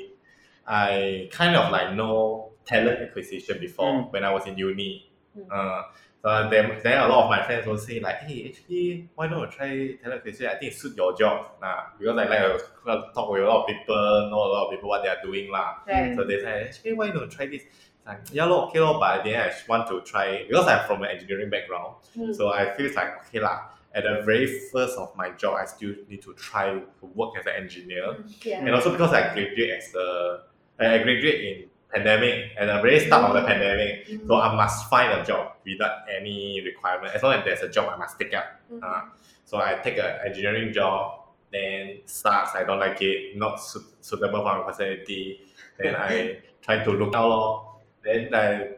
I 0.67 1.29
kind 1.33 1.57
of 1.57 1.71
like 1.73 1.95
know 1.95 2.51
talent 2.65 3.01
acquisition 3.01 3.59
before 3.61 3.93
Mm. 3.93 4.13
when 4.13 4.25
I 4.25 4.33
was 4.33 4.47
in 4.47 4.57
uni. 4.59 5.09
Mm. 5.39 5.47
Uh, 5.53 5.83
so 6.27 6.49
then, 6.51 6.81
then 6.83 6.99
a 6.99 7.07
lot 7.07 7.25
of 7.25 7.31
my 7.31 7.41
friends 7.47 7.67
will 7.67 7.79
say 7.79 8.01
like, 8.01 8.17
hey, 8.17 8.49
actually, 8.49 9.09
why 9.15 9.29
don't 9.29 9.43
you 9.43 9.47
try 9.47 9.69
talent 10.03 10.19
acquisition? 10.21 10.47
I 10.47 10.57
think 10.59 10.73
it 10.73 10.77
suit 10.77 10.97
your 10.97 11.17
job. 11.17 11.53
Nah, 11.61 11.85
because 11.97 12.19
I 12.19 12.25
like 12.25 12.41
to 12.41 13.13
talk 13.15 13.31
with 13.31 13.43
a 13.43 13.47
lot 13.47 13.61
of 13.61 13.67
people, 13.69 14.29
know 14.29 14.37
a 14.37 14.51
lot 14.51 14.65
of 14.65 14.71
people 14.73 14.89
what 14.89 15.05
they 15.05 15.09
are 15.09 15.23
doing 15.23 15.53
lah. 15.53 15.77
Right. 15.87 16.17
So 16.17 16.25
they 16.25 16.41
say, 16.41 16.65
actually, 16.65 16.95
why 16.95 17.11
don't 17.11 17.23
you 17.23 17.29
try 17.29 17.47
this? 17.47 17.63
It's 17.63 18.05
like, 18.05 18.23
yeah, 18.33 18.45
lor, 18.47 18.67
okay, 18.69 18.81
but 18.81 19.23
then 19.23 19.41
I 19.41 19.51
just 19.51 19.69
want 19.69 19.87
to 19.87 20.01
try 20.01 20.45
because 20.49 20.67
I'm 20.67 20.85
from 20.89 21.03
an 21.05 21.11
engineering 21.11 21.49
background. 21.49 21.95
Mm. 22.19 22.35
So 22.35 22.49
I 22.53 22.75
feel 22.77 22.93
like 22.93 23.29
okay 23.29 23.39
lah. 23.39 23.69
At 23.95 24.03
the 24.03 24.23
very 24.27 24.61
first 24.73 24.99
of 24.99 25.17
my 25.17 25.31
job, 25.31 25.57
I 25.59 25.65
still 25.65 25.95
need 26.11 26.21
to 26.23 26.35
try 26.35 26.75
to 26.75 27.07
work 27.15 27.39
as 27.39 27.47
an 27.47 27.55
engineer, 27.57 28.17
Yeah. 28.43 28.59
and 28.59 28.75
also 28.75 28.91
because 28.91 29.13
I 29.13 29.33
graduate 29.33 29.71
as 29.71 29.95
a 29.95 30.43
I 30.79 30.99
graduate 30.99 31.41
in 31.41 31.71
pandemic 31.93 32.53
at 32.59 32.67
the 32.67 32.81
very 32.83 33.01
start 33.07 33.25
of 33.31 33.35
the 33.35 33.47
pandemic, 33.47 34.07
so 34.27 34.35
I 34.41 34.55
must 34.55 34.89
find 34.91 35.13
a 35.21 35.25
job 35.25 35.53
without 35.65 36.03
any 36.15 36.61
requirement. 36.65 37.15
As 37.15 37.23
long 37.23 37.35
as 37.35 37.45
there's 37.45 37.63
a 37.63 37.69
job, 37.69 37.93
I 37.95 37.97
must 37.97 38.19
take 38.19 38.35
up. 38.35 38.61
Uh, 38.83 39.03
so 39.45 39.59
I 39.59 39.75
take 39.83 39.99
an 39.99 40.19
engineering 40.27 40.73
job, 40.73 41.21
then 41.53 41.99
sucks. 42.07 42.55
I 42.55 42.65
don't 42.65 42.81
like 42.81 43.01
it, 43.01 43.37
not 43.37 43.57
su- 43.63 43.85
suitable 44.01 44.41
for 44.41 44.59
my 44.59 44.63
personality. 44.67 45.41
Then 45.79 45.95
I 45.97 46.39
try 46.63 46.83
to 46.85 46.91
look 46.91 47.15
out. 47.15 47.29
lor. 47.29 47.73
Then 48.05 48.35
I 48.35 48.71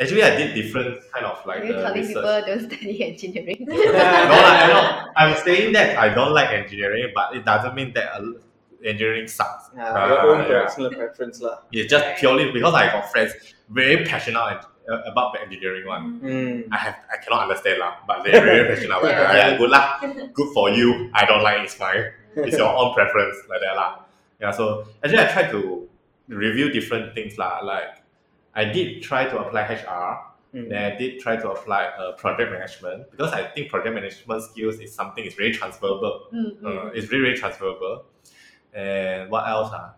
actually 0.00 0.22
I 0.22 0.36
did 0.36 0.54
different 0.54 1.00
kind 1.12 1.26
of 1.26 1.44
like 1.46 1.60
Are 1.60 1.64
you 1.64 1.72
the 1.74 1.82
telling 1.82 2.00
research. 2.02 2.14
people 2.14 2.42
don't 2.46 2.70
study 2.72 3.04
engineering? 3.10 3.56
no, 3.68 3.74
lah, 3.74 4.48
I 4.64 4.66
know. 4.68 5.12
I'm 5.16 5.36
saying 5.44 5.72
that 5.74 5.98
I 5.98 6.08
don't 6.14 6.32
like 6.32 6.50
engineering, 6.50 7.12
but 7.14 7.36
it 7.36 7.44
doesn't 7.44 7.74
mean 7.74 7.92
that 7.94 8.12
uh, 8.14 8.22
engineering 8.84 9.26
sucks. 9.28 9.70
Yeah, 9.76 10.06
your 10.08 10.20
own 10.20 10.40
Ah, 10.40 10.48
yeah. 10.48 10.64
personal 10.64 10.90
preference 10.92 11.40
lah. 11.40 11.58
It's 11.72 11.90
just 11.90 12.06
purely 12.20 12.50
because 12.52 12.74
I 12.74 12.86
got 12.92 13.10
friends 13.10 13.32
very 13.68 14.04
passionate 14.04 14.64
uh, 14.88 15.02
about 15.10 15.32
the 15.34 15.40
engineering 15.42 15.86
one. 15.86 16.20
Mm. 16.20 16.68
I 16.72 16.76
have 16.76 16.96
I 17.12 17.16
cannot 17.22 17.42
understand 17.42 17.78
lah, 17.80 17.96
but 18.06 18.24
they're 18.24 18.40
very 18.40 18.68
passionate 18.74 18.98
about 18.98 19.10
it. 19.10 19.18
Yeah. 19.18 19.50
Yeah, 19.50 19.58
good 19.58 19.70
lah, 19.70 19.86
good 20.32 20.50
for 20.54 20.70
you. 20.70 21.10
I 21.14 21.24
don't 21.26 21.42
like 21.42 21.58
it's 21.64 21.74
fine. 21.74 22.04
it's 22.36 22.56
your 22.56 22.70
own 22.70 22.94
preference 22.94 23.36
like 23.50 23.60
that 23.60 23.74
lah. 23.74 24.00
Yeah, 24.40 24.52
so 24.52 24.86
actually 25.02 25.18
I 25.18 25.26
tried 25.26 25.50
to 25.50 25.88
review 26.28 26.70
different 26.70 27.14
things 27.14 27.36
lah. 27.36 27.60
Like 27.64 27.98
I 28.54 28.64
did 28.64 29.02
try 29.02 29.24
to 29.26 29.38
apply 29.38 29.62
HR, 29.66 30.24
Mm. 30.48 30.70
then 30.72 30.80
I 30.80 30.96
did 30.96 31.20
try 31.20 31.36
to 31.36 31.50
apply 31.52 31.92
uh, 32.00 32.12
project 32.16 32.48
management 32.50 33.10
because 33.12 33.34
I 33.36 33.44
think 33.52 33.68
project 33.68 33.92
management 33.94 34.40
skills 34.48 34.80
is 34.80 34.94
something 34.94 35.20
is 35.22 35.34
very 35.36 35.52
transferable. 35.52 36.24
Mm, 36.32 36.56
mm. 36.56 36.64
Uh, 36.64 36.86
it's 36.96 37.04
very 37.04 37.20
very 37.20 37.36
transferable. 37.36 38.06
And 38.74 39.30
what 39.30 39.48
else? 39.48 39.70
Ah? 39.72 39.94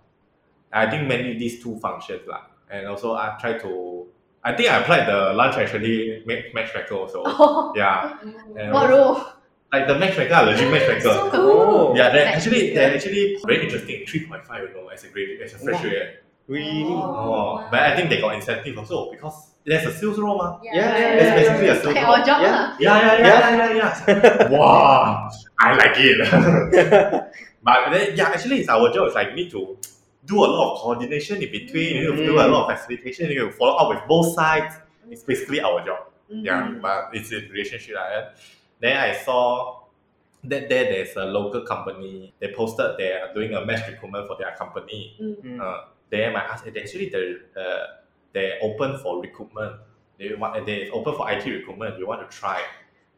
I 0.73 0.89
think 0.91 1.09
mainly 1.09 1.37
these 1.39 1.63
two 1.63 1.79
functions 1.81 2.27
lah. 2.27 2.47
And 2.71 2.87
also 2.87 3.15
I 3.15 3.37
try 3.41 3.59
to. 3.59 4.07
I 4.43 4.55
think 4.57 4.71
I 4.71 4.79
applied 4.81 5.05
the 5.07 5.35
lunch 5.35 5.57
actually 5.57 6.23
ma- 6.25 6.49
matchmaker 6.55 6.95
also. 6.95 7.23
Oh, 7.27 7.73
Yeah, 7.77 8.17
and 8.57 8.73
what 8.73 8.91
also- 8.91 9.21
role? 9.21 9.33
like 9.73 9.87
the 9.87 9.95
matchmaker, 9.99 10.35
are 10.35 10.47
legit 10.47 10.71
matchmaker. 10.71 11.01
So 11.15 11.31
cool. 11.31 11.51
Oh, 11.51 11.95
yeah, 11.95 12.11
they're 12.11 12.27
actually 12.27 12.75
they're 12.75 12.95
actually 12.95 13.37
very 13.45 13.63
interesting. 13.65 14.07
Three 14.07 14.27
point 14.27 14.47
five, 14.47 14.63
you 14.67 14.75
know, 14.75 14.89
as 14.89 15.05
a 15.05 15.09
grade 15.09 15.41
as 15.43 15.55
a 15.55 15.59
fresh 15.59 15.77
Wow. 15.83 15.91
grade. 15.91 16.11
really? 16.51 16.83
Oh, 16.91 17.63
but 17.71 17.79
I 17.79 17.95
think 17.95 18.11
they 18.11 18.19
got 18.21 18.35
incentive 18.35 18.75
also 18.79 19.11
because 19.13 19.55
there's 19.63 19.87
a 19.87 19.93
sales 19.95 20.19
role, 20.19 20.39
ma. 20.39 20.59
Yeah, 20.65 20.75
yeah, 20.75 21.15
It's 21.15 21.23
yeah, 21.23 21.37
basically 21.39 21.69
a 21.69 21.75
sales 21.79 21.95
Like 21.95 22.07
role. 22.07 22.25
job 22.27 22.39
Yeah. 22.43 22.51
lah. 22.51 22.67
Yeah, 22.81 22.97
yeah, 22.99 23.15
yeah, 23.19 23.51
yeah, 23.55 23.71
yeah. 23.71 23.93
yeah. 24.11 24.51
wow, 24.59 25.31
I 25.63 25.67
like 25.79 25.95
it. 25.99 26.19
But 27.63 27.91
then, 27.91 28.17
yeah, 28.17 28.29
actually, 28.29 28.61
it's 28.61 28.69
our 28.69 28.93
job. 28.93 29.07
It's 29.07 29.15
like 29.15 29.29
we 29.31 29.45
need 29.45 29.51
to 29.51 29.77
do 30.25 30.45
a 30.45 30.47
lot 30.47 30.73
of 30.75 30.81
coordination 30.81 31.43
in 31.43 31.51
between. 31.51 31.97
You 31.97 32.11
need 32.11 32.17
to 32.19 32.27
do 32.27 32.41
a 32.41 32.49
lot 32.49 32.71
of 32.71 32.79
facilitation. 32.79 33.31
You 33.31 33.45
need 33.45 33.51
to 33.51 33.53
follow 33.53 33.77
up 33.77 33.89
with 33.89 34.09
both 34.09 34.35
sides. 34.35 34.77
It's 35.11 35.23
basically 35.23 35.61
our 35.61 35.85
job. 35.85 36.07
Yeah, 36.29 36.75
but 36.81 37.11
it's 37.13 37.33
a 37.33 37.41
relationship. 37.49 37.97
Right? 37.97 38.29
Then 38.79 38.97
I 38.97 39.13
saw 39.13 39.81
that 40.45 40.69
there 40.69 40.85
there's 40.85 41.17
a 41.17 41.25
local 41.25 41.63
company. 41.63 42.33
They 42.39 42.53
posted 42.53 42.97
they 42.97 43.13
are 43.13 43.35
doing 43.35 43.55
a 43.55 43.65
mass 43.65 43.87
recruitment 43.89 44.27
for 44.29 44.37
their 44.39 44.55
company. 44.57 45.17
Mm. 45.21 45.61
Uh, 45.61 45.85
then 46.09 46.37
I 46.37 46.41
asked, 46.41 46.65
they 46.65 46.81
actually 46.81 47.09
they 47.09 47.37
uh, 47.61 47.87
they're 48.33 48.59
open 48.63 48.99
for 48.99 49.21
recruitment. 49.21 49.77
They 50.19 50.35
want 50.35 50.65
they 50.67 50.89
open 50.91 51.15
for 51.15 51.31
IT 51.31 51.45
recruitment. 51.45 51.99
You 51.99 52.07
want 52.07 52.29
to 52.29 52.37
try? 52.37 52.63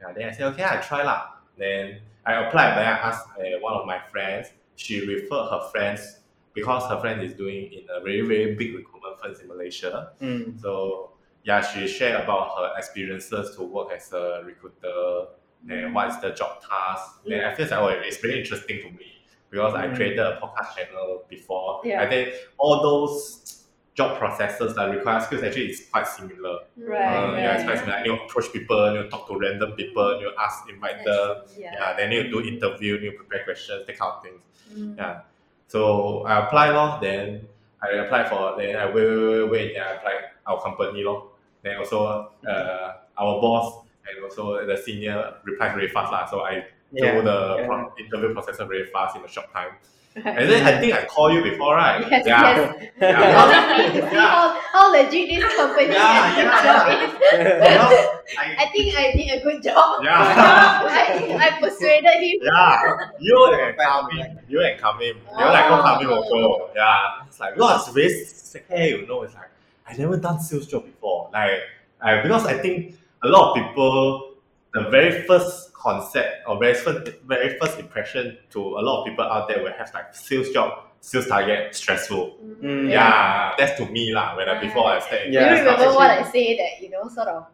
Yeah, 0.00 0.12
then 0.12 0.28
I 0.28 0.32
said 0.32 0.46
okay, 0.54 0.64
I 0.64 0.76
try 0.76 1.02
lah. 1.02 1.26
Then 1.56 2.00
I 2.26 2.34
applied. 2.46 2.76
Then 2.76 2.86
I 2.86 2.98
asked 3.08 3.26
uh, 3.38 3.58
one 3.60 3.74
of 3.74 3.86
my 3.86 4.00
friends. 4.10 4.48
She 4.76 5.06
referred 5.06 5.48
her 5.50 5.68
friends 5.70 6.20
because 6.54 6.88
her 6.90 7.00
friend 7.00 7.22
is 7.22 7.34
doing 7.34 7.72
in 7.72 7.84
a 7.94 8.00
very 8.00 8.20
very 8.22 8.54
big 8.54 8.74
recruitment 8.74 9.20
firm 9.20 9.34
in 9.40 9.48
Malaysia. 9.48 10.12
Mm. 10.20 10.60
So 10.60 11.12
yeah, 11.44 11.60
she 11.60 11.88
shared 11.88 12.22
about 12.22 12.56
her 12.56 12.72
experiences 12.78 13.56
to 13.56 13.62
work 13.64 13.88
as 13.92 14.12
a 14.12 14.42
recruiter 14.44 15.26
and 15.68 15.94
what 15.94 16.08
is 16.10 16.20
the 16.20 16.30
job 16.30 16.60
task. 16.62 17.20
And 17.26 17.42
I 17.46 17.54
feel 17.54 17.66
like 17.66 17.78
oh, 17.78 17.88
it's 17.88 18.18
very 18.18 18.40
interesting 18.40 18.78
to 18.82 18.90
me 18.90 19.06
because 19.50 19.74
I 19.74 19.86
Mm. 19.88 19.96
created 19.96 20.18
a 20.20 20.38
podcast 20.42 20.76
channel 20.76 21.24
before. 21.28 21.80
Yeah. 21.84 22.02
I 22.02 22.08
think 22.08 22.34
all 22.58 22.82
those 22.82 23.61
job 23.94 24.18
processes 24.18 24.74
that 24.74 24.86
require 24.90 25.20
skills 25.20 25.42
actually 25.42 25.66
is 25.70 25.86
quite 25.92 26.06
similar. 26.06 26.60
Right, 26.76 26.98
Uh, 26.98 27.36
yeah, 27.36 27.54
it's 27.54 27.64
right. 27.64 27.66
quite 27.66 27.78
similar. 27.80 28.04
You 28.06 28.14
approach 28.24 28.52
people, 28.52 28.94
you 28.94 29.08
talk 29.10 29.28
to 29.28 29.38
random 29.38 29.72
people, 29.72 30.20
you 30.20 30.32
ask, 30.40 30.68
invite 30.68 31.04
them. 31.04 31.42
Yeah. 31.58 31.72
Yeah, 31.74 31.96
then 31.96 32.12
you 32.12 32.30
do 32.30 32.40
interview, 32.40 32.96
you 32.98 33.12
prepare 33.12 33.44
questions, 33.44 33.86
that 33.86 33.98
kind 33.98 34.12
of 34.16 34.22
things. 34.22 34.40
Mm. 34.72 34.96
Yeah. 34.96 35.20
So 35.68 36.22
I 36.24 36.46
apply 36.46 36.70
lor, 36.70 36.98
then 37.00 37.46
I 37.82 37.88
apply 38.04 38.28
for 38.28 38.56
then 38.56 38.76
I 38.76 38.86
wait, 38.86 38.94
wait, 38.94 39.28
wait, 39.28 39.50
wait, 39.50 39.74
then 39.74 39.82
I 39.82 39.90
apply 39.96 40.14
our 40.46 40.62
company 40.62 41.04
lor. 41.04 41.28
Then 41.62 41.76
also 41.78 42.30
uh, 42.48 42.92
our 43.18 43.40
boss 43.40 43.84
and 44.08 44.24
also 44.24 44.66
the 44.66 44.76
senior 44.76 45.34
replied 45.44 45.74
very 45.74 45.88
fast 45.88 46.10
lah. 46.12 46.24
So 46.26 46.40
I 46.40 46.64
Yeah, 46.94 47.16
do 47.16 47.22
the 47.24 47.56
yeah. 47.60 47.66
pro- 47.66 47.92
interview 47.96 48.32
process 48.34 48.56
very 48.58 48.84
fast 48.92 49.16
in 49.16 49.24
a 49.24 49.28
short 49.28 49.48
time. 49.52 49.72
And 50.24 50.50
then 50.50 50.66
I 50.66 50.78
think 50.78 50.92
I 50.92 51.04
call 51.06 51.32
you 51.32 51.42
before, 51.42 51.74
right? 51.74 52.04
Yes, 52.10 52.26
yeah. 52.26 52.42
yes. 52.42 52.90
Yeah. 53.00 53.92
To 53.92 53.92
see 54.10 54.16
how, 54.16 54.60
how 54.72 54.92
legit 54.92 55.28
this 55.30 55.54
company 55.56 55.88
Yeah, 55.88 56.36
yeah, 56.36 56.62
job 56.62 56.86
yeah. 56.88 57.06
is. 57.08 57.12
Because 57.62 58.06
I, 58.38 58.56
I 58.58 58.66
think 58.72 58.94
I 58.94 59.12
did 59.12 59.40
a 59.40 59.42
good 59.42 59.62
job. 59.62 60.04
Yeah. 60.04 60.12
I, 60.20 61.36
I 61.40 61.60
persuaded 61.60 62.20
him. 62.20 62.38
Yeah, 62.42 63.08
you 63.18 63.54
and 63.54 63.78
Kamim, 63.78 64.38
you 64.48 64.60
and 64.60 64.80
Kamim, 64.80 65.16
you 65.16 65.44
like 65.46 65.68
go 65.68 65.82
Kamim 65.82 66.10
also. 66.16 66.70
Yeah, 66.74 67.24
it's 67.26 67.40
like 67.40 67.54
because 67.54 67.88
it's 67.88 67.94
very 67.94 68.24
scary, 68.24 68.88
you 68.90 69.06
know. 69.06 69.22
It's 69.22 69.34
like 69.34 69.48
I 69.86 69.96
never 69.96 70.16
done 70.18 70.40
sales 70.40 70.66
job 70.66 70.84
before. 70.84 71.30
Like, 71.32 71.60
I, 72.00 72.20
because 72.22 72.46
I 72.46 72.58
think 72.58 72.96
a 73.22 73.28
lot 73.28 73.50
of 73.56 73.64
people, 73.66 74.34
the 74.74 74.82
very 74.90 75.26
first 75.26 75.71
concept 75.82 76.46
or 76.46 76.58
very 76.58 76.74
first, 76.74 77.10
very 77.26 77.58
first 77.58 77.78
impression 77.78 78.38
to 78.54 78.60
a 78.60 78.82
lot 78.86 79.02
of 79.02 79.08
people 79.08 79.24
out 79.24 79.48
there 79.48 79.62
will 79.62 79.72
have 79.72 79.90
like 79.94 80.14
sales 80.14 80.48
job, 80.50 80.70
sales 81.00 81.26
target 81.26 81.74
stressful. 81.74 82.38
Mm. 82.62 82.90
Yeah, 82.90 83.52
that's 83.58 83.74
to 83.78 83.86
me 83.90 84.14
lah. 84.14 84.36
When 84.36 84.48
I 84.48 84.60
before 84.62 84.86
I 84.94 85.00
start. 85.00 85.26
in 85.26 85.32
Yeah. 85.32 85.40
Do 85.40 85.44
you 85.44 85.50
this 85.56 85.66
kind 85.66 85.78
remember 85.80 85.96
what 85.98 86.10
I 86.10 86.22
say 86.30 86.56
that, 86.56 86.72
you 86.82 86.90
know, 86.94 87.08
sort 87.08 87.28
of, 87.28 87.46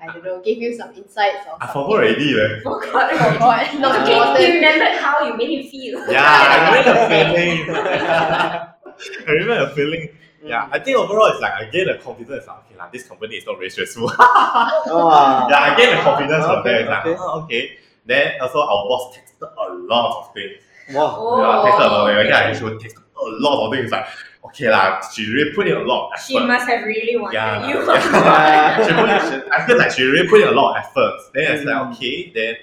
I 0.00 0.06
don't 0.06 0.22
know, 0.24 0.38
gave 0.40 0.58
you 0.62 0.70
some 0.78 0.94
insights 0.94 1.42
or 1.50 1.58
I 1.58 1.66
something? 1.66 1.82
forgot 1.82 1.90
already. 1.98 2.30
leh. 2.38 2.62
Oh 2.64 2.78
God. 2.78 3.10
Oh 3.12 3.38
God, 3.42 3.66
not 3.82 3.92
Okay, 4.06 4.14
you 4.14 4.22
important. 4.22 4.54
remembered 4.54 4.94
how 5.02 5.14
you 5.26 5.34
made 5.36 5.50
him 5.58 5.64
feel. 5.70 5.98
Yeah, 6.06 6.22
I 6.22 6.56
remember 6.70 6.92
the 6.94 7.06
feeling. 7.10 7.58
I 9.26 9.30
remember 9.30 9.58
the 9.66 9.74
feeling. 9.74 10.04
Yeah, 10.48 10.68
I 10.72 10.78
think 10.78 10.96
overall 10.96 11.26
it's 11.26 11.40
like 11.40 11.52
I 11.52 11.64
gain 11.70 11.86
the 11.86 11.94
confidence. 11.98 12.46
Like, 12.46 12.58
okay, 12.66 12.76
like, 12.78 12.92
this 12.92 13.06
company 13.06 13.36
is 13.36 13.46
not 13.46 13.56
very 13.58 13.70
stressful. 13.70 14.10
Oh. 14.18 15.46
yeah, 15.50 15.58
I 15.60 15.76
gain 15.76 15.96
the 15.96 16.02
confidence 16.02 16.44
from 16.44 16.58
Okay, 16.58 16.68
there. 16.70 16.80
It's 16.80 16.88
like, 16.90 17.06
okay. 17.06 17.16
oh, 17.20 17.42
okay. 17.44 17.78
Then 18.06 18.40
also 18.40 18.60
our 18.60 18.88
boss 18.88 19.16
texted 19.16 19.50
a 19.56 19.72
lot 19.74 20.20
of 20.28 20.34
things. 20.34 20.62
Wow. 20.92 21.16
Oh. 21.18 21.40
Yeah, 21.40 21.70
texted 21.70 21.84
a 21.84 21.88
lot 21.92 22.10
of 22.10 22.16
things. 22.16 22.28
Yeah, 22.30 22.52
she 22.58 22.64
would 22.64 22.80
text 22.80 22.96
a 22.96 23.24
lot 23.24 23.66
of 23.66 23.74
things. 23.74 23.90
Like, 23.90 24.06
okay, 24.46 24.70
like, 24.70 25.02
she 25.12 25.26
really 25.30 25.54
put 25.54 25.68
in 25.68 25.76
a 25.76 25.80
lot 25.80 26.06
of 26.06 26.12
effort. 26.14 26.26
She 26.26 26.38
must 26.40 26.68
have 26.68 26.84
really 26.84 27.16
wanted 27.18 27.34
yeah, 27.34 27.68
you. 27.68 27.74
yeah. 27.86 28.86
she 28.86 28.92
put 28.94 29.10
in, 29.10 29.42
she, 29.42 29.50
I 29.50 29.66
feel 29.66 29.78
like 29.78 29.90
she 29.92 30.02
really 30.04 30.28
put 30.28 30.40
in 30.40 30.48
a 30.48 30.52
lot 30.52 30.76
of 30.78 30.84
effort. 30.84 31.20
Then 31.34 31.52
it's 31.52 31.64
Mm. 31.64 31.66
like, 31.66 31.96
okay, 31.96 32.32
then 32.34 32.54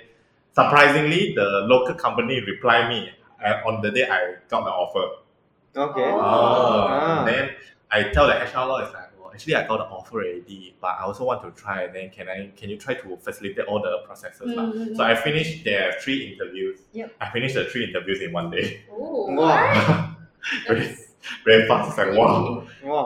surprisingly, 0.54 1.34
the 1.36 1.44
local 1.68 1.94
company 1.96 2.42
replied 2.42 2.90
me 2.90 3.12
uh, 3.46 3.62
on 3.68 3.82
the 3.82 3.92
day 3.92 4.08
I 4.10 4.36
got 4.50 4.64
the 4.64 4.72
offer. 4.72 5.22
Okay. 5.78 6.04
Oh. 6.10 6.20
Ah. 6.22 7.24
Then 7.26 7.50
I 7.96 8.04
tell 8.14 8.28
the 8.28 8.34
HR 8.34 8.66
law, 8.70 8.78
it's 8.84 8.94
like, 8.94 9.10
well, 9.20 9.32
actually 9.34 9.56
I 9.56 9.66
got 9.68 9.78
the 9.78 9.86
offer 9.86 10.16
already, 10.22 10.76
but 10.82 10.92
I 11.00 11.04
also 11.04 11.24
want 11.26 11.42
to 11.44 11.52
try. 11.62 11.84
And 11.84 11.96
then 11.96 12.10
can 12.10 12.28
I? 12.28 12.52
Can 12.60 12.70
you 12.70 12.78
try 12.78 12.94
to 12.96 13.18
facilitate 13.28 13.66
all 13.66 13.80
the 13.82 13.94
processes? 14.06 14.48
lah? 14.58 14.66
Mm. 14.72 14.96
So 14.98 15.02
I 15.04 15.16
finished 15.16 15.64
there 15.64 15.82
are 15.90 15.94
three 16.04 16.20
interviews. 16.34 16.80
Yep. 16.94 17.10
I 17.22 17.30
finished 17.32 17.56
the 17.56 17.66
three 17.72 17.86
interviews 17.90 18.20
in 18.22 18.32
one 18.34 18.50
day. 18.52 18.84
Oh, 18.92 19.32
Wow. 19.32 20.16
very, 20.68 20.96
very 21.46 21.64
fast. 21.68 21.90
It's 21.90 21.98
like 21.98 22.12
wow. 22.18 22.68
Wow. 22.84 23.06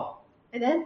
And 0.54 0.64
then, 0.64 0.78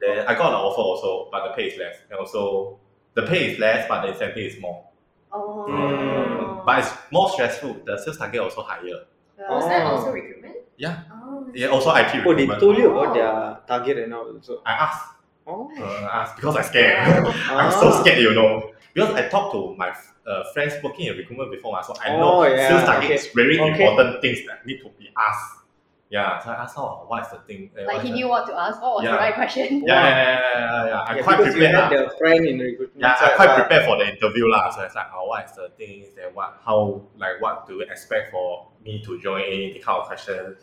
Then 0.00 0.26
I 0.28 0.34
got 0.36 0.48
an 0.52 0.60
offer 0.60 0.82
also, 0.90 1.28
but 1.32 1.40
the 1.48 1.52
pay 1.56 1.66
is 1.72 1.78
less. 1.78 1.96
And 2.10 2.18
also 2.20 2.78
the 3.14 3.22
pay 3.24 3.52
is 3.52 3.58
less, 3.58 3.88
but 3.88 4.02
the 4.04 4.08
incentive 4.12 4.44
is 4.52 4.60
more. 4.60 4.84
oh. 5.32 5.64
Mm. 5.68 6.64
But 6.66 6.80
it's 6.80 6.92
more 7.10 7.30
stressful. 7.30 7.72
The 7.86 7.96
sales 8.02 8.18
target 8.18 8.40
also 8.40 8.60
higher. 8.62 9.06
Was 9.48 9.64
that 9.70 9.82
Oh. 9.86 9.96
also 9.96 10.10
recruitment? 10.12 10.56
Yeah. 10.76 11.04
Oh, 11.12 11.15
Yeah, 11.56 11.68
also 11.68 11.90
IT 11.94 12.06
Oh, 12.06 12.34
they 12.36 12.44
recruitment. 12.44 12.60
told 12.60 12.76
you 12.78 12.90
about 12.92 13.14
their 13.14 13.32
target 13.66 13.98
and 14.04 14.12
all 14.14 14.28
also. 14.28 14.60
I 14.66 14.72
asked. 14.72 15.06
Oh. 15.46 15.70
Uh, 15.78 15.82
I 16.12 16.22
asked 16.22 16.36
because 16.36 16.56
I 16.56 16.62
scared. 16.62 16.98
I'm 17.50 17.68
Ah. 17.72 17.80
so 17.80 17.90
scared, 18.02 18.18
you 18.20 18.34
know. 18.34 18.72
Because 18.92 19.14
I 19.14 19.28
talked 19.28 19.52
to 19.54 19.74
my 19.76 19.90
uh, 20.26 20.44
friends 20.52 20.74
working 20.82 21.06
in 21.06 21.16
recruitment 21.16 21.50
before, 21.52 21.80
so 21.82 21.94
I 22.04 22.16
know 22.16 22.40
Oh, 22.40 22.42
yeah, 22.44 22.68
sales 22.68 22.84
target 22.84 23.04
okay. 23.10 23.14
is 23.14 23.26
very 23.34 23.58
Okay. 23.60 23.68
important 23.72 24.20
things 24.20 24.38
that 24.46 24.66
need 24.66 24.78
to 24.84 24.88
be 24.98 25.08
asked. 25.16 25.64
Yeah, 26.08 26.38
so 26.38 26.50
I 26.50 26.62
asked, 26.62 26.78
oh, 26.78 27.04
what's 27.08 27.30
the 27.30 27.38
thing? 27.48 27.70
Uh, 27.74 27.82
Like 27.82 27.86
what's 27.98 28.02
he 28.04 28.10
the- 28.10 28.14
knew 28.14 28.28
what 28.28 28.46
to 28.46 28.54
ask. 28.54 28.80
What 28.80 28.94
was 29.02 29.04
the 29.04 29.12
right 29.18 29.34
question? 29.34 29.82
Yeah, 29.84 29.94
yeah, 29.94 30.06
yeah, 30.06 30.40
yeah, 30.54 30.86
yeah. 30.86 31.00
I'm 31.02 31.16
Yeah, 31.16 31.22
quite 31.24 31.38
because 31.38 31.54
you 31.56 31.60
prepared. 31.66 31.92
had 31.92 31.98
the 31.98 32.10
friend 32.18 32.46
in 32.46 32.58
recruitment. 32.60 33.00
Yeah, 33.02 33.16
I'm 33.20 33.34
quite 33.36 33.54
prepared 33.58 33.84
for 33.86 33.96
the 33.98 34.06
interview 34.14 34.46
lah. 34.46 34.70
So 34.70 34.82
it's 34.86 34.94
like, 34.94 35.10
oh, 35.14 35.26
what 35.26 35.44
is 35.46 35.52
the 35.58 35.68
things? 35.76 36.06
Then 36.14 36.30
what? 36.32 36.58
How? 36.64 37.02
Like, 37.18 37.40
what 37.42 37.66
do 37.66 37.74
you 37.74 37.82
expect 37.90 38.30
for 38.30 38.68
me 38.84 39.02
to 39.04 39.18
join? 39.20 39.42
Any 39.50 39.78
kind 39.82 39.98
of 40.00 40.06
questions? 40.06 40.58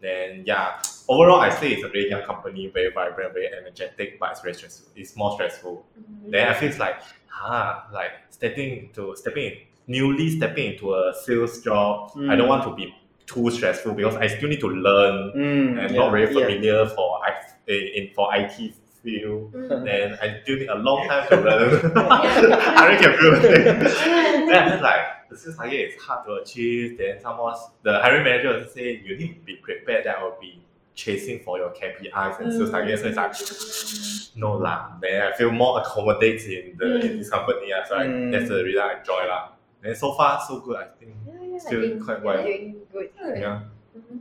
Then 0.00 0.44
yeah, 0.46 0.80
overall, 1.08 1.40
I 1.40 1.50
say 1.50 1.72
it's 1.72 1.84
a 1.84 1.88
very 1.88 2.08
young 2.10 2.22
company, 2.22 2.68
very 2.68 2.90
vibrant, 2.92 3.32
very 3.34 3.48
energetic, 3.52 4.18
but 4.20 4.30
it's 4.32 4.40
very 4.40 4.54
stressful. 4.54 4.88
It's 4.96 5.16
more 5.16 5.32
stressful. 5.34 5.84
Then 6.28 6.48
I 6.48 6.54
feel 6.54 6.72
like, 6.78 6.96
ah, 7.32 7.88
like 7.92 8.12
stepping 8.30 8.90
to 8.94 9.14
stepping 9.16 9.44
in, 9.46 9.52
newly 9.86 10.30
stepping 10.36 10.72
into 10.72 10.94
a 10.94 11.12
sales 11.24 11.60
job. 11.60 12.12
I 12.28 12.36
don't 12.36 12.46
Mm. 12.46 12.48
want 12.48 12.64
to 12.64 12.74
be 12.74 12.94
too 13.26 13.50
stressful 13.50 13.92
because 13.94 14.16
I 14.16 14.26
still 14.28 14.48
need 14.48 14.60
to 14.60 14.68
learn 14.68 15.32
Mm, 15.36 15.78
and 15.84 15.90
yeah, 15.94 16.00
not 16.00 16.10
very 16.12 16.24
yeah. 16.32 16.40
familiar 16.46 16.86
for 16.86 17.20
I 17.26 17.32
in, 17.66 17.82
in 17.98 18.14
for 18.14 18.28
IT 18.34 18.74
field. 19.02 19.52
Mm. 19.52 19.84
Then 19.84 20.18
I 20.22 20.40
still 20.42 20.56
need 20.56 20.68
a 20.68 20.74
long 20.76 21.06
time 21.08 21.28
to 21.28 21.36
learn. 21.46 21.92
I 21.96 22.86
really 22.88 23.02
can 23.02 23.18
feel 23.18 23.32
the 23.32 23.40
thing. 23.40 23.64
then 24.48 24.56
I 24.56 24.70
feel 24.72 24.82
like 24.82 25.28
the 25.30 25.36
sales 25.36 25.56
target 25.56 25.80
is 25.94 26.02
hard 26.02 26.26
to 26.26 26.34
achieve. 26.34 26.98
Then 26.98 27.20
someone, 27.20 27.54
the 27.82 27.98
hiring 28.00 28.24
manager 28.24 28.52
will 28.58 28.66
say 28.68 29.00
you 29.04 29.16
need 29.16 29.34
to 29.34 29.40
be 29.40 29.56
prepared 29.56 30.04
that 30.06 30.18
I 30.18 30.22
will 30.24 30.36
be 30.40 30.62
chasing 30.94 31.40
for 31.44 31.58
your 31.58 31.70
KPIs 31.70 32.40
and 32.40 32.52
sales 32.52 32.70
targets. 32.70 33.02
So 33.02 33.08
it's 33.08 33.16
like 33.16 34.36
no 34.36 34.52
lah. 34.58 34.92
Then 35.00 35.22
I 35.22 35.36
feel 35.36 35.50
more 35.50 35.80
accommodated 35.80 36.50
in 36.70 36.76
the 36.78 37.00
in 37.00 37.18
this 37.18 37.30
company. 37.30 37.72
So 37.88 37.94
I, 37.96 38.04
Mm. 38.06 38.32
that's 38.32 38.48
the 38.48 38.64
reason 38.64 38.82
I 38.82 38.98
enjoy 38.98 39.26
lah. 39.28 39.50
Then 39.82 39.94
so 39.94 40.12
far 40.14 40.40
so 40.46 40.60
good. 40.60 40.76
I 40.76 40.86
think. 40.98 41.14
Yeah, 41.26 41.34
yeah. 41.42 41.54
I 41.54 41.58
Still 41.58 41.80
think 41.82 42.04
quite 42.04 42.22
you're 42.22 42.42
doing 42.42 42.76
good. 42.92 43.10
Good. 43.18 43.38
Yeah. 43.38 43.60
Mhm. 43.96 44.18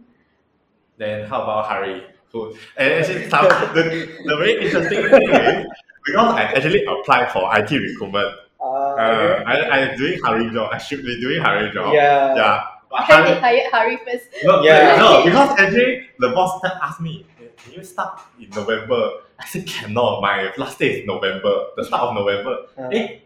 Then 0.98 1.28
how 1.30 1.42
about 1.44 1.66
Hari? 1.66 2.04
Who 2.46 2.56
and 2.78 2.94
actually 2.94 3.30
some, 3.30 3.46
the, 3.78 3.84
the 4.30 4.36
very 4.38 4.54
interesting 4.66 5.02
thing 5.10 5.30
is 5.30 5.66
because 6.06 6.30
I 6.40 6.44
actually 6.56 6.84
applied 6.86 7.32
for 7.32 7.44
IT 7.58 7.72
recruitment. 7.72 8.32
Uh, 8.60 8.66
Uh, 8.98 9.44
I 9.46 9.54
I'm 9.76 9.98
doing 9.98 10.18
Hari 10.26 10.50
job. 10.56 10.68
I 10.74 10.78
should 10.80 11.04
be 11.06 11.14
doing 11.22 11.40
Hari 11.42 11.70
job. 11.72 11.94
yeah. 11.94 12.36
Yeah. 12.36 12.58
But 12.90 13.02
Have 13.04 13.26
they 13.28 13.36
Hari, 13.36 13.40
hired 13.46 13.72
Harry 13.74 13.98
first? 14.06 14.28
no, 14.44 14.64
Yeah. 14.64 14.96
no, 15.04 15.10
because 15.28 15.50
actually 15.60 16.08
the 16.20 16.30
boss 16.38 16.52
asked 16.88 17.02
me, 17.02 17.26
"Eh, 17.40 17.50
can 17.62 17.74
you 17.78 17.84
start 17.84 18.14
in 18.42 18.50
November? 18.60 19.02
I 19.40 19.46
said 19.46 19.68
cannot. 19.68 20.22
My 20.22 20.52
last 20.58 20.80
day 20.80 20.90
is 20.96 21.06
November, 21.06 21.54
the 21.78 21.84
start 21.84 22.04
of 22.08 22.12
November. 22.16 22.54
Uh, 22.80 22.90
Eh, 22.98 23.20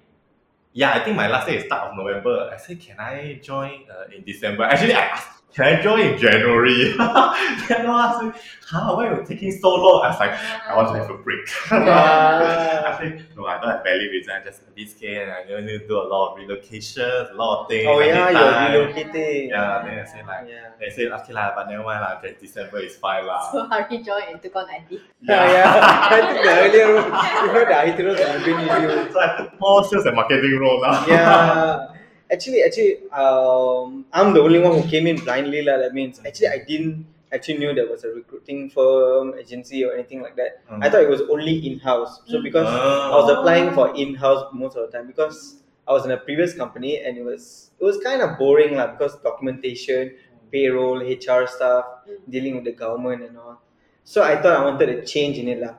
yeah, 0.73 0.91
I 0.97 0.99
think 1.03 1.15
my 1.15 1.27
last 1.27 1.45
day 1.47 1.55
is 1.57 1.63
start 1.69 1.83
of 1.91 1.95
November. 1.95 2.49
I 2.51 2.57
said, 2.57 2.79
can 2.81 2.97
I 2.99 3.39
join 3.43 3.85
uh, 3.91 4.15
in 4.15 4.23
December? 4.23 4.63
Actually, 4.63 4.93
I 4.95 5.05
asked, 5.15 5.40
can 5.53 5.65
I 5.65 5.81
join 5.81 5.99
in 5.99 6.17
January? 6.17 6.95
then 6.95 7.85
no 7.85 7.97
asked 7.97 8.23
me, 8.23 8.31
huh, 8.65 8.95
why 8.95 9.07
are 9.07 9.19
you 9.19 9.25
taking 9.27 9.51
so 9.51 9.75
long? 9.75 10.05
I 10.05 10.09
was 10.09 10.19
like, 10.19 10.31
I 10.31 10.75
want 10.75 10.95
to 10.95 11.01
have 11.01 11.09
a 11.09 11.17
break. 11.17 11.47
I 11.71 12.97
think, 12.99 13.35
no, 13.35 13.45
I 13.45 13.59
don't 13.59 13.69
have 13.69 13.83
valid 13.83 14.11
reason. 14.11 14.31
I 14.31 14.43
just 14.43 14.61
this 14.75 14.93
case, 14.93 15.19
and 15.19 15.31
I'm 15.31 15.47
going 15.47 15.67
to 15.67 15.87
do 15.87 15.97
a 15.97 16.07
lot 16.07 16.31
of 16.31 16.39
relocations, 16.39 17.31
a 17.31 17.35
lot 17.35 17.63
of 17.63 17.69
things. 17.69 17.85
oh 17.87 17.99
I 17.99 18.05
yeah, 18.05 18.29
need 18.29 18.39
you're 18.39 18.51
time. 18.51 18.71
relocating. 18.71 19.49
Yeah, 19.49 19.83
then 19.83 19.99
I 19.99 20.05
say 20.05 20.23
like, 20.25 20.47
yeah. 20.47 20.69
they 20.79 20.89
say, 20.89 21.07
okay 21.07 21.33
lah, 21.33 21.51
but 21.53 21.67
never 21.67 21.83
mind 21.83 22.01
lah, 22.01 22.21
just 22.21 22.39
December 22.39 22.79
is 22.79 22.95
fine 22.95 23.25
lah. 23.25 23.51
So 23.51 23.67
Harry 23.67 23.97
joined 23.99 24.31
and 24.31 24.41
took 24.41 24.55
on 24.55 24.67
IT. 24.69 25.01
Yeah, 25.21 25.51
yeah. 25.51 26.09
I 26.11 26.21
think 26.31 26.43
the 26.47 26.53
earlier 26.63 26.87
role, 26.95 27.03
you 27.03 27.51
know, 27.51 27.65
the 27.67 27.77
IT 27.91 27.99
roles 27.99 28.19
have 28.19 28.45
been 28.45 28.55
with 28.55 29.07
you. 29.07 29.11
so 29.13 29.19
I 29.19 29.37
took 29.37 29.59
more 29.59 29.83
sales 29.83 30.05
and 30.05 30.15
marketing 30.15 30.59
role 30.59 30.81
now. 30.81 31.05
Yeah. 31.05 32.00
Actually, 32.31 32.63
actually, 32.63 33.09
um, 33.11 34.05
I'm 34.13 34.33
the 34.33 34.41
only 34.41 34.59
one 34.59 34.81
who 34.81 34.87
came 34.89 35.07
in 35.07 35.17
blindly. 35.17 35.61
lah. 35.63 35.77
That 35.77 35.93
means, 35.93 36.21
actually, 36.25 36.47
I 36.47 36.63
didn't 36.67 37.05
actually 37.31 37.57
knew 37.57 37.73
there 37.73 37.87
was 37.87 38.03
a 38.03 38.09
recruiting 38.09 38.69
firm, 38.69 39.33
agency, 39.39 39.83
or 39.83 39.93
anything 39.93 40.21
like 40.21 40.35
that. 40.35 40.67
Mm. 40.69 40.83
I 40.83 40.89
thought 40.89 41.01
it 41.03 41.09
was 41.09 41.21
only 41.21 41.65
in-house. 41.67 42.21
So 42.27 42.41
because 42.41 42.67
I 42.67 43.15
was 43.15 43.29
applying 43.31 43.73
for 43.73 43.95
in-house 43.95 44.53
most 44.53 44.75
of 44.75 44.91
the 44.91 44.97
time 44.97 45.07
because 45.07 45.61
I 45.87 45.93
was 45.93 46.05
in 46.05 46.11
a 46.11 46.17
previous 46.17 46.53
company 46.53 47.03
and 47.03 47.17
it 47.17 47.23
was 47.23 47.71
it 47.79 47.83
was 47.83 47.97
kind 47.99 48.21
of 48.21 48.37
boring 48.37 48.75
lah 48.75 48.87
because 48.87 49.15
documentation, 49.21 50.15
payroll, 50.51 50.99
HR 50.99 51.47
stuff, 51.47 51.85
dealing 52.29 52.55
with 52.55 52.65
the 52.65 52.71
government 52.71 53.23
and 53.23 53.37
all. 53.37 53.61
So 54.03 54.23
I 54.23 54.41
thought 54.41 54.59
I 54.59 54.65
wanted 54.65 54.89
a 54.89 55.05
change 55.05 55.37
in 55.37 55.47
it 55.47 55.59
lah. 55.59 55.75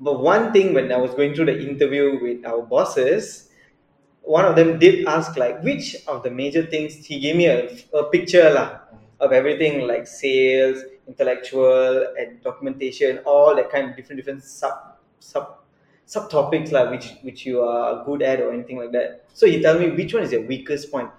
But 0.00 0.20
one 0.20 0.52
thing 0.52 0.74
when 0.74 0.92
I 0.92 0.96
was 0.96 1.12
going 1.14 1.34
through 1.34 1.46
the 1.46 1.58
interview 1.58 2.18
with 2.22 2.46
our 2.46 2.62
bosses, 2.62 3.47
one 4.28 4.44
of 4.44 4.54
them 4.56 4.78
did 4.78 5.06
ask 5.06 5.36
like 5.36 5.62
which 5.62 5.96
of 6.06 6.22
the 6.22 6.30
major 6.30 6.64
things 6.66 6.94
he 7.06 7.18
gave 7.18 7.34
me 7.36 7.46
a, 7.46 7.58
a 7.94 8.04
picture 8.14 8.50
lah 8.52 8.80
of 9.20 9.32
everything 9.32 9.86
like 9.86 10.06
sales, 10.06 10.82
intellectual 11.08 12.06
and 12.18 12.42
documentation, 12.42 13.18
all 13.24 13.56
that 13.56 13.70
kind 13.70 13.90
of 13.90 13.96
different 13.96 14.18
different 14.20 14.44
sub 14.44 14.74
sub 15.18 15.46
subtopics 16.06 16.72
like 16.72 16.90
which 16.90 17.08
which 17.22 17.46
you 17.46 17.62
are 17.62 18.04
good 18.04 18.20
at 18.22 18.40
or 18.40 18.52
anything 18.52 18.76
like 18.76 18.92
that. 18.92 19.24
So 19.32 19.46
he 19.46 19.62
tell 19.62 19.78
me 19.78 19.90
which 19.90 20.12
one 20.12 20.22
is 20.22 20.32
your 20.32 20.42
weakest 20.42 20.90
point. 20.92 21.10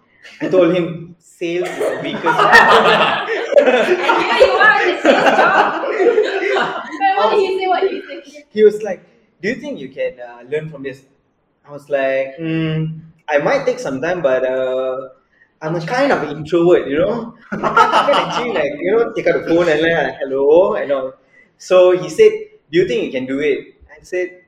I 0.42 0.48
told 0.50 0.76
him 0.76 1.16
sales 1.18 1.68
is 1.70 1.78
the 1.80 2.00
weakest 2.04 2.38
And 2.38 3.88
here 4.38 4.48
you 4.48 4.58
are 4.68 4.82
in 4.86 4.96
the 4.96 5.02
sales 5.02 5.38
job. 5.38 5.86
But 7.00 7.16
what 7.18 7.30
did 7.32 7.40
he 7.42 7.58
say? 7.58 7.68
What 7.68 7.82
did 7.82 7.92
he 7.92 8.02
say? 8.32 8.46
he 8.50 8.64
was 8.64 8.82
like, 8.84 9.02
"Do 9.42 9.50
you 9.50 9.56
think 9.56 9.80
you 9.80 9.90
can 9.90 10.20
uh, 10.20 10.42
learn 10.52 10.70
from 10.70 10.84
this?" 10.84 11.04
I 11.70 11.72
was 11.72 11.90
like, 11.90 12.36
mm, 12.42 13.02
"I 13.30 13.38
might 13.40 13.66
take 13.66 13.80
some 13.80 14.02
time, 14.02 14.22
but 14.22 14.44
uh, 14.44 15.10
I'm 15.62 15.76
a 15.76 15.82
kind 15.86 16.12
of 16.12 16.24
introvert, 16.30 16.88
you 16.88 16.98
know. 17.00 17.36
I 17.52 17.58
can't, 17.58 18.20
actually 18.20 18.54
like 18.54 18.74
you 18.80 18.92
know 18.98 19.14
take 19.14 19.28
out 19.28 19.44
the 19.44 19.48
phone 19.50 19.70
and 19.70 19.82
like 19.82 20.18
hello 20.20 20.74
and 20.76 20.92
all." 20.92 21.14
So 21.58 21.98
he 21.98 22.10
said, 22.10 22.32
"Do 22.72 22.80
you 22.80 22.88
think 22.88 23.04
you 23.06 23.12
can 23.12 23.26
do 23.28 23.40
it?" 23.40 23.76
I 23.92 24.02
said, 24.04 24.39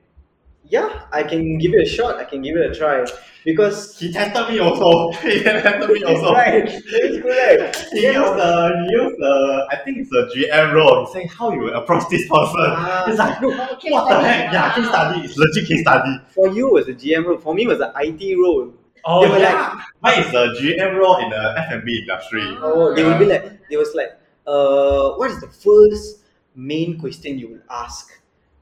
"Yeah, 0.68 1.02
I 1.12 1.22
can 1.22 1.58
give 1.58 1.74
it 1.74 1.86
a 1.86 1.88
shot. 1.88 2.16
I 2.16 2.24
can 2.24 2.42
give 2.42 2.56
it 2.56 2.70
a 2.70 2.74
try 2.74 3.04
because." 3.44 3.98
He 3.98 4.12
tested 4.12 4.48
me 4.48 4.58
also. 4.58 5.12
He 5.22 5.42
tested 5.42 5.90
me 5.90 6.02
also. 6.04 6.32
right, 6.32 6.64
it's 6.66 7.22
correct. 7.22 7.76
He 7.92 8.06
used 8.06 8.34
the 8.40 8.50
he 8.86 8.92
used 9.00 9.16
the 9.18 9.66
I 9.70 9.76
think 9.84 9.98
it's 9.98 10.10
the 10.10 10.22
GM 10.34 10.72
role. 10.74 11.06
He 11.06 11.12
saying 11.12 11.28
how 11.28 11.52
you 11.52 11.68
approach 11.72 12.04
this 12.10 12.22
person. 12.28 12.68
Ah. 12.68 13.04
it's 13.08 13.18
like 13.18 13.40
look, 13.40 13.80
case 13.80 13.92
what 13.92 14.08
the 14.08 14.14
study. 14.20 14.26
heck? 14.28 14.52
Yeah, 14.52 14.74
case 14.74 14.88
study. 14.88 15.20
It's 15.20 15.36
legit 15.36 15.68
case 15.68 15.80
study. 15.82 16.14
For 16.34 16.48
you 16.48 16.70
was 16.70 16.86
the 16.86 16.94
GM 16.94 17.26
role. 17.26 17.38
For 17.38 17.54
me 17.54 17.66
was 17.66 17.78
the 17.78 17.92
IT 17.96 18.36
role. 18.38 18.72
Oh 19.04 19.22
They 19.22 19.30
were 19.30 19.38
yeah. 19.38 19.80
Mine 20.00 20.20
is 20.20 20.30
the 20.30 20.44
GM 20.60 20.96
role 20.96 21.16
in 21.18 21.30
the 21.30 21.54
F&B 21.58 21.98
industry. 22.02 22.42
Oh, 22.60 22.94
they 22.94 23.02
will 23.02 23.18
be 23.18 23.24
like, 23.24 23.68
they 23.68 23.76
was 23.76 23.94
like, 23.94 24.12
uh, 24.46 25.14
what 25.14 25.30
is 25.30 25.40
the 25.40 25.48
first 25.48 26.20
main 26.54 26.98
question 27.00 27.38
you 27.38 27.48
will 27.48 27.62
ask 27.70 28.10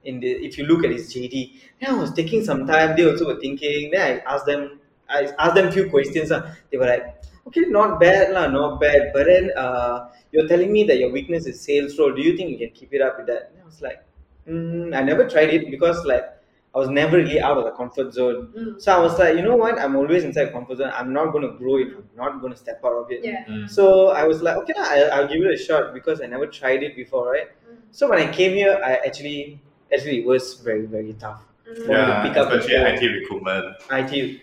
in 0.04 0.20
the 0.20 0.30
if 0.30 0.58
you 0.58 0.64
look 0.64 0.84
at 0.84 0.90
his 0.90 1.12
JD? 1.12 1.60
Then 1.80 1.90
I 1.90 1.94
was 1.94 2.12
taking 2.12 2.44
some 2.44 2.66
time. 2.66 2.96
They 2.96 3.10
also 3.10 3.26
were 3.26 3.40
thinking. 3.40 3.90
Then 3.90 4.00
I 4.00 4.34
asked 4.34 4.46
them, 4.46 4.80
I 5.08 5.28
asked 5.38 5.54
them 5.54 5.70
few 5.72 5.88
questions. 5.90 6.32
Uh. 6.32 6.54
They 6.70 6.78
were 6.78 6.86
like, 6.86 7.22
okay, 7.46 7.62
not 7.62 8.00
bad 8.00 8.32
lah, 8.32 8.46
not 8.46 8.80
bad. 8.80 9.10
But 9.12 9.26
then 9.26 9.50
uh, 9.56 10.08
you're 10.32 10.48
telling 10.48 10.72
me 10.72 10.84
that 10.84 10.98
your 10.98 11.10
weakness 11.10 11.46
is 11.46 11.60
sales 11.60 11.98
role. 11.98 12.12
Do 12.14 12.22
you 12.22 12.36
think 12.36 12.50
you 12.50 12.58
can 12.58 12.70
keep 12.70 12.92
it 12.92 13.02
up 13.02 13.18
with 13.18 13.26
that? 13.26 13.50
And 13.52 13.62
I 13.62 13.64
was 13.64 13.80
like, 13.82 14.04
mm, 14.48 14.96
I 14.96 15.02
never 15.02 15.28
tried 15.28 15.50
it 15.50 15.70
because 15.70 16.04
like 16.04 16.36
I 16.74 16.78
was 16.78 16.88
never 16.88 17.16
really 17.16 17.40
out 17.40 17.58
of 17.58 17.64
the 17.64 17.72
comfort 17.72 18.14
zone. 18.14 18.52
Mm. 18.56 18.80
So 18.80 18.92
I 18.92 19.00
was 19.00 19.18
like, 19.18 19.34
you 19.34 19.42
know 19.42 19.56
what? 19.56 19.78
I'm 19.78 19.96
always 19.96 20.22
inside 20.22 20.52
comfort 20.52 20.78
zone. 20.78 20.92
I'm 20.94 21.12
not 21.12 21.32
going 21.32 21.42
to 21.42 21.58
grow 21.58 21.76
it. 21.78 21.88
I'm 21.88 22.16
not 22.16 22.40
going 22.40 22.52
to 22.52 22.58
step 22.58 22.80
out 22.84 22.92
of 22.92 23.10
it. 23.10 23.24
Yeah. 23.24 23.44
Mm. 23.46 23.68
So 23.68 24.10
I 24.10 24.24
was 24.24 24.40
like, 24.40 24.56
okay, 24.58 24.74
lah, 24.76 24.86
I'll, 24.88 25.12
I'll 25.12 25.28
give 25.28 25.42
it 25.42 25.52
a 25.52 25.56
shot 25.56 25.92
because 25.92 26.20
I 26.20 26.26
never 26.26 26.46
tried 26.46 26.84
it 26.84 26.94
before, 26.94 27.32
right? 27.32 27.48
Mm. 27.68 27.78
So 27.90 28.08
when 28.08 28.20
I 28.20 28.30
came 28.30 28.52
here, 28.52 28.80
I 28.84 28.96
actually 29.04 29.60
actually 29.92 30.18
it 30.20 30.26
was 30.26 30.54
very 30.54 30.86
very 30.86 31.14
tough. 31.14 31.42
Mm. 31.68 31.84
For 31.86 31.94
me 31.94 32.04
to 32.06 32.12
Yeah, 32.12 32.22
pick 32.22 32.36
up 32.36 32.50
especially 32.52 32.74
phone. 32.74 32.86
IT 32.86 33.02
recruitment. 33.20 33.76
IT. 33.90 34.40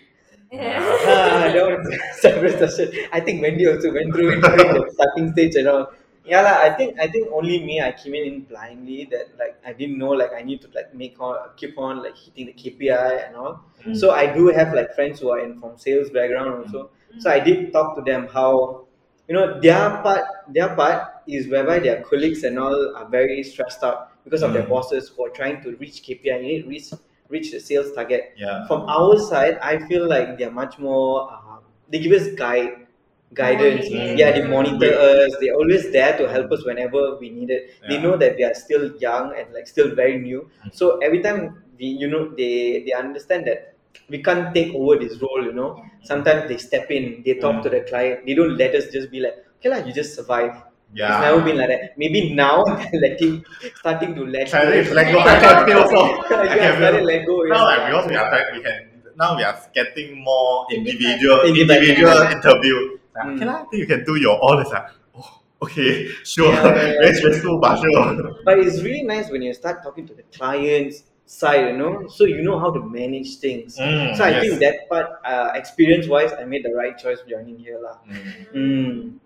Yeah. 0.50 0.80
ah, 1.06 1.50
that 1.52 1.64
was 1.66 1.84
separate 2.20 2.58
session. 2.58 2.92
I 3.12 3.20
think 3.20 3.42
Wendy 3.42 3.66
also 3.68 3.92
went 3.92 4.14
through 4.14 4.38
it 4.38 4.40
during 4.42 4.72
the 4.72 4.90
starting 4.94 5.32
stage 5.32 5.54
and 5.56 5.68
all. 5.68 5.92
Yeah, 6.24 6.42
lah. 6.42 6.60
I 6.60 6.70
think 6.76 6.96
I 7.00 7.08
think 7.08 7.28
only 7.32 7.60
me 7.64 7.80
I 7.80 7.92
came 7.92 8.14
in 8.14 8.44
blindly 8.44 9.08
that 9.12 9.32
like 9.38 9.56
I 9.64 9.72
didn't 9.72 9.98
know 9.98 10.10
like 10.12 10.32
I 10.36 10.42
need 10.42 10.60
to 10.62 10.68
like 10.74 10.92
make 10.94 11.16
on 11.20 11.36
keep 11.56 11.76
on 11.78 12.02
like 12.02 12.16
hitting 12.16 12.46
the 12.46 12.52
KPI 12.52 13.26
and 13.28 13.36
all. 13.36 13.64
Mm. 13.84 13.96
So 13.96 14.10
I 14.12 14.26
do 14.32 14.48
have 14.48 14.72
like 14.74 14.94
friends 14.94 15.20
who 15.20 15.30
are 15.30 15.40
in 15.40 15.58
from 15.60 15.76
sales 15.76 16.10
background 16.10 16.52
also. 16.64 16.90
So 17.18 17.30
I 17.30 17.40
did 17.40 17.72
talk 17.72 17.96
to 17.96 18.02
them 18.02 18.28
how 18.28 18.84
you 19.28 19.34
know 19.34 19.60
their 19.60 20.00
part 20.04 20.24
their 20.48 20.74
part 20.76 21.24
is 21.26 21.48
whereby 21.48 21.78
their 21.78 22.02
colleagues 22.02 22.44
and 22.44 22.58
all 22.58 22.96
are 22.96 23.08
very 23.08 23.42
stressed 23.42 23.82
out 23.82 24.12
because 24.28 24.42
of 24.48 24.52
their 24.52 24.64
Mm. 24.64 24.74
bosses 24.74 25.08
who 25.08 25.24
are 25.26 25.30
trying 25.40 25.62
to 25.64 25.74
reach 25.84 26.02
KPI 26.06 26.36
and 26.36 26.46
need 26.46 26.62
to 26.62 26.68
reach 26.74 26.90
reach 27.36 27.48
the 27.52 27.60
sales 27.60 27.92
target. 27.94 28.32
Yeah. 28.36 28.66
From 28.68 28.82
our 28.98 29.18
side, 29.30 29.58
I 29.70 29.78
feel 29.88 30.08
like 30.08 30.38
they're 30.38 30.56
much 30.62 30.78
more. 30.78 31.30
Uh, 31.32 31.58
they 31.90 31.98
give 32.06 32.12
us 32.20 32.28
guide 32.42 32.86
guidance. 33.34 33.88
Mm. 33.88 34.16
Yeah, 34.18 34.32
they 34.32 34.44
monitor 34.46 34.92
us. 34.98 35.36
They're 35.40 35.54
always 35.54 35.90
there 35.92 36.16
to 36.18 36.28
help 36.28 36.50
us 36.52 36.64
whenever 36.64 37.16
we 37.20 37.30
need 37.30 37.50
it. 37.50 37.70
They 37.88 37.98
know 38.00 38.16
that 38.16 38.36
we 38.36 38.44
are 38.44 38.54
still 38.54 38.86
young 38.96 39.34
and 39.38 39.52
like 39.52 39.66
still 39.66 39.94
very 39.94 40.18
new. 40.18 40.48
Mm. 40.64 40.74
So 40.74 40.98
every 40.98 41.20
time 41.22 41.62
we, 41.78 41.86
you 41.86 42.08
know, 42.08 42.22
they 42.40 42.82
they 42.86 42.92
understand 42.92 43.46
that 43.46 43.74
we 44.08 44.22
can't 44.22 44.54
take 44.54 44.74
over 44.74 44.96
this 44.96 45.20
role. 45.26 45.44
You 45.44 45.52
know, 45.52 45.70
sometimes 46.02 46.48
they 46.48 46.56
step 46.68 46.90
in. 46.90 47.22
They 47.24 47.34
talk 47.44 47.56
Mm. 47.56 47.62
to 47.64 47.70
the 47.76 47.80
client. 47.92 48.24
They 48.26 48.34
don't 48.34 48.56
let 48.56 48.74
us 48.74 48.88
just 48.96 49.10
be 49.10 49.20
like, 49.26 49.36
okay, 49.58 49.68
lah, 49.74 49.84
you 49.86 49.92
just 49.92 50.14
survive. 50.14 50.54
It's 50.90 51.00
Yeah. 51.00 51.20
never 51.20 51.40
been 51.42 51.56
like 51.56 51.68
that. 51.68 51.98
Maybe 51.98 52.32
now 52.34 52.64
letting, 52.92 53.44
starting 53.76 54.14
to 54.14 54.24
let 54.24 54.50
go. 54.50 54.60
to 54.60 54.94
let 54.94 55.12
go. 55.12 55.18
I 55.20 55.36
can 55.40 55.66
feel 55.68 55.84
so. 55.88 56.00
I 56.36 56.48
can 56.48 56.74
feel. 56.80 57.04
let 57.04 57.26
go. 57.26 57.42
Now, 57.42 57.64
like 57.64 57.86
because 57.92 58.06
we 58.08 58.16
are 58.16 58.28
trying, 58.30 58.48
we 58.56 58.62
can 58.62 58.78
now 59.16 59.36
we 59.36 59.42
are 59.44 59.58
getting 59.74 60.22
more 60.22 60.66
individual 60.72 61.40
individual 61.42 62.22
interview. 62.36 62.98
Like, 63.14 63.26
Mm. 63.26 63.34
Okay, 63.42 63.48
I 63.50 63.58
think 63.66 63.80
you 63.82 63.86
can 63.86 64.04
do 64.04 64.14
your 64.14 64.38
own. 64.40 64.60
It's 64.62 64.70
like, 64.70 64.86
oh, 65.18 65.40
okay, 65.62 66.06
sure. 66.24 66.52
Yeah, 66.52 66.64
yeah, 66.66 66.86
yeah. 66.86 67.00
Very 67.02 67.14
stressful, 67.14 67.58
but 67.58 67.76
sure. 67.82 68.34
But 68.44 68.58
it's 68.60 68.80
really 68.82 69.02
nice 69.02 69.28
when 69.28 69.42
you 69.42 69.52
start 69.54 69.82
talking 69.82 70.06
to 70.06 70.14
the 70.14 70.22
clients 70.30 71.02
side, 71.26 71.66
you 71.66 71.76
know, 71.76 72.06
so 72.06 72.24
you 72.24 72.42
know 72.42 72.58
how 72.58 72.70
to 72.70 72.80
manage 72.80 73.36
things. 73.38 73.76
Mm, 73.76 74.16
so 74.16 74.22
I 74.24 74.30
yes. 74.30 74.40
think 74.42 74.60
that 74.60 74.88
part, 74.88 75.18
uh, 75.24 75.50
experience 75.54 76.06
wise, 76.06 76.32
I 76.32 76.44
made 76.44 76.64
the 76.64 76.72
right 76.72 76.96
choice 76.96 77.18
joining 77.28 77.58
here, 77.58 77.78
lah. 77.82 77.98
Mm. 78.08 78.54
Mm. 78.54 79.18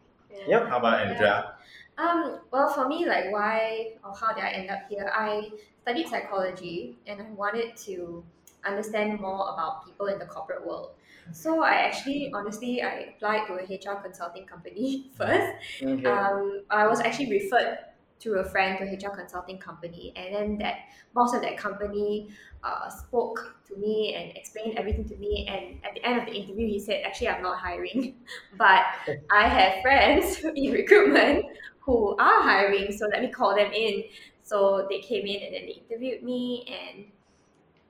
Yep. 0.46 0.68
How 0.68 0.78
about 0.78 1.06
Andrea? 1.06 1.54
Um, 1.98 2.40
well, 2.50 2.72
for 2.72 2.88
me, 2.88 3.06
like 3.06 3.30
why 3.30 3.94
or 4.04 4.14
how 4.14 4.32
did 4.32 4.44
I 4.44 4.50
end 4.50 4.70
up 4.70 4.80
here? 4.88 5.10
I 5.12 5.50
studied 5.82 6.08
psychology 6.08 6.96
and 7.06 7.20
I 7.20 7.30
wanted 7.30 7.76
to 7.88 8.24
understand 8.64 9.20
more 9.20 9.52
about 9.52 9.84
people 9.84 10.06
in 10.06 10.18
the 10.18 10.26
corporate 10.26 10.66
world. 10.66 10.90
So 11.32 11.62
I 11.62 11.74
actually, 11.74 12.32
honestly, 12.34 12.82
I 12.82 13.14
applied 13.14 13.46
to 13.46 13.54
a 13.54 13.62
HR 13.62 14.02
consulting 14.02 14.46
company 14.46 15.10
first. 15.16 15.82
Okay. 15.82 16.04
Um, 16.04 16.62
I 16.70 16.86
was 16.86 17.00
actually 17.00 17.30
referred 17.30 17.78
through 18.22 18.38
a 18.38 18.44
friend 18.44 18.78
to 18.78 18.84
a 18.84 18.94
HR 18.94 19.14
consulting 19.16 19.58
company, 19.58 20.12
and 20.16 20.34
then 20.34 20.58
that 20.58 20.76
boss 21.14 21.34
of 21.34 21.42
that 21.42 21.56
company 21.56 22.28
uh, 22.62 22.88
spoke 22.88 23.56
to 23.66 23.76
me 23.76 24.14
and 24.14 24.36
explained 24.36 24.78
everything 24.78 25.08
to 25.08 25.16
me. 25.16 25.48
And 25.50 25.84
at 25.84 25.94
the 25.94 26.04
end 26.06 26.20
of 26.20 26.26
the 26.26 26.32
interview, 26.32 26.66
he 26.68 26.78
said, 26.78 27.02
"Actually, 27.04 27.28
I'm 27.28 27.42
not 27.42 27.58
hiring, 27.58 28.14
but 28.56 28.82
I 29.30 29.48
have 29.48 29.82
friends 29.82 30.44
in 30.54 30.72
recruitment 30.72 31.46
who 31.80 32.16
are 32.18 32.42
hiring, 32.42 32.92
so 32.96 33.08
let 33.08 33.22
me 33.22 33.28
call 33.28 33.54
them 33.56 33.72
in." 33.72 34.04
So 34.42 34.86
they 34.88 35.00
came 35.00 35.26
in 35.26 35.42
and 35.42 35.54
then 35.54 35.66
they 35.66 35.82
interviewed 35.88 36.22
me, 36.22 36.66
and 36.66 37.06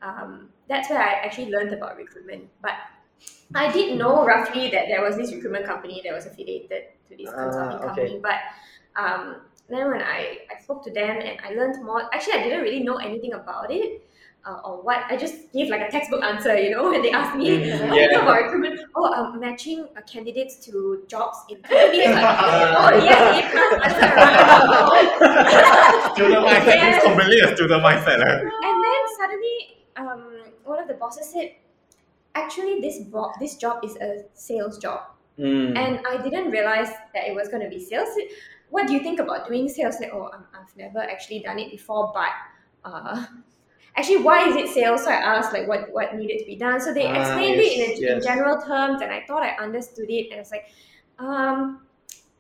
um, 0.02 0.48
that's 0.68 0.90
where 0.90 1.00
I 1.02 1.12
actually 1.24 1.50
learned 1.50 1.72
about 1.74 1.96
recruitment. 1.96 2.48
But 2.60 2.72
I 3.54 3.70
did 3.70 3.98
know 3.98 4.24
roughly 4.24 4.70
that 4.70 4.86
there 4.88 5.02
was 5.02 5.16
this 5.16 5.32
recruitment 5.32 5.66
company 5.66 6.00
that 6.04 6.12
was 6.12 6.26
affiliated 6.26 6.84
to 7.08 7.16
this 7.16 7.28
Ah, 7.28 7.42
consulting 7.42 7.78
okay. 7.78 7.86
company. 7.86 8.20
But 8.22 8.38
um, 8.96 9.42
then 9.72 9.90
when 9.90 10.02
I, 10.02 10.38
I 10.54 10.60
spoke 10.62 10.84
to 10.84 10.90
them 10.90 11.18
and 11.18 11.38
I 11.44 11.50
learned 11.54 11.84
more, 11.84 12.08
actually, 12.14 12.34
I 12.34 12.42
didn't 12.44 12.62
really 12.62 12.82
know 12.82 12.96
anything 12.96 13.32
about 13.32 13.70
it. 13.70 14.02
Uh, 14.44 14.58
or 14.64 14.82
what 14.82 15.04
I 15.08 15.16
just 15.16 15.52
gave 15.52 15.68
like 15.68 15.82
a 15.82 15.88
textbook 15.90 16.20
answer, 16.24 16.58
you 16.58 16.70
know, 16.70 16.90
when 16.90 17.00
they 17.00 17.12
asked 17.12 17.36
me, 17.38 17.58
Mm, 17.62 17.90
"Oh, 17.90 17.94
yeah. 17.94 18.18
about 18.22 18.42
recruitment? 18.42 18.80
Oh, 18.96 19.06
I'm 19.14 19.38
matching 19.38 19.86
uh, 19.96 20.00
candidates 20.02 20.56
to 20.66 21.04
jobs 21.06 21.38
in 21.48 21.62
companies." 21.62 22.06
Like, 22.10 22.38
oh 22.82 22.90
yes, 23.04 23.52
plus 23.52 23.94
answer, 23.94 25.22
student 26.14 26.42
mindset. 26.44 26.66
Yes. 26.74 26.96
It's 26.96 27.04
completely 27.06 27.38
a 27.40 27.54
student 27.54 27.82
mindset. 27.84 28.18
And 28.18 28.76
then 28.84 29.02
suddenly, 29.16 29.56
um, 29.96 30.22
one 30.64 30.78
of 30.80 30.88
the 30.88 30.94
bosses 30.94 31.26
said, 31.32 31.52
"Actually, 32.34 32.80
this 32.80 32.98
bo- 33.00 33.32
this 33.40 33.56
job 33.56 33.84
is 33.84 33.96
a 33.96 34.24
sales 34.34 34.78
job." 34.78 35.02
Mm. 35.38 35.72
and 35.78 35.98
I 36.06 36.18
didn't 36.22 36.50
realize 36.50 36.90
that 37.14 37.24
it 37.26 37.34
was 37.34 37.48
going 37.48 37.62
to 37.62 37.68
be 37.70 37.80
sales. 37.82 38.10
What 38.72 38.86
do 38.88 38.94
you 38.94 39.00
think 39.00 39.20
about 39.20 39.46
doing 39.48 39.68
sales? 39.68 39.96
Like, 40.00 40.12
oh, 40.14 40.30
I'm, 40.34 40.44
I've 40.56 40.74
never 40.76 41.00
actually 41.14 41.40
done 41.40 41.58
it 41.58 41.70
before, 41.70 42.10
but 42.14 42.32
uh, 42.84 43.26
actually, 43.96 44.22
why 44.28 44.48
is 44.48 44.56
it 44.56 44.68
sales? 44.74 45.04
So 45.04 45.10
I 45.10 45.20
asked 45.36 45.52
like 45.52 45.68
what 45.68 45.92
what 45.92 46.16
needed 46.16 46.38
to 46.40 46.46
be 46.46 46.56
done. 46.56 46.80
So 46.80 46.92
they 46.94 47.06
Ah, 47.06 47.18
explained 47.20 47.60
yes, 47.60 47.72
it 47.72 47.72
in, 47.78 48.08
a, 48.12 48.16
in 48.16 48.22
general 48.22 48.56
terms, 48.62 49.02
and 49.02 49.10
I 49.12 49.24
thought 49.26 49.42
I 49.42 49.52
understood 49.62 50.10
it. 50.10 50.30
And 50.30 50.36
I 50.36 50.38
was 50.38 50.50
like, 50.50 50.66
um, 51.18 51.86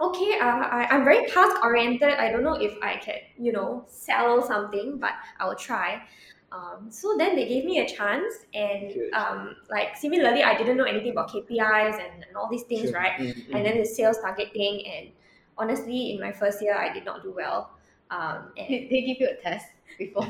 okay, 0.00 0.38
uh, 0.40 0.64
I, 0.78 0.88
I'm 0.90 1.04
very 1.04 1.26
task 1.28 1.62
oriented. 1.64 2.14
I 2.14 2.30
don't 2.32 2.42
know 2.42 2.54
if 2.54 2.74
I 2.82 2.96
can, 2.96 3.16
you 3.38 3.52
know, 3.52 3.84
sell 3.88 4.42
something, 4.42 4.98
but 4.98 5.12
I 5.38 5.46
will 5.46 5.56
try. 5.56 6.02
Um, 6.52 6.90
so 6.90 7.14
then 7.16 7.34
they 7.36 7.48
gave 7.48 7.64
me 7.64 7.78
a 7.80 7.88
chance, 7.88 8.34
and 8.54 8.92
um, 9.14 9.56
like 9.70 9.96
similarly, 9.96 10.42
I 10.42 10.56
didn't 10.56 10.76
know 10.76 10.84
anything 10.84 11.12
about 11.12 11.30
KPIs 11.30 11.94
and, 11.94 12.24
and 12.26 12.36
all 12.36 12.48
these 12.50 12.64
things, 12.64 12.90
Sure. 12.90 13.00
right? 13.00 13.12
Mm, 13.18 13.34
mm. 13.48 13.54
and 13.54 13.64
then 13.64 13.78
the 13.78 13.86
sales 13.86 14.18
targeting 14.20 14.84
and 14.86 15.12
honestly 15.58 16.12
in 16.12 16.20
my 16.20 16.32
first 16.32 16.62
year 16.62 16.74
i 16.76 16.92
did 16.92 17.04
not 17.04 17.22
do 17.22 17.30
well 17.32 17.70
um, 18.10 18.52
and 18.58 18.68
Did 18.68 18.90
they 18.90 19.02
give 19.02 19.18
you 19.20 19.28
a 19.30 19.36
test 19.42 19.66
before? 19.98 20.24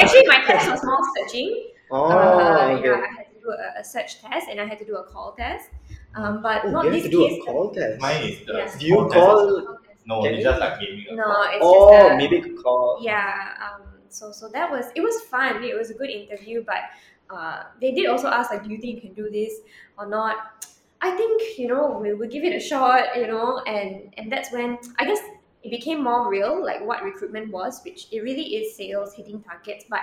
actually 0.00 0.26
my 0.26 0.42
test 0.46 0.70
was 0.70 0.84
more 0.84 0.98
searching 1.16 1.66
oh, 1.90 2.04
uh, 2.10 2.76
okay. 2.78 2.88
yeah 2.88 2.94
i 3.08 3.08
had 3.16 3.26
to 3.34 3.40
do 3.40 3.50
a, 3.50 3.80
a 3.80 3.84
search 3.84 4.20
test 4.22 4.46
and 4.50 4.60
i 4.60 4.64
had 4.66 4.78
to 4.78 4.84
do 4.84 4.96
a 4.96 5.04
call 5.04 5.32
test 5.32 5.70
um, 6.14 6.40
but 6.42 6.64
Oh, 6.64 6.70
not 6.70 6.84
you 6.86 6.90
have 6.92 7.02
this 7.02 7.10
to 7.10 7.10
do 7.10 7.28
case 7.28 7.42
a 7.42 7.44
call 7.46 7.70
test. 7.74 8.00
Mine 8.00 8.22
is 8.24 8.38
the 8.46 8.52
Yes. 8.54 8.78
Do 8.78 8.86
you 8.86 8.94
call- 8.96 9.10
Call. 9.10 9.78
No, 10.06 10.22
Can 10.22 10.32
it's 10.34 10.38
you? 10.38 10.44
just 10.44 10.58
like 10.60 10.80
giving 10.80 11.04
no 11.16 11.42
it's 11.52 11.58
Oh, 11.60 11.92
just 11.92 12.14
a, 12.14 12.16
maybe 12.16 12.54
call. 12.62 12.98
yeah 13.02 13.52
um, 13.62 13.82
so 14.08 14.32
so 14.32 14.48
that 14.48 14.70
was 14.70 14.86
it 14.94 15.02
was 15.02 15.20
fun 15.22 15.62
it 15.62 15.76
was 15.76 15.90
a 15.90 15.94
good 15.94 16.08
interview 16.08 16.64
but 16.64 16.82
uh, 17.30 17.64
they 17.80 17.92
did 17.92 18.06
also 18.08 18.28
ask 18.28 18.50
like 18.50 18.64
do 18.64 18.70
you 18.70 18.78
think 18.80 18.94
you 18.96 19.00
can 19.02 19.12
do 19.12 19.28
this 19.30 19.52
or 19.98 20.06
not 20.06 20.64
i 21.00 21.10
think 21.12 21.42
you 21.58 21.68
know 21.68 21.98
we 22.00 22.12
will 22.14 22.28
give 22.28 22.44
it 22.44 22.54
a 22.54 22.60
shot 22.60 23.16
you 23.16 23.26
know 23.26 23.58
and 23.60 24.14
and 24.16 24.30
that's 24.32 24.52
when 24.52 24.78
i 24.98 25.04
guess 25.04 25.20
it 25.62 25.70
became 25.70 26.02
more 26.02 26.28
real 26.30 26.64
like 26.64 26.84
what 26.84 27.02
recruitment 27.02 27.50
was 27.50 27.80
which 27.84 28.06
it 28.12 28.20
really 28.20 28.56
is 28.56 28.76
sales 28.76 29.14
hitting 29.14 29.42
targets 29.42 29.84
but 29.90 30.00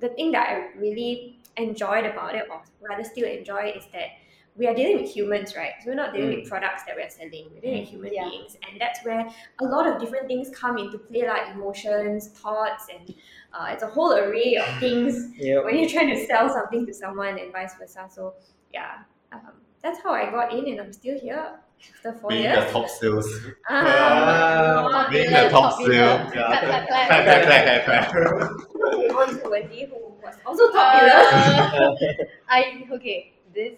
the 0.00 0.08
thing 0.10 0.30
that 0.32 0.48
i 0.48 0.78
really 0.78 1.38
enjoyed 1.56 2.04
about 2.04 2.34
it 2.34 2.46
or 2.50 2.62
rather 2.80 3.04
still 3.04 3.26
enjoy 3.26 3.72
is 3.76 3.84
that 3.92 4.08
we 4.56 4.66
are 4.66 4.74
dealing 4.74 4.96
with 5.02 5.10
humans, 5.14 5.54
right? 5.54 5.72
So 5.82 5.90
we're 5.90 5.96
not 5.96 6.14
dealing 6.14 6.40
with 6.40 6.48
products 6.48 6.84
that 6.84 6.96
we're 6.96 7.10
selling. 7.10 7.50
We're 7.52 7.60
dealing 7.60 7.80
with 7.80 7.88
human 7.90 8.12
Yeah. 8.14 8.28
beings, 8.28 8.56
and 8.66 8.80
that's 8.80 9.04
where 9.04 9.28
a 9.60 9.64
lot 9.64 9.86
of 9.86 10.00
different 10.00 10.28
things 10.28 10.48
come 10.48 10.78
into 10.78 10.96
play, 10.98 11.28
like 11.28 11.54
emotions, 11.54 12.28
thoughts, 12.28 12.86
and 12.92 13.14
uh, 13.52 13.66
it's 13.70 13.82
a 13.82 13.86
whole 13.86 14.14
array 14.14 14.56
of 14.56 14.64
things 14.80 15.34
Yeah. 15.36 15.62
when 15.62 15.76
you're 15.78 15.90
trying 15.90 16.08
to 16.08 16.24
sell 16.26 16.48
something 16.48 16.86
to 16.86 16.94
someone 16.94 17.38
and 17.38 17.52
vice 17.52 17.74
versa. 17.74 18.08
So 18.10 18.34
yeah, 18.72 19.00
um, 19.30 19.60
that's 19.82 20.00
how 20.02 20.12
I 20.12 20.30
got 20.30 20.52
in, 20.52 20.66
and 20.68 20.80
I'm 20.80 20.92
still 20.92 21.18
here 21.18 21.58
after 21.94 22.12
four 22.18 22.30
Being 22.30 22.42
years. 22.42 22.64
the 22.66 22.72
top 22.72 22.88
sales. 22.88 23.28
Ah, 23.68 25.08
Being 25.10 25.30
the 25.30 25.48
top 25.50 25.72
sales. 25.78 25.88
Clap, 25.90 26.34
Yeah. 26.34 26.60
clap, 26.64 26.88
Clap, 26.88 26.88
clap. 26.88 27.08
clap, 27.08 27.84
clap, 27.84 27.84
clap, 27.84 28.10
clap. 28.10 28.52
moving 28.74 29.10
on 29.10 29.28
to 29.42 29.48
Wendy, 29.50 29.84
who 29.86 29.98
was 30.22 30.34
also 30.46 30.72
popular. 30.72 31.12
Uh, 31.12 31.94
I 32.48 32.84
okay. 32.92 33.32
This 33.54 33.74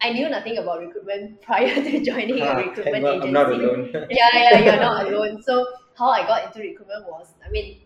I 0.00 0.10
knew 0.10 0.28
nothing 0.28 0.58
about 0.58 0.80
recruitment 0.80 1.42
prior 1.48 1.74
to 1.74 2.00
joining 2.04 2.40
a 2.40 2.46
Ah, 2.46 2.56
recruitment 2.58 2.96
I'm 2.96 3.02
not- 3.02 3.14
agency. 3.14 3.26
I'm 3.28 3.32
not 3.32 3.52
alone. 3.52 4.06
yeah, 4.10 4.28
yeah, 4.34 4.58
you're 4.58 4.76
not 4.80 5.06
alone. 5.06 5.42
So 5.42 5.66
how 5.98 6.10
I 6.10 6.22
got 6.26 6.46
into 6.46 6.60
recruitment 6.60 7.06
was, 7.10 7.26
I 7.44 7.50
mean, 7.50 7.80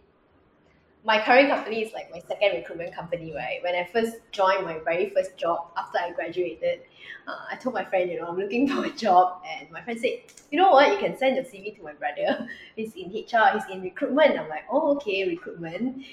my 1.05 1.20
current 1.20 1.48
company 1.50 1.82
is 1.82 1.92
like 1.92 2.11
my 2.12 2.20
second 2.20 2.55
recruitment 2.57 2.94
company, 2.94 3.32
right? 3.34 3.59
When 3.62 3.74
I 3.74 3.88
first 3.92 4.16
joined 4.30 4.64
my 4.64 4.78
very 4.84 5.11
first 5.11 5.36
job 5.36 5.70
after 5.76 5.98
I 5.98 6.12
graduated, 6.12 6.82
uh, 7.26 7.36
I 7.50 7.57
told 7.57 7.74
my 7.74 7.84
friend, 7.84 8.09
you 8.11 8.20
know, 8.20 8.28
I'm 8.28 8.36
looking 8.38 8.68
for 8.72 8.84
a 8.84 8.90
job, 8.90 9.42
and 9.48 9.70
my 9.70 9.82
friend 9.82 9.98
said, 9.98 10.20
you 10.50 10.59
know 10.59 10.70
what, 10.70 10.92
you 10.92 10.98
can 10.98 11.16
send 11.18 11.36
your 11.36 11.44
CV 11.44 11.76
to 11.76 11.82
my 11.82 11.92
brother. 11.94 12.48
He's 12.76 12.94
in 12.94 13.11
HR, 13.11 13.59
he's 13.59 13.64
in 13.70 13.82
recruitment. 13.82 14.38
I'm 14.38 14.48
like, 14.48 14.64
oh, 14.70 14.94
okay, 14.96 15.28
recruitment. 15.28 16.05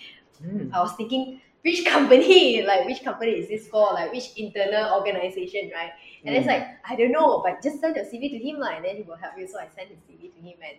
Mm. 0.44 0.74
I 0.74 0.80
was 0.80 0.94
thinking, 0.94 1.42
which 1.64 1.86
company? 1.86 2.64
Like, 2.66 2.86
which 2.86 3.04
company 3.04 3.32
is 3.32 3.48
this 3.50 3.68
for? 3.68 3.94
Like, 3.94 4.12
which 4.12 4.32
internal 4.38 4.94
organization, 4.96 5.72
right? 5.74 5.92
And 6.26 6.36
it's 6.36 6.46
Mm. 6.48 6.54
like, 6.54 6.68
I 6.90 6.96
don't 6.96 7.12
know, 7.12 7.42
but 7.46 7.62
just 7.62 7.80
send 7.80 7.96
your 7.96 8.06
CV 8.06 8.30
to 8.32 8.38
him, 8.40 8.60
lah, 8.60 8.70
and 8.78 8.86
then 8.86 8.96
he 8.98 9.04
will 9.04 9.18
help 9.18 9.38
you. 9.38 9.48
So 9.48 9.60
I 9.60 9.68
sent 9.76 9.90
his 9.90 10.00
CV 10.10 10.34
to 10.34 10.40
him, 10.42 10.58
and 10.64 10.78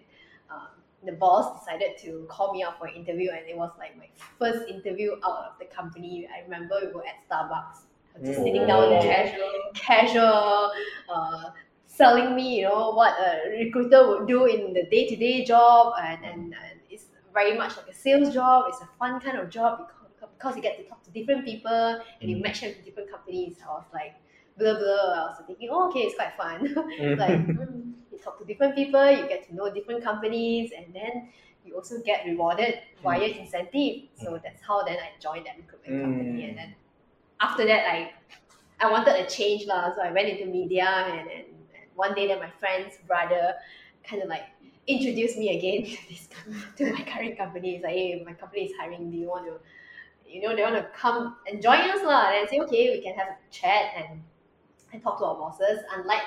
um, 0.51 0.69
the 1.05 1.13
boss 1.13 1.59
decided 1.61 1.97
to 1.99 2.27
call 2.29 2.53
me 2.53 2.63
out 2.63 2.79
for 2.79 2.87
an 2.87 2.95
interview, 2.95 3.31
and 3.31 3.49
it 3.49 3.57
was 3.57 3.71
like 3.79 3.97
my 3.97 4.09
first 4.39 4.69
interview 4.69 5.13
out 5.25 5.39
of 5.49 5.53
the 5.59 5.65
company. 5.67 6.29
I 6.35 6.43
remember 6.43 6.79
we 6.83 6.93
were 6.93 7.05
at 7.07 7.19
Starbucks, 7.29 7.79
just 8.27 8.41
Mm. 8.41 8.45
sitting 8.45 8.67
down 8.67 8.91
there, 8.91 9.01
Casual. 9.03 9.51
casual, 9.75 10.73
uh, 11.09 11.51
selling 11.87 12.35
me, 12.35 12.57
you 12.61 12.65
know, 12.65 12.91
what 12.91 13.15
a 13.19 13.51
recruiter 13.65 14.09
would 14.09 14.27
do 14.29 14.47
in 14.47 14.73
the 14.73 14.85
day 14.85 15.07
to 15.09 15.17
day 15.17 15.45
job, 15.45 15.95
and, 16.03 16.25
and, 16.25 16.55
and 16.55 16.81
it's 16.91 17.07
very 17.33 17.57
much 17.57 17.77
like 17.77 17.89
a 17.89 17.95
sales 17.95 18.33
job. 18.35 18.65
It's 18.69 18.81
a 18.81 18.89
fun 18.99 19.21
kind 19.21 19.39
of 19.39 19.49
job 19.51 19.89
because, 20.15 20.29
because 20.37 20.57
you 20.57 20.63
get 20.63 20.77
to 20.79 20.85
talk 20.85 21.03
to 21.05 21.11
different 21.11 21.45
people 21.45 22.01
and 22.21 22.31
you 22.31 22.37
Mm. 22.37 22.43
match 22.45 22.61
them 22.61 22.75
to 22.75 22.83
different 22.83 23.11
companies. 23.11 23.57
I 23.67 23.69
was 23.73 23.85
like, 23.93 24.15
blah 24.61 24.77
blah. 24.77 25.05
I 25.17 25.23
was 25.33 25.41
thinking, 25.49 25.71
oh, 25.73 25.89
okay, 25.89 26.05
it's 26.07 26.17
quite 26.21 26.37
fun. 26.37 26.61
like 27.25 27.41
mm, 27.49 27.97
you 28.13 28.19
talk 28.23 28.39
to 28.39 28.45
different 28.45 28.77
people, 28.77 29.01
you 29.11 29.27
get 29.33 29.49
to 29.49 29.57
know 29.57 29.73
different 29.73 30.05
companies, 30.05 30.71
and 30.77 30.93
then 30.95 31.33
you 31.65 31.75
also 31.75 32.01
get 32.05 32.25
rewarded 32.29 32.75
via 33.03 33.29
incentive. 33.41 34.09
So 34.21 34.39
that's 34.45 34.63
how 34.63 34.85
then 34.85 34.99
I 35.01 35.17
joined 35.21 35.47
that 35.49 35.57
recruitment 35.57 36.03
company, 36.05 36.43
Mm. 36.43 36.49
and 36.49 36.59
then 36.59 36.71
after 37.41 37.65
that, 37.73 37.89
I 37.89 38.13
I 38.81 38.91
wanted 38.91 39.17
a 39.17 39.27
change 39.29 39.67
lah. 39.67 39.93
So 39.95 40.01
I 40.03 40.13
went 40.13 40.29
into 40.29 40.47
media, 40.47 40.89
and, 40.89 41.29
and, 41.29 41.49
and 41.77 41.87
one 41.97 42.15
day, 42.15 42.27
then 42.29 42.39
my 42.41 42.53
friend's 42.61 42.97
brother 43.07 43.55
kind 44.05 44.23
of 44.23 44.29
like 44.29 44.47
introduced 44.87 45.37
me 45.37 45.57
again 45.57 45.85
to 45.91 45.97
this 46.09 46.29
to 46.77 46.93
my 46.93 47.03
current 47.05 47.37
company. 47.37 47.77
It's 47.77 47.85
like, 47.85 47.95
hey, 47.95 48.23
my 48.25 48.33
company 48.35 48.65
is 48.69 48.73
hiring. 48.79 49.11
Do 49.11 49.17
you 49.17 49.29
want 49.29 49.47
to, 49.47 49.61
you 50.27 50.41
know, 50.43 50.57
they 50.57 50.63
want 50.63 50.77
to 50.77 50.89
come 50.97 51.37
and 51.47 51.61
join 51.63 51.81
us 51.93 52.03
lah? 52.03 52.33
And 52.33 52.41
I 52.41 52.51
say, 52.51 52.59
okay, 52.61 52.91
we 52.97 53.01
can 53.03 53.15
have 53.15 53.29
a 53.29 53.39
chat 53.51 53.93
and 53.97 54.23
and 54.93 55.03
talked 55.03 55.21
to 55.21 55.27
our 55.27 55.37
bosses. 55.37 55.81
Unlike 55.97 56.23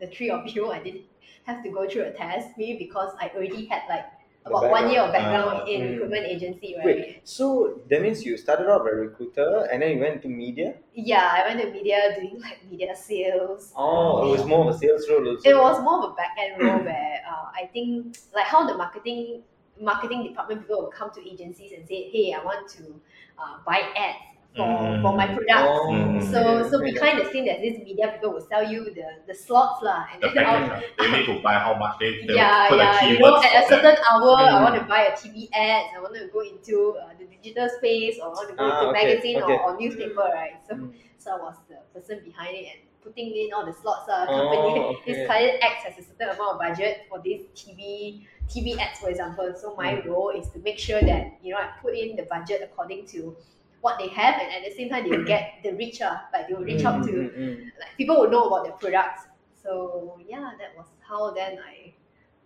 the 0.00 0.06
three 0.08 0.30
of 0.30 0.46
you, 0.48 0.70
I 0.76 0.82
didn't 0.82 1.04
have 1.44 1.62
to 1.62 1.70
go 1.70 1.88
through 1.88 2.04
a 2.04 2.12
test. 2.12 2.50
Maybe 2.56 2.78
because 2.84 3.14
I 3.20 3.28
already 3.34 3.66
had 3.66 3.82
like 3.88 4.06
about 4.44 4.70
one 4.70 4.90
year 4.90 5.02
of 5.02 5.12
background. 5.12 5.50
background 5.50 5.68
in 5.68 5.80
Mm. 5.82 5.90
recruitment 5.92 6.26
agency, 6.26 6.74
right? 6.76 6.84
Wait, 6.86 7.20
so 7.22 7.80
that 7.88 8.02
means 8.02 8.24
you 8.24 8.36
started 8.36 8.68
off 8.68 8.82
as 8.88 8.92
a 8.92 8.96
recruiter 8.96 9.68
and 9.70 9.82
then 9.82 9.92
you 9.92 10.00
went 10.00 10.20
to 10.22 10.28
media? 10.28 10.74
Yeah, 10.94 11.30
I 11.32 11.46
went 11.46 11.60
to 11.62 11.70
media 11.70 12.16
doing 12.18 12.40
like 12.40 12.58
media 12.68 12.94
sales. 12.96 13.72
Oh, 13.76 14.26
it 14.26 14.30
was 14.38 14.44
more 14.46 14.68
of 14.68 14.74
a 14.74 14.78
sales 14.78 15.08
role 15.08 15.28
also. 15.28 15.48
It 15.48 15.54
was 15.56 15.80
more 15.80 16.04
of 16.04 16.10
a 16.10 16.14
back 16.14 16.36
end 16.38 16.60
role 16.60 16.82
where 16.90 17.22
uh, 17.30 17.50
I 17.54 17.70
think 17.72 18.16
like 18.34 18.46
how 18.46 18.66
the 18.66 18.74
marketing 18.76 19.42
marketing 19.80 20.24
department 20.24 20.60
people 20.62 20.82
will 20.82 20.90
come 20.90 21.10
to 21.12 21.20
agencies 21.28 21.72
and 21.72 21.86
say, 21.86 22.10
hey, 22.10 22.34
I 22.38 22.44
want 22.44 22.68
to 22.70 23.00
uh, 23.38 23.58
buy 23.64 23.80
ads 23.96 24.18
for, 24.56 24.98
for 25.00 25.16
my 25.16 25.26
Mm. 25.26 25.34
products. 25.34 25.80
Oh, 25.80 25.90
Mm. 25.90 26.22
So 26.22 26.62
okay, 26.62 26.70
so 26.70 26.82
okay. 26.82 26.92
behind 26.92 27.20
the 27.20 27.30
scene, 27.30 27.44
there's 27.46 27.60
this 27.62 27.78
media 27.78 28.12
people 28.12 28.32
will 28.32 28.46
sell 28.46 28.64
you 28.70 28.92
the, 28.94 29.22
the 29.26 29.34
slots 29.34 29.82
lah, 29.82 30.06
and 30.12 30.22
The 30.22 30.28
then 30.34 30.44
I'll, 30.44 30.82
they 30.98 31.10
need 31.10 31.26
to 31.26 31.40
buy 31.42 31.54
how 31.54 31.74
much 31.74 31.98
they, 31.98 32.24
they 32.26 32.34
yeah, 32.34 32.68
put 32.68 32.76
yeah. 32.78 32.92
the 33.00 33.08
You 33.08 33.18
know, 33.18 33.42
at 33.42 33.64
a 33.64 33.68
for 33.68 33.68
certain 33.68 33.96
hour, 34.10 34.36
I 34.38 34.60
Mm. 34.60 34.62
want 34.62 34.74
to 34.76 34.84
buy 34.84 35.02
a 35.10 35.16
TV 35.16 35.48
ads. 35.52 35.88
I 35.96 36.00
want 36.00 36.14
to 36.14 36.28
go 36.28 36.40
into 36.40 36.96
uh, 37.00 37.10
the 37.18 37.26
digital 37.26 37.68
space, 37.78 38.18
or 38.20 38.26
I 38.30 38.34
want 38.34 38.48
to 38.50 38.56
go 38.56 38.64
Ah, 38.64 38.80
into 38.80 38.92
okay, 38.92 38.92
magazine 38.92 39.40
okay. 39.42 39.52
Or, 39.52 39.74
or 39.74 39.78
newspaper, 39.80 40.30
right? 40.32 40.60
So, 40.68 40.74
Mm. 40.74 40.92
so 41.18 41.36
I 41.36 41.42
was 41.42 41.56
the 41.68 41.78
person 41.92 42.22
behind 42.24 42.56
it 42.56 42.66
and 42.72 42.80
putting 43.02 43.34
in 43.34 43.52
all 43.52 43.66
the 43.66 43.72
slots. 43.72 44.08
Uh, 44.08 44.26
Oh, 44.28 44.34
company 44.34 44.96
okay. 45.02 45.12
this 45.12 45.26
client 45.26 45.58
acts 45.62 45.84
as 45.86 45.98
a 45.98 46.02
certain 46.08 46.28
amount 46.30 46.54
of 46.54 46.58
budget 46.60 47.06
for 47.08 47.18
this 47.24 47.42
TV 47.54 48.26
TV 48.48 48.78
ads, 48.78 49.00
for 49.00 49.10
example. 49.10 49.52
So 49.56 49.74
my 49.74 50.00
role 50.06 50.30
is 50.30 50.48
to 50.50 50.58
make 50.60 50.78
sure 50.78 51.00
that 51.00 51.38
you 51.42 51.52
know 51.52 51.58
I 51.58 51.70
put 51.82 51.94
in 51.96 52.14
the 52.16 52.22
budget 52.24 52.60
according 52.62 53.06
to 53.08 53.36
what 53.82 53.98
they 53.98 54.08
have, 54.08 54.40
and 54.40 54.48
at 54.50 54.62
the 54.64 54.74
same 54.74 54.88
time 54.88 55.04
they 55.04 55.10
will 55.16 55.24
get 55.34 55.60
the 55.62 55.72
reach. 55.74 56.00
Uh, 56.00 56.16
like 56.32 56.48
they 56.48 56.54
will 56.54 56.64
reach 56.64 56.84
out 56.84 57.04
to 57.04 57.12
Mm, 57.12 57.36
mm, 57.38 57.56
like 57.78 57.92
people 57.98 58.16
will 58.20 58.30
know 58.30 58.46
about 58.48 58.64
their 58.64 58.72
products. 58.80 59.26
So 59.62 60.18
yeah, 60.26 60.52
that 60.58 60.72
was 60.76 60.86
how 61.06 61.30
then 61.32 61.58
I 61.60 61.92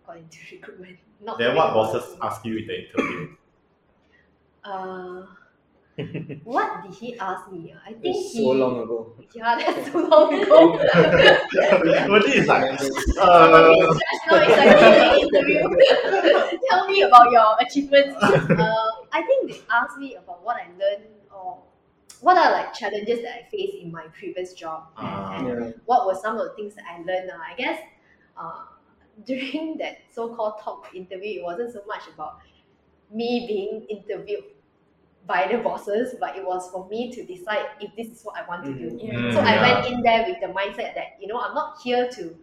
got 0.05 0.17
into 0.17 0.37
recruitment. 0.51 0.97
Not 1.21 1.37
Then 1.39 1.55
knowing 1.55 1.57
what 1.57 1.69
about- 1.71 1.93
bosses 1.93 2.17
ask 2.21 2.43
you 2.45 2.57
in 2.57 2.67
the 2.67 2.75
interview? 2.83 3.27
Uh, 4.67 5.23
what 6.43 6.83
did 6.83 6.93
he 6.93 7.17
ask 7.17 7.49
me? 7.51 7.73
I 7.87 7.93
think 7.93 8.03
It's 8.05 8.33
he. 8.33 8.43
so 8.43 8.51
long 8.51 8.83
ago. 8.83 9.13
Yeah, 9.33 9.55
that's 9.57 9.91
so 9.91 9.99
long 10.05 10.33
ago. 10.33 10.75
well, 10.75 12.21
this 12.21 12.35
is 12.35 12.47
like, 12.47 12.77
Just 12.77 13.17
uh, 13.17 13.47
now 13.49 13.71
it's 13.71 14.57
like 14.57 14.77
an 14.77 15.19
interview. 15.23 16.59
Tell 16.69 16.87
me 16.87 17.01
about 17.01 17.31
your 17.31 17.55
achievements. 17.61 18.15
Uh, 18.21 18.91
I 19.11 19.21
think 19.25 19.51
they 19.51 19.61
asked 19.71 19.97
me 19.97 20.15
about 20.15 20.43
what 20.43 20.57
I 20.57 20.67
learned 20.77 21.05
or 21.07 21.16
what 22.21 22.37
are 22.37 22.51
like 22.51 22.73
challenges 22.73 23.21
that 23.21 23.33
I 23.39 23.43
faced 23.49 23.77
in 23.77 23.91
my 23.91 24.07
previous 24.19 24.53
job 24.53 24.87
and, 24.97 25.07
Ah. 25.07 25.35
and 25.37 25.47
Yeah. 25.47 25.71
what 25.85 26.07
were 26.07 26.15
some 26.15 26.37
of 26.37 26.45
the 26.45 26.53
things 26.55 26.75
that 26.75 26.85
I 26.89 26.97
learned. 27.03 27.29
Uh, 27.31 27.37
I 27.51 27.55
guess 27.55 27.81
uh, 28.37 28.65
during 29.25 29.77
that 29.77 29.97
so-called 30.11 30.59
talk 30.61 30.89
interview, 30.93 31.39
it 31.41 31.43
wasn't 31.43 31.73
so 31.73 31.83
much 31.87 32.07
about 32.13 32.39
me 33.11 33.45
being 33.47 33.85
interviewed 33.89 34.43
by 35.25 35.47
the 35.51 35.57
bosses, 35.57 36.15
but 36.19 36.35
it 36.37 36.45
was 36.45 36.69
for 36.71 36.87
me 36.89 37.11
to 37.11 37.23
decide 37.25 37.65
if 37.81 37.93
this 37.95 38.07
is 38.07 38.23
what 38.23 38.35
I 38.37 38.47
want 38.47 38.63
to 38.65 38.73
do. 38.73 38.91
Mhm. 38.91 38.99
Yeah. 39.03 39.31
So 39.33 39.41
I 39.41 39.61
went 39.61 39.87
in 39.87 40.01
there 40.01 40.25
with 40.27 40.39
the 40.39 40.47
mindset 40.47 40.95
that 40.95 41.17
you 41.19 41.27
know 41.27 41.39
I'm 41.39 41.53
not 41.53 41.81
here 41.81 42.07
to 42.09 42.37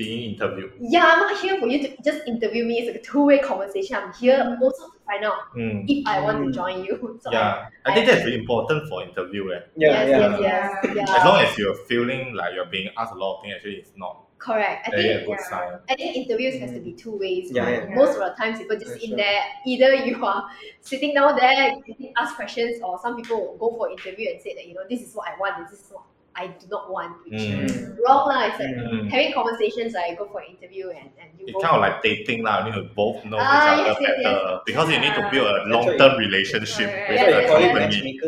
being 0.00 0.20
interviewed. 0.32 0.72
yeah 0.94 1.04
I'm 1.10 1.20
not 1.24 1.34
here 1.42 1.56
for 1.60 1.66
you 1.72 1.78
to 1.84 1.88
just 2.08 2.20
interview 2.32 2.62
me. 2.70 2.74
It's 2.80 2.88
like 2.90 3.00
a 3.02 3.04
two-way 3.10 3.38
conversation. 3.50 3.96
I'm 4.00 4.12
here 4.22 4.40
also 4.62 4.84
to 4.94 4.98
find 5.10 5.24
out 5.30 5.40
Mm. 5.56 5.84
if 5.94 6.06
I 6.14 6.16
want 6.26 6.36
to 6.44 6.46
Mm. 6.48 6.54
join 6.60 6.76
you. 6.86 6.94
So 7.24 7.28
Yeah, 7.36 7.68
I 7.86 7.94
think 7.94 8.06
that's 8.08 8.22
very 8.28 8.38
important 8.44 8.80
for 8.88 8.96
interview. 9.08 9.42
Eh? 9.54 9.60
Yeah, 9.76 9.90
yes, 9.90 10.08
yeah. 10.10 10.38
yes, 10.40 10.64
yes, 10.84 10.96
yeah. 10.96 11.16
As 11.18 11.24
long 11.28 11.38
as 11.44 11.50
you're 11.58 11.78
feeling 11.90 12.22
like 12.40 12.50
you're 12.56 12.70
being 12.76 12.88
asked 13.00 13.14
a 13.16 13.18
lot 13.22 13.30
of 13.36 13.42
things, 13.42 13.54
actually 13.56 13.76
it's 13.84 13.92
not 14.04 14.14
Correct. 14.48 14.88
I 14.88 14.90
think 14.96 15.22
a 15.22 15.24
good 15.26 15.36
yeah. 15.40 15.50
sign. 15.52 15.72
I 15.92 15.94
think 16.00 16.10
interviews 16.22 16.54
has 16.62 16.70
to 16.76 16.80
be 16.88 16.92
two 17.02 17.14
ways. 17.24 17.44
Yeah, 17.52 17.64
right? 17.64 17.82
yeah. 17.88 17.94
Most 18.00 18.12
of 18.16 18.22
the 18.26 18.30
times 18.42 18.54
people 18.60 18.78
just 18.84 18.92
For 18.96 19.02
in 19.06 19.10
sure. 19.10 19.18
there, 19.22 19.40
either 19.72 19.90
you 20.08 20.14
are 20.24 20.42
sitting 20.90 21.12
down 21.18 21.36
there, 21.42 21.64
getting 21.88 22.14
asked 22.22 22.36
questions, 22.40 22.80
or 22.82 22.92
some 23.04 23.14
people 23.20 23.36
will 23.46 23.58
go 23.64 23.68
for 23.76 23.90
interview 23.96 24.26
and 24.32 24.38
say 24.46 24.54
that, 24.56 24.64
you 24.68 24.72
know, 24.78 24.86
this 24.92 25.02
is 25.06 25.10
what 25.16 25.26
I 25.30 25.34
want, 25.42 25.54
this 25.70 25.80
is 25.80 25.84
what 25.92 26.04
I 26.40 26.46
do 26.60 26.66
not 26.74 26.84
want, 26.94 27.12
which 27.24 27.42
Mm. 27.44 27.68
wrong 28.04 28.22
lah. 28.30 28.40
It's 28.48 28.58
like 28.62 28.74
Mm. 28.76 29.10
having 29.14 29.32
conversations, 29.38 29.92
I 30.02 30.14
go 30.20 30.24
for 30.34 30.40
interview 30.52 30.86
and, 31.00 31.10
and 31.20 31.28
you 31.38 31.44
It's 31.48 31.54
go 31.58 31.60
kind 31.64 31.76
of 31.76 31.82
like 31.86 31.98
dating 32.02 32.42
now. 32.48 32.56
You 32.60 32.72
need 32.72 32.78
to 32.80 32.86
both 33.02 33.18
know 33.30 33.40
Ah, 33.40 33.56
each 33.56 33.68
other 33.72 33.84
yes, 33.90 33.98
yes, 34.00 34.24
better 34.24 34.60
because 34.68 34.86
you 34.94 34.98
need 35.04 35.14
to 35.20 35.24
build 35.32 35.48
a 35.56 35.58
long 35.74 35.86
term 36.00 36.12
relationship 36.26 36.88
Correct. 36.90 37.08
with 37.10 37.20
Yes, 37.20 37.26
the 37.28 37.32
They 37.36 37.40
yes, 37.42 37.50
call 37.50 37.62
it 37.68 37.72
company. 37.76 38.20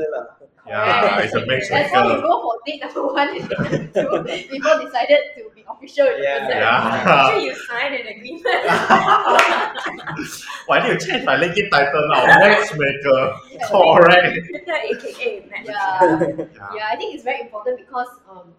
Matchmaker. 0.67 0.69
Yeah, 0.69 1.19
it's 1.21 1.35
a 1.35 1.41
That's 1.41 1.71
why 1.71 1.79
you 2.03 2.09
matchmaker. 2.09 2.23
go 2.23 2.43
for 2.43 2.55
date 2.67 2.81
number 2.83 3.03
one 3.07 3.29
and 3.29 3.49
date 3.49 3.59
number 3.59 4.25
two 4.25 4.49
before 4.51 4.79
decided 4.85 5.19
to 5.37 5.43
be 5.55 5.65
official 5.69 6.07
with 6.07 6.17
the 6.19 6.23
Yeah. 6.23 6.39
person. 6.39 6.57
Yeah. 6.59 7.31
Sure, 7.31 7.41
you 7.41 7.55
signed 7.55 7.95
an 7.95 8.07
agreement. 8.07 8.45
Why 10.67 10.81
do 10.81 10.89
you 10.93 10.99
change 10.99 11.25
my 11.25 11.37
LinkedIn 11.37 11.71
title 11.71 12.09
now? 12.09 12.27
Matchmaker. 12.27 13.35
Correct. 13.71 14.49
Twitter, 14.49 14.75
aka 14.75 15.47
match. 15.51 15.67
Yeah. 15.67 16.21
Yeah. 16.21 16.47
yeah, 16.77 16.89
I 16.91 16.97
think 16.97 17.15
it's 17.15 17.25
very 17.25 17.41
important 17.41 17.79
because 17.79 18.09
um, 18.31 18.53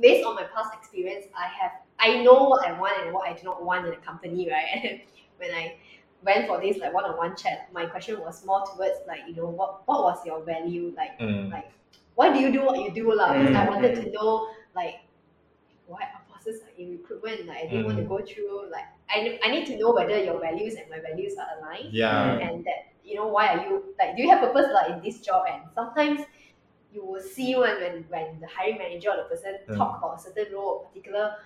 based 0.00 0.26
on 0.26 0.34
my 0.34 0.44
past 0.44 0.74
experience, 0.74 1.26
I 1.36 1.46
have 1.46 1.72
I 1.98 2.22
know 2.22 2.44
what 2.44 2.66
I 2.66 2.72
want 2.78 2.94
and 3.04 3.12
what 3.14 3.28
I 3.28 3.34
do 3.34 3.44
not 3.44 3.62
want 3.64 3.86
in 3.86 3.92
a 3.92 3.96
company, 3.96 4.48
right? 4.50 5.02
When 5.38 5.50
I 5.52 5.76
went 6.22 6.46
for 6.46 6.60
this 6.60 6.78
like 6.78 6.92
one-on-one 6.94 7.36
chat, 7.36 7.72
my 7.72 7.86
question 7.86 8.20
was 8.20 8.44
more 8.44 8.64
towards 8.66 8.98
like 9.06 9.26
you 9.28 9.34
know 9.34 9.48
what 9.48 9.86
what 9.88 10.02
was 10.04 10.24
your 10.26 10.42
value 10.44 10.92
like 10.96 11.12
Mm. 11.18 11.50
like 11.50 11.72
why 12.14 12.32
do 12.32 12.38
you 12.40 12.52
do 12.52 12.64
what 12.64 12.78
you 12.80 12.92
do 12.92 13.12
lah? 13.14 13.32
Because 13.38 13.54
I 13.54 13.64
Mm. 13.64 13.68
wanted 13.68 13.94
to 13.96 14.10
know 14.10 14.48
like 14.74 15.00
why 15.86 16.02
our 16.14 16.22
bosses 16.28 16.60
like 16.62 16.78
in 16.78 16.92
recruitment. 16.98 17.46
Like 17.46 17.58
I 17.58 17.66
didn't 17.68 17.84
want 17.84 17.98
to 17.98 18.04
Mm. 18.04 18.08
go 18.08 18.24
through 18.24 18.70
like 18.70 18.86
I 19.08 19.38
I 19.42 19.50
need 19.50 19.66
to 19.66 19.76
know 19.78 19.92
whether 19.92 20.18
your 20.18 20.40
values 20.40 20.74
and 20.74 20.88
my 20.90 21.00
values 21.00 21.36
are 21.36 21.48
aligned 21.58 21.92
Yeah. 21.92 22.38
and 22.40 22.64
that 22.64 22.92
you 23.04 23.14
know 23.16 23.26
why 23.28 23.48
are 23.48 23.66
you 23.68 23.94
like 23.98 24.16
do 24.16 24.22
you 24.22 24.30
have 24.30 24.40
purpose 24.40 24.70
like 24.72 24.90
in 24.90 25.02
this 25.02 25.20
job 25.20 25.46
and 25.50 25.64
sometimes 25.74 26.20
you 26.92 27.04
will 27.04 27.20
see 27.20 27.54
when 27.56 27.80
when, 27.80 28.04
when 28.08 28.40
the 28.40 28.46
hiring 28.48 28.78
manager 28.78 29.10
or 29.10 29.16
the 29.18 29.24
person 29.34 29.58
Mm. 29.68 29.76
talk 29.76 29.98
about 29.98 30.16
a 30.18 30.22
certain 30.22 30.52
role 30.54 30.80
or 30.82 30.86
particular 30.88 31.36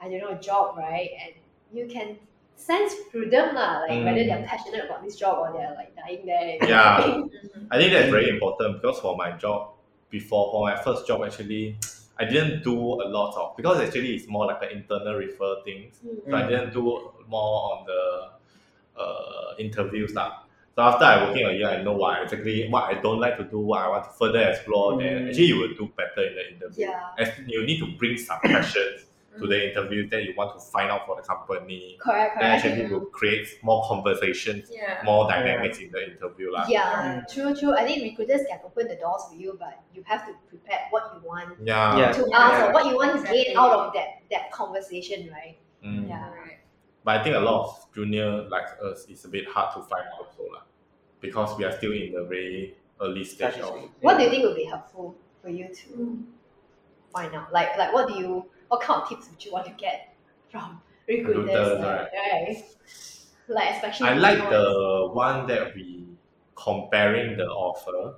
I 0.00 0.08
don't 0.10 0.20
know 0.20 0.34
job 0.38 0.76
right 0.76 1.10
and 1.24 1.34
you 1.72 1.86
can 1.88 2.18
sense 2.56 2.94
through 3.10 3.28
them 3.30 3.54
lah 3.54 3.80
like 3.82 4.04
whether 4.04 4.22
Mm. 4.22 4.28
they're 4.28 4.46
passionate 4.46 4.84
about 4.86 5.02
this 5.02 5.16
job 5.16 5.38
or 5.42 5.52
they're 5.52 5.74
like 5.74 5.94
dying 5.96 6.24
there 6.26 6.56
Yeah. 6.74 7.22
I 7.72 7.78
think 7.78 7.92
that's 7.92 8.10
very 8.10 8.28
important 8.30 8.80
because 8.80 9.00
for 9.00 9.16
my 9.16 9.32
job 9.32 9.70
before 10.10 10.52
for 10.52 10.62
my 10.68 10.76
first 10.76 11.06
job 11.06 11.22
actually 11.24 11.76
I 12.22 12.24
didn't 12.24 12.62
do 12.62 12.76
a 12.76 13.08
lot 13.08 13.34
of 13.40 13.56
because 13.56 13.80
actually 13.80 14.14
it's 14.14 14.28
more 14.28 14.46
like 14.46 14.62
an 14.62 14.70
internal 14.78 15.14
refer 15.16 15.56
things. 15.64 15.98
Mm. 16.06 16.30
So 16.30 16.36
I 16.36 16.46
didn't 16.46 16.72
do 16.72 16.82
more 17.26 17.52
on 17.72 17.86
the 17.86 18.02
uh, 19.00 19.54
interviews 19.58 20.12
lah. 20.14 20.44
So 20.76 20.82
after 20.82 21.04
I 21.04 21.24
working 21.28 21.46
a 21.46 21.52
year, 21.52 21.68
I 21.68 21.82
know 21.82 21.92
what 21.92 22.22
exactly 22.22 22.68
what 22.68 22.84
I 22.84 23.00
don't 23.00 23.18
like 23.20 23.36
to 23.38 23.44
do, 23.44 23.58
what 23.60 23.80
I 23.82 23.88
want 23.88 24.04
to 24.04 24.10
further 24.10 24.40
explore. 24.50 24.98
Then 25.00 25.24
Mm. 25.24 25.28
actually 25.28 25.48
you 25.52 25.58
will 25.58 25.74
do 25.74 25.90
better 25.96 26.22
in 26.28 26.34
the 26.36 26.44
interview. 26.52 26.86
Yeah. 26.86 27.16
As 27.18 27.28
you 27.46 27.64
need 27.66 27.80
to 27.80 27.88
bring 27.98 28.16
some 28.16 28.38
questions 28.40 29.06
to 29.38 29.46
the 29.46 29.70
interview 29.70 30.08
that 30.10 30.24
you 30.24 30.34
want 30.36 30.52
to 30.52 30.60
find 30.72 30.90
out 30.90 31.06
for 31.06 31.16
the 31.16 31.22
company. 31.22 31.96
correct 32.00 32.38
Then 32.38 32.60
correct 32.60 32.64
actually 32.66 32.86
will 32.92 33.06
create 33.06 33.48
more 33.62 33.82
conversations, 33.88 34.68
Yeah. 34.70 35.00
more 35.04 35.26
dynamics 35.28 35.78
in 35.78 35.90
the 35.90 36.02
interview 36.12 36.52
lah. 36.52 36.66
yeah 36.68 37.24
true 37.32 37.54
true 37.56 37.72
I 37.72 37.84
think 37.88 38.02
recruiters 38.02 38.44
can 38.48 38.60
open 38.64 38.88
the 38.88 38.96
doors 38.96 39.22
for 39.30 39.36
you 39.36 39.56
but 39.58 39.80
you 39.94 40.02
have 40.04 40.26
to 40.28 40.32
prepare 40.52 40.80
what 40.90 41.04
you 41.16 41.26
want 41.26 41.56
Yeah. 41.64 41.96
Yeah. 41.98 42.12
to 42.12 42.22
Yeah. 42.28 42.36
ask 42.44 42.56
or 42.66 42.72
what 42.76 42.84
you 42.90 42.96
want 42.96 43.12
to 43.12 43.18
Exactly. 43.24 43.44
gain 43.44 43.56
out 43.56 43.72
of 43.72 43.92
that 43.96 44.08
that 44.30 44.52
conversation 44.52 45.30
right 45.32 45.56
Mm. 45.82 46.08
Yeah. 46.08 46.30
Right. 46.30 46.58
But 47.02 47.12
I 47.18 47.24
think 47.24 47.34
a 47.34 47.40
lot 47.40 47.58
of 47.66 47.70
junior 47.94 48.46
like 48.54 48.68
us 48.84 49.08
is 49.10 49.24
a 49.24 49.28
bit 49.28 49.48
hard 49.48 49.74
to 49.74 49.80
find 49.90 50.06
out 50.14 50.22
also 50.30 50.46
lah, 50.54 50.62
because 51.20 51.58
we 51.58 51.64
are 51.66 51.72
still 51.74 51.90
in 51.90 52.12
the 52.14 52.22
very 52.22 52.76
early 53.02 53.24
stage 53.26 53.58
of. 53.58 53.90
What 54.00 54.14
do 54.18 54.22
you 54.22 54.30
think 54.30 54.44
would 54.46 54.54
be 54.54 54.62
helpful 54.70 55.16
for 55.42 55.48
you 55.50 55.66
to 55.74 56.22
find 57.12 57.34
out? 57.34 57.50
Like, 57.52 57.74
like 57.76 57.92
what 57.92 58.06
do 58.06 58.14
you, 58.14 58.46
what 58.72 58.80
kind 58.80 59.02
of 59.02 59.08
tips 59.08 59.28
would 59.28 59.44
you 59.44 59.52
want 59.52 59.66
to 59.66 59.72
get 59.72 60.14
from 60.50 60.80
recruiters? 61.06 61.44
Recruiters, 61.44 61.78
like, 61.80 62.08
right? 62.12 62.64
Like, 63.48 63.74
especially. 63.74 64.08
I 64.08 64.14
like 64.14 64.48
the 64.48 65.10
one 65.12 65.46
that 65.48 65.74
we 65.74 66.06
comparing 66.54 67.36
the 67.36 67.44
offer. 67.44 68.14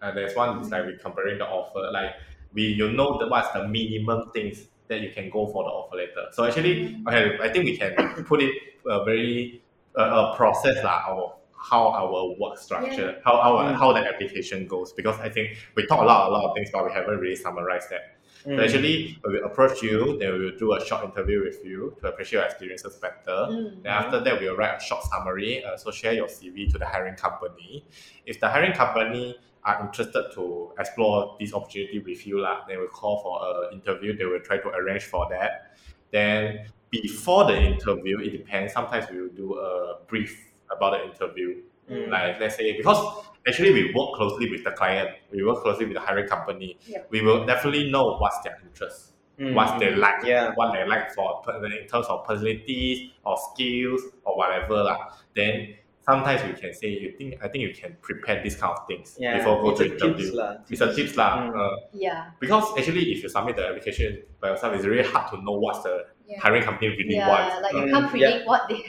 And 0.00 0.16
there's 0.16 0.36
one 0.36 0.60
is 0.60 0.70
like 0.70 0.86
we 0.86 0.96
comparing 0.96 1.38
the 1.38 1.46
offer, 1.46 1.90
like 1.92 2.10
we 2.52 2.62
you 2.62 2.92
know 2.92 3.18
the 3.18 3.26
what's 3.26 3.50
the 3.52 3.66
minimum 3.66 4.30
things 4.32 4.66
that 4.88 5.00
you 5.00 5.10
can 5.10 5.28
go 5.30 5.46
for 5.46 5.64
the 5.64 5.70
offer 5.70 5.96
letter. 5.96 6.26
So 6.32 6.44
actually, 6.44 7.02
okay, 7.08 7.38
I 7.40 7.48
think 7.48 7.64
we 7.64 7.76
can 7.76 7.94
put 8.24 8.42
it 8.42 8.52
a 8.86 9.04
very 9.04 9.62
uh, 9.98 10.02
a 10.32 10.36
process 10.36 10.82
lah 10.84 11.02
of 11.08 11.32
how 11.54 11.88
our 11.88 12.34
work 12.38 12.58
structure, 12.58 13.20
how 13.24 13.34
our 13.34 13.72
Mm. 13.72 13.76
how 13.76 13.92
the 13.92 14.00
application 14.00 14.66
goes. 14.66 14.92
Because 14.92 15.18
I 15.20 15.28
think 15.28 15.56
we 15.76 15.86
talk 15.86 16.00
a 16.02 16.04
lot 16.04 16.28
a 16.28 16.32
lot 16.32 16.44
of 16.50 16.54
things, 16.56 16.70
but 16.72 16.84
we 16.84 16.92
haven't 16.92 17.18
really 17.18 17.36
summarized 17.36 17.90
that. 17.90 18.21
Mm. 18.46 18.56
So 18.56 18.64
actually, 18.64 19.18
when 19.22 19.34
we 19.34 19.40
approach 19.40 19.82
you, 19.82 20.18
then 20.18 20.32
we 20.32 20.44
will 20.46 20.58
do 20.58 20.72
a 20.74 20.84
short 20.84 21.04
interview 21.04 21.44
with 21.44 21.64
you 21.64 21.96
to 22.00 22.08
appreciate 22.08 22.40
your 22.40 22.48
experiences 22.48 22.96
better. 22.96 23.46
Mm. 23.50 23.82
Then 23.82 23.92
after 23.92 24.20
that, 24.20 24.40
we'll 24.40 24.56
write 24.56 24.76
a 24.76 24.80
short 24.80 25.04
summary. 25.04 25.64
Uh, 25.64 25.76
so 25.76 25.90
share 25.90 26.12
your 26.12 26.26
CV 26.26 26.70
to 26.72 26.78
the 26.78 26.86
hiring 26.86 27.14
company. 27.14 27.84
If 28.26 28.40
the 28.40 28.48
hiring 28.48 28.72
company 28.72 29.36
are 29.64 29.80
interested 29.86 30.24
to 30.34 30.72
explore 30.78 31.36
this 31.38 31.54
opportunity 31.54 32.00
with 32.00 32.26
you, 32.26 32.40
lah, 32.40 32.62
then 32.66 32.78
we'll 32.78 32.88
call 32.88 33.22
for 33.22 33.66
an 33.68 33.74
interview. 33.74 34.16
They 34.16 34.24
will 34.24 34.40
try 34.40 34.58
to 34.58 34.68
arrange 34.68 35.04
for 35.04 35.28
that. 35.30 35.76
Then 36.10 36.66
before 36.90 37.44
the 37.44 37.58
interview, 37.58 38.18
it 38.20 38.30
depends. 38.30 38.72
Sometimes 38.72 39.06
we 39.10 39.20
will 39.20 39.34
do 39.34 39.54
a 39.54 39.98
brief 40.08 40.52
about 40.70 40.98
the 40.98 41.04
interview. 41.10 41.62
Mm. 41.90 42.10
Like 42.10 42.40
let's 42.40 42.56
say 42.56 42.76
because 42.76 43.24
actually 43.46 43.72
we 43.72 43.92
work 43.94 44.14
closely 44.14 44.50
with 44.50 44.64
the 44.64 44.70
client, 44.72 45.10
we 45.30 45.42
work 45.44 45.62
closely 45.62 45.84
with 45.86 45.94
the 45.94 46.00
hiring 46.00 46.28
company. 46.28 46.78
Yep. 46.86 47.08
We 47.10 47.22
will 47.22 47.44
definitely 47.46 47.90
know 47.90 48.16
what's 48.18 48.38
their 48.40 48.58
interest 48.62 49.08
Mm. 49.38 49.54
what 49.54 49.78
they 49.80 49.90
like, 49.94 50.22
Yeah. 50.24 50.52
what 50.56 50.72
they 50.74 50.84
like 50.86 51.10
for 51.14 51.40
in 51.64 51.88
terms 51.88 52.06
of 52.06 52.26
personalities 52.26 53.10
or 53.24 53.36
skills 53.50 54.02
or 54.24 54.36
whatever 54.36 54.82
lah. 54.84 54.98
Then 55.34 55.74
sometimes 56.06 56.44
we 56.44 56.52
can 56.52 56.72
say, 56.74 56.88
you 56.88 57.12
think 57.16 57.42
I 57.42 57.48
think 57.48 57.62
you 57.64 57.72
can 57.74 57.96
prepare 58.02 58.42
these 58.42 58.56
kind 58.56 58.76
of 58.76 58.86
things 58.86 59.16
Yeah. 59.18 59.38
before 59.38 59.62
go 59.62 59.70
it's 59.70 59.80
to 59.80 59.86
a 59.86 59.88
tips 59.88 60.02
interview. 60.04 60.32
lah. 60.36 60.56
It's 60.68 60.82
a 60.82 60.92
tips 60.94 61.16
lah. 61.16 61.48
Mm. 61.48 61.56
Uh, 61.58 61.76
Yeah. 61.94 62.30
because 62.44 62.76
actually, 62.76 63.04
if 63.10 63.22
you 63.24 63.28
submit 63.30 63.56
the 63.56 63.66
application 63.72 64.22
by 64.38 64.48
yourself, 64.52 64.74
it's 64.76 64.84
really 64.84 65.08
hard 65.08 65.26
to 65.32 65.36
know 65.42 65.56
what's 65.64 65.82
the 65.82 66.04
Yeah. 66.28 66.38
hiring 66.38 66.62
company 66.62 66.88
really 66.90 67.16
Yeah. 67.16 67.28
wants. 67.32 67.56
Like, 67.64 67.72
you 67.72 67.80
Mm, 67.88 67.90
can't 67.90 68.04
yeah. 68.04 68.10
predict 68.12 68.46
what 68.46 68.62
they, 68.68 68.80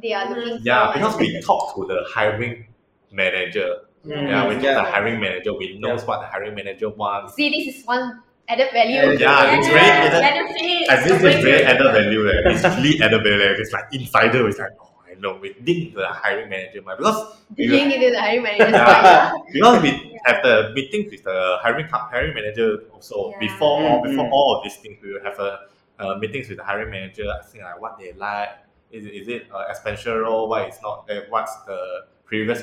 they 0.00 0.12
are 0.14 0.26
looking 0.30 0.60
Yeah, 0.62 0.86
for. 0.86 0.92
because 0.94 1.14
we 1.18 1.28
talk 1.42 1.74
to 1.74 1.80
the 1.90 1.98
hiring 2.14 2.66
manager. 3.10 3.82
Mm. 4.06 4.28
Yeah, 4.28 4.46
we 4.48 4.54
talk 4.54 4.62
to 4.62 4.66
Yeah. 4.68 4.74
the 4.74 4.90
hiring 4.90 5.20
manager. 5.20 5.52
We 5.54 5.78
knows 5.78 6.00
Yeah. 6.02 6.06
what 6.08 6.20
the 6.20 6.26
hiring 6.26 6.54
manager 6.54 6.88
wants. 6.90 7.34
See, 7.34 7.48
this 7.50 7.74
is 7.76 7.84
one 7.86 8.22
added 8.48 8.68
value. 8.72 8.98
Added 9.00 9.20
Yeah, 9.20 9.58
it's 9.58 9.66
very 9.68 9.80
added- 9.80 10.22
benefits. 10.22 10.90
And 10.90 10.98
this 11.04 11.12
is 11.12 11.22
very 11.22 11.42
away 11.42 11.64
added 11.64 11.92
value. 11.92 12.28
Eh. 12.28 12.52
It's 12.52 12.64
really 12.76 13.02
added 13.02 13.22
value. 13.22 13.56
It's 13.62 13.72
like 13.72 13.84
insider. 13.92 14.48
It's 14.48 14.58
like, 14.58 14.72
oh, 14.80 14.90
I 15.10 15.14
know. 15.20 15.34
We 15.42 15.52
did 15.64 15.94
the 15.94 16.06
hiring 16.06 16.48
manager, 16.48 16.80
mind. 16.82 16.98
because 16.98 17.36
Did 17.56 17.70
you 17.70 17.88
give 17.90 18.02
it 18.02 18.12
the 18.12 18.20
hiring 18.20 18.42
manager's 18.42 18.72
Yeah. 18.72 19.30
point? 19.32 19.52
because 19.52 19.82
we 19.82 19.90
have 20.24 20.42
the 20.42 20.72
meeting 20.74 21.08
with 21.10 21.22
the 21.24 21.58
hiring 21.60 21.86
hiring 21.90 22.34
manager 22.34 22.68
also 22.94 23.30
Yeah. 23.32 23.38
before 23.40 23.82
all 23.82 24.02
before 24.02 24.28
all 24.30 24.56
of 24.56 24.64
these 24.64 24.76
things. 24.76 24.96
We 25.02 25.12
will 25.14 25.24
have 25.24 25.38
a 25.40 25.50
uh, 25.98 26.14
meetings 26.22 26.48
with 26.48 26.58
the 26.58 26.64
hiring 26.64 26.90
manager, 26.90 27.24
asking 27.38 27.62
like 27.62 27.80
what 27.82 27.98
they 27.98 28.12
like. 28.12 28.50
Is, 28.92 29.04
it- 29.04 29.14
is 29.20 29.26
it 29.28 29.42
uh, 29.52 29.64
expansion 29.68 30.14
role? 30.16 30.48
Why 30.48 30.62
it's 30.70 30.80
not? 30.80 31.10
Uh, 31.10 31.22
what's 31.28 31.54
the 31.66 31.78
previous 32.24 32.62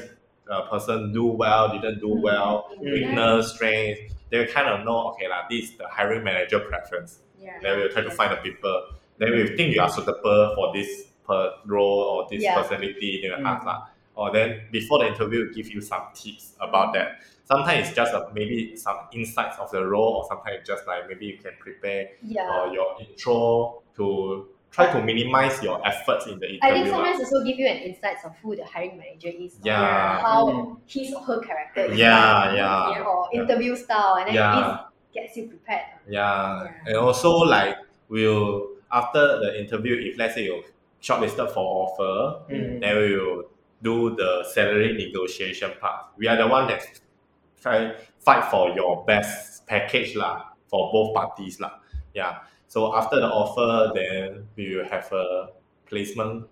uh, 0.49 0.61
person 0.69 1.11
do 1.13 1.25
well? 1.25 1.71
Didn't 1.71 1.99
do 1.99 2.09
well? 2.09 2.69
Mm. 2.77 2.93
Weakness, 2.93 3.53
strength. 3.53 4.13
They 4.29 4.45
kind 4.47 4.67
of 4.67 4.85
know. 4.85 5.09
Okay, 5.09 5.27
like 5.27 5.49
this 5.49 5.71
is 5.71 5.77
the 5.77 5.87
hiring 5.87 6.23
manager 6.23 6.59
preference. 6.59 7.19
Yeah. 7.39 7.59
Then 7.61 7.77
we 7.77 7.83
will 7.83 7.89
try 7.89 8.01
to 8.01 8.11
find 8.11 8.31
the 8.31 8.37
people. 8.37 8.87
Then 9.17 9.31
we 9.31 9.43
will 9.43 9.55
think 9.57 9.75
you 9.75 9.81
are 9.81 9.89
suitable 9.89 10.53
for 10.55 10.73
this 10.73 11.07
per 11.27 11.53
role 11.65 11.99
or 11.99 12.27
this 12.29 12.43
Yeah. 12.43 12.55
personality. 12.61 13.21
Will 13.23 13.37
Mm. 13.37 13.45
ask 13.45 13.65
lah. 13.65 13.87
Or 14.15 14.31
then 14.31 14.61
before 14.71 14.99
the 14.99 15.07
interview, 15.07 15.43
we'll 15.45 15.53
give 15.53 15.69
you 15.69 15.81
some 15.81 16.03
tips 16.13 16.55
about 16.59 16.93
that. 16.93 17.19
Sometimes 17.43 17.87
it's 17.87 17.95
just 17.95 18.13
a, 18.13 18.27
maybe 18.33 18.75
some 18.75 18.97
insights 19.11 19.59
of 19.59 19.69
the 19.71 19.85
role, 19.85 20.15
or 20.17 20.25
sometimes 20.27 20.59
it's 20.59 20.67
just 20.67 20.87
like 20.87 21.07
maybe 21.07 21.25
you 21.27 21.37
can 21.37 21.51
prepare 21.59 22.09
Yeah. 22.23 22.49
uh, 22.49 22.71
your 22.71 22.95
intro 22.99 23.83
to 23.97 24.47
try 24.75 24.91
to 24.91 24.99
minimize 25.01 25.63
your 25.63 25.79
efforts 25.87 26.27
in 26.27 26.35
the 26.39 26.47
interview. 26.51 26.59
I 26.67 26.73
think 26.75 26.85
lah. 26.91 26.99
sometimes 26.99 27.19
also 27.23 27.39
give 27.47 27.55
you 27.57 27.67
an 27.67 27.77
insight 27.87 28.19
of 28.27 28.35
who 28.43 28.55
the 28.59 28.65
hiring 28.67 28.99
manager 28.99 29.31
is. 29.31 29.55
or 29.55 29.71
Yeah. 29.71 30.19
How 30.19 30.41
Mm. 30.51 30.77
his 30.83 31.15
or 31.15 31.23
her 31.23 31.39
character 31.39 31.87
is. 31.87 31.95
Yeah, 31.95 32.51
like, 32.51 32.59
yeah. 32.59 33.07
Or 33.07 33.29
interview 33.31 33.71
style, 33.79 34.19
and 34.19 34.27
then 34.27 34.35
Yeah. 34.35 34.51
this 34.59 34.67
gets 35.15 35.31
you 35.39 35.47
prepared. 35.47 35.87
Yeah. 36.11 36.67
Yeah. 36.67 36.87
And 36.91 36.95
also 36.99 37.31
like 37.47 37.79
we'll 38.11 38.75
after 38.91 39.39
the 39.39 39.55
interview, 39.63 39.95
if 40.11 40.19
let's 40.19 40.35
say 40.35 40.43
you're 40.51 40.63
shortlisted 40.99 41.47
for 41.55 41.63
offer, 41.87 42.43
Mm. 42.51 42.83
then 42.83 42.93
we 42.99 43.15
will 43.15 43.43
do 43.79 44.11
the 44.19 44.43
salary 44.51 44.91
negotiation 44.91 45.71
part. 45.79 46.11
We 46.19 46.27
are 46.27 46.35
the 46.35 46.47
one 46.51 46.67
that 46.67 46.83
try 47.63 47.95
fight 48.19 48.43
for 48.51 48.75
your 48.75 49.07
best 49.07 49.63
package 49.71 50.19
lah 50.19 50.51
for 50.67 50.91
both 50.91 51.15
parties 51.15 51.63
lah. 51.63 51.79
Yeah. 52.11 52.43
So 52.75 52.91
after 52.93 53.17
the 53.23 53.31
offer, 53.31 53.95
then 53.95 54.47
we 54.57 54.75
will 54.75 54.83
have 54.91 55.07
a 55.15 55.55
placement 55.87 56.43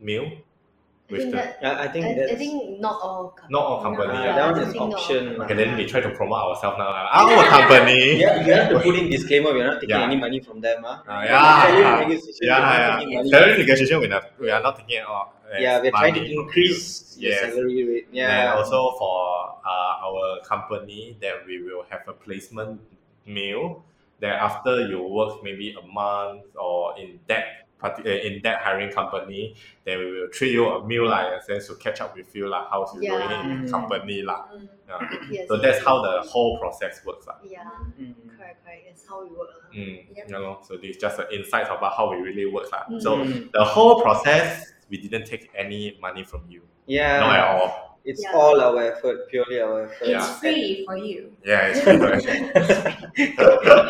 meal 0.00 0.24
I 0.24 1.12
with 1.12 1.20
think 1.28 1.32
the. 1.36 1.44
that 1.60 1.74
I 1.84 1.88
think 1.92 2.04
I, 2.08 2.12
that's 2.16 2.32
I 2.32 2.36
think 2.40 2.80
not 2.80 2.96
all 3.04 3.36
companies. 3.36 3.52
Not 3.52 3.64
all 3.68 3.80
company. 3.84 4.14
Ah, 4.16 4.24
Yeah, 4.24 4.32
that 4.38 4.46
one 4.52 4.60
is 4.64 4.72
think 4.72 4.80
not 4.80 4.94
option. 4.96 5.22
Okay, 5.44 5.56
then 5.60 5.76
we 5.76 5.84
try 5.84 6.00
to 6.00 6.08
promote 6.16 6.40
ourselves 6.48 6.80
now. 6.80 6.88
lah. 6.88 7.04
Our 7.20 7.44
company. 7.52 8.00
Yeah, 8.24 8.40
you 8.48 8.52
have 8.56 8.68
to 8.72 8.80
put 8.80 8.96
in 8.96 9.12
disclaimer. 9.12 9.52
We're 9.52 9.68
not 9.68 9.80
taking 9.84 9.92
Yeah. 10.00 10.08
any 10.08 10.16
money 10.16 10.40
from 10.40 10.64
them. 10.64 10.80
Huh? 10.88 11.04
Ah, 11.04 11.20
yeah. 11.28 11.36
Salary 11.36 11.84
negotiation, 12.08 12.44
Yeah, 12.48 12.56
we're 12.64 13.12
yeah. 13.12 13.28
Salary 13.28 13.56
negotiation, 13.60 13.96
we 14.00 14.08
are, 14.08 14.24
we 14.40 14.48
are 14.48 14.62
not 14.64 14.74
taking 14.80 14.96
it 15.00 15.04
all. 15.04 15.26
Yeah, 15.52 15.84
we're 15.84 15.92
trying 15.92 16.16
to 16.16 16.24
money. 16.24 16.32
increase 16.32 17.12
the 17.20 17.28
Yes. 17.28 17.52
salary 17.52 17.84
rate. 17.92 18.06
And 18.08 18.24
Yeah. 18.24 18.56
also 18.56 18.96
for 18.96 19.20
uh, 19.68 20.04
our 20.08 20.40
company, 20.48 21.20
that 21.20 21.44
we 21.44 21.60
will 21.60 21.84
have 21.92 22.08
a 22.08 22.16
placement 22.16 22.80
meal. 23.28 23.84
That 24.20 24.42
after 24.42 24.86
you 24.88 25.02
work 25.02 25.42
maybe 25.44 25.74
a 25.78 25.86
month 25.86 26.42
or 26.58 26.98
in 26.98 27.20
that 27.28 27.44
parti- 27.78 28.02
uh, 28.02 28.26
in 28.26 28.42
that 28.42 28.62
hiring 28.62 28.90
company, 28.90 29.54
then 29.84 29.98
we 30.00 30.06
will 30.10 30.28
treat 30.28 30.50
you 30.52 30.66
a 30.68 30.84
meal 30.84 31.06
like 31.08 31.26
in 31.28 31.32
a 31.34 31.42
sense 31.42 31.68
to 31.68 31.76
catch 31.76 32.00
up 32.00 32.16
with 32.16 32.34
you 32.34 32.48
like 32.48 32.66
how's 32.70 32.92
you 32.94 33.00
doing 33.02 33.30
Yeah. 33.30 33.42
in 33.42 33.62
the 33.62 33.68
Mm. 33.68 33.70
company 33.70 34.22
lah. 34.22 34.46
Mm. 34.52 34.68
Yeah. 34.88 34.98
Yes, 35.30 35.46
So 35.48 35.56
that's 35.56 35.76
yes, 35.78 35.84
how 35.86 36.02
the 36.02 36.22
whole 36.26 36.58
process 36.58 36.98
works 37.06 37.26
lah. 37.28 37.36
Yeah, 37.46 37.62
Mm. 37.94 38.14
correct, 38.36 38.64
correct. 38.66 38.82
That's 38.90 39.06
how 39.06 39.22
we 39.22 39.30
work. 39.30 39.50
lah. 39.54 39.70
Mm. 39.70 40.10
Yep. 40.16 40.24
You 40.26 40.32
know, 40.34 40.58
so 40.66 40.74
this 40.76 40.96
is 40.96 40.98
just 40.98 41.20
an 41.22 41.26
insight 41.30 41.66
about 41.70 41.92
how 41.94 42.10
we 42.10 42.16
really 42.18 42.46
work 42.50 42.66
lah. 42.74 42.90
So 42.98 43.22
Mm. 43.22 43.52
the 43.54 43.62
whole 43.62 44.02
process, 44.02 44.74
we 44.90 44.98
didn't 44.98 45.26
take 45.30 45.46
any 45.54 45.94
money 46.02 46.24
from 46.24 46.42
you, 46.50 46.62
Yeah. 46.90 47.20
not 47.22 47.36
at 47.38 47.46
all. 47.54 47.87
It's 48.10 48.22
Yeah. 48.24 48.32
all 48.40 48.58
our 48.66 48.78
effort, 48.90 49.28
purely 49.30 49.60
our 49.60 49.84
effort. 49.84 50.02
It's 50.02 50.28
Yeah. 50.28 50.40
free 50.42 50.84
for 50.86 50.96
you. 50.96 51.20
Yeah, 51.44 51.68
it's 51.70 51.80
correct. 51.84 52.24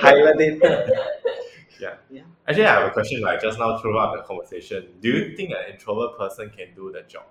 Highlight 0.04 0.40
it. 0.40 0.56
yeah 1.80 1.94
Actually, 2.48 2.64
I 2.66 2.74
have 2.80 2.88
a 2.88 2.90
question. 2.90 3.20
Like 3.20 3.40
just 3.40 3.58
now, 3.58 3.78
throughout 3.78 4.10
the 4.16 4.22
conversation, 4.30 4.80
do 5.00 5.08
you 5.16 5.36
think 5.36 5.50
an 5.50 5.72
introvert 5.72 6.18
person 6.18 6.50
can 6.56 6.68
do 6.74 6.90
the 6.96 7.02
job? 7.14 7.26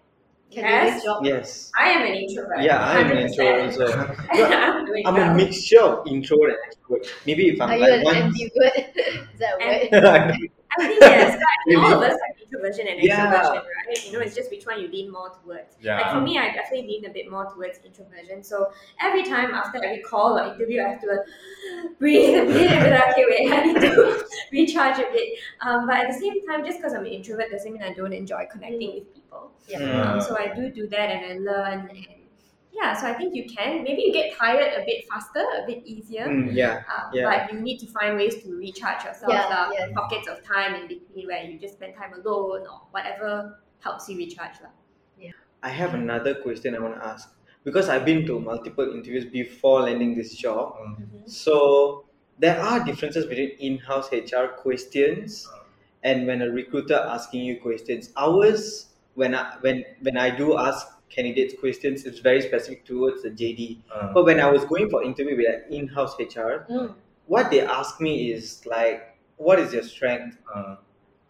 Can 0.50 0.64
Yes. 0.64 0.86
do 0.88 0.94
this 0.96 1.04
job? 1.04 1.26
yes. 1.26 1.72
I 1.78 1.90
am 1.96 2.02
an 2.10 2.14
introvert. 2.24 2.60
Yeah, 2.62 2.80
I'm 2.80 3.12
an 3.12 3.18
100%. 3.18 3.28
introvert 3.28 3.60
also. 3.66 3.88
I'm 4.32 5.08
I'm 5.08 5.16
a 5.16 5.20
well. 5.20 5.34
mixture 5.42 5.82
of 5.82 6.08
introvert 6.08 6.52
and 6.56 6.62
extrovert. 6.68 7.04
Maybe 7.26 7.44
if 7.50 7.62
I'm 7.62 7.70
Are 7.72 7.76
you 7.76 7.82
like 7.82 7.92
an 8.00 8.04
one. 8.06 8.16
ambivert? 8.16 8.76
Is 9.34 9.40
that 9.40 9.54
a 9.60 10.32
word? 10.32 10.38
I 10.78 10.88
think 10.88 11.02
yes, 11.02 11.36
but 11.36 11.44
I 11.44 11.56
think 11.66 11.78
all 11.84 11.94
of 11.94 12.04
us 12.04 12.20
have 12.28 12.42
introversion 12.42 12.88
and 12.88 13.02
Yeah. 13.02 13.32
extroversion, 13.32 13.64
right? 13.88 14.06
You 14.06 14.12
know, 14.14 14.20
it's 14.20 14.36
just 14.36 14.52
which 14.52 14.66
one 14.66 14.82
you 14.82 14.88
lean 14.88 15.12
more 15.12 15.30
towards. 15.30 15.76
Like 15.82 16.12
for 16.12 16.22
me, 16.22 16.38
I 16.38 16.52
definitely 16.54 16.88
lean 16.88 17.06
a 17.06 17.10
bit 17.10 17.30
more 17.30 17.46
towards 17.46 17.80
introversion. 17.86 18.44
So 18.44 18.72
every 19.02 19.24
time 19.24 19.54
after 19.54 19.84
every 19.84 20.02
call 20.04 20.38
or 20.38 20.54
interview, 20.54 20.82
I 20.82 20.90
have 20.90 21.02
to 21.02 21.24
breathe 22.00 22.36
a 22.40 22.46
bit 22.46 22.72
and 22.72 22.86
be 22.86 22.92
like, 22.92 23.12
okay, 23.12 23.26
wait, 23.30 23.52
I 23.54 23.64
need 23.64 23.82
to 23.82 24.26
recharge 24.52 25.00
a 25.00 25.12
bit. 25.12 25.40
Um, 25.62 25.88
but 25.88 25.98
at 25.98 26.08
the 26.12 26.20
same 26.20 26.46
time, 26.48 26.66
just 26.66 26.80
because 26.80 26.94
I'm 26.94 27.06
an 27.06 27.12
introvert 27.12 27.52
doesn't 27.52 27.72
mean 27.72 27.84
I 27.84 27.94
don't 27.94 28.14
enjoy 28.14 28.48
connecting 28.52 28.94
with 28.96 29.14
people. 29.14 29.52
Yeah. 29.68 29.80
Mm. 29.80 30.06
Um, 30.08 30.22
so 30.22 30.38
I 30.38 30.54
do 30.54 30.70
do 30.70 30.88
that 30.88 31.10
and 31.10 31.26
I 31.26 31.52
learn 31.52 31.90
and 31.90 32.08
yeah. 32.78 32.94
So 32.94 33.08
I 33.08 33.14
think 33.14 33.36
you 33.36 33.46
can. 33.50 33.84
Maybe 33.84 34.04
you 34.04 34.14
get 34.14 34.38
tired 34.38 34.74
a 34.82 34.86
bit 34.86 35.06
faster, 35.10 35.44
a 35.64 35.66
bit 35.66 35.82
easier. 35.86 36.28
Mm, 36.28 36.54
yeah. 36.54 36.84
Um, 36.94 37.10
Yeah. 37.14 37.26
But 37.30 37.54
you 37.54 37.60
need 37.60 37.80
to 37.80 37.88
find 37.88 38.16
ways 38.16 38.42
to 38.44 38.56
recharge 38.56 39.04
yourself. 39.04 39.34
Yeah, 39.34 39.48
lah. 39.50 39.72
yeah. 39.74 39.88
Pockets 39.96 40.28
of 40.28 40.44
time 40.44 40.76
in 40.76 40.88
between 40.88 41.28
where 41.28 41.44
you 41.44 41.58
just 41.60 41.76
spend 41.76 41.96
time 41.96 42.14
alone 42.14 42.68
or 42.68 42.82
whatever 42.92 43.60
helps 43.80 44.08
you 44.10 44.18
recharge. 44.18 44.62
lah. 44.62 44.74
Yeah. 45.20 45.32
I 45.64 45.70
have 45.70 45.94
another 45.94 46.36
question 46.36 46.76
I 46.76 46.80
want 46.80 46.96
to 46.96 47.06
ask 47.06 47.34
because 47.64 47.90
I've 47.90 48.06
been 48.06 48.26
to 48.28 48.40
multiple 48.40 48.86
interviews 48.94 49.26
before 49.26 49.82
landing 49.82 50.16
this 50.16 50.36
job. 50.36 50.78
So 51.26 52.06
there 52.40 52.62
are 52.62 52.84
differences 52.86 53.26
between 53.26 53.58
in-house 53.60 54.12
HR 54.14 54.54
questions 54.62 55.50
and 56.04 56.28
when 56.28 56.42
a 56.42 56.50
recruiter 56.50 56.96
asking 56.96 57.44
you 57.44 57.60
questions. 57.60 58.14
Ours, 58.16 58.94
when 59.16 59.34
I 59.34 59.58
when 59.62 59.84
when 60.02 60.16
I 60.16 60.30
do 60.30 60.58
ask 60.58 60.86
candidates 61.10 61.54
questions, 61.60 62.06
it's 62.06 62.20
very 62.20 62.42
specific 62.42 62.86
towards 62.86 63.24
the 63.24 63.30
JD. 63.30 63.80
Uh, 63.94 64.14
But 64.14 64.26
when 64.26 64.40
I 64.40 64.50
was 64.52 64.66
going 64.66 64.90
for 64.90 65.04
interview 65.04 65.36
with 65.38 65.48
an 65.48 65.62
in-house 65.74 66.16
HR, 66.20 66.66
Mm. 66.70 66.96
what 67.28 67.50
they 67.52 67.62
ask 67.62 68.02
me 68.02 68.32
is 68.32 68.66
like, 68.66 69.18
what 69.38 69.60
is 69.60 69.74
your 69.74 69.84
strength? 69.84 70.38
uh, 70.54 70.76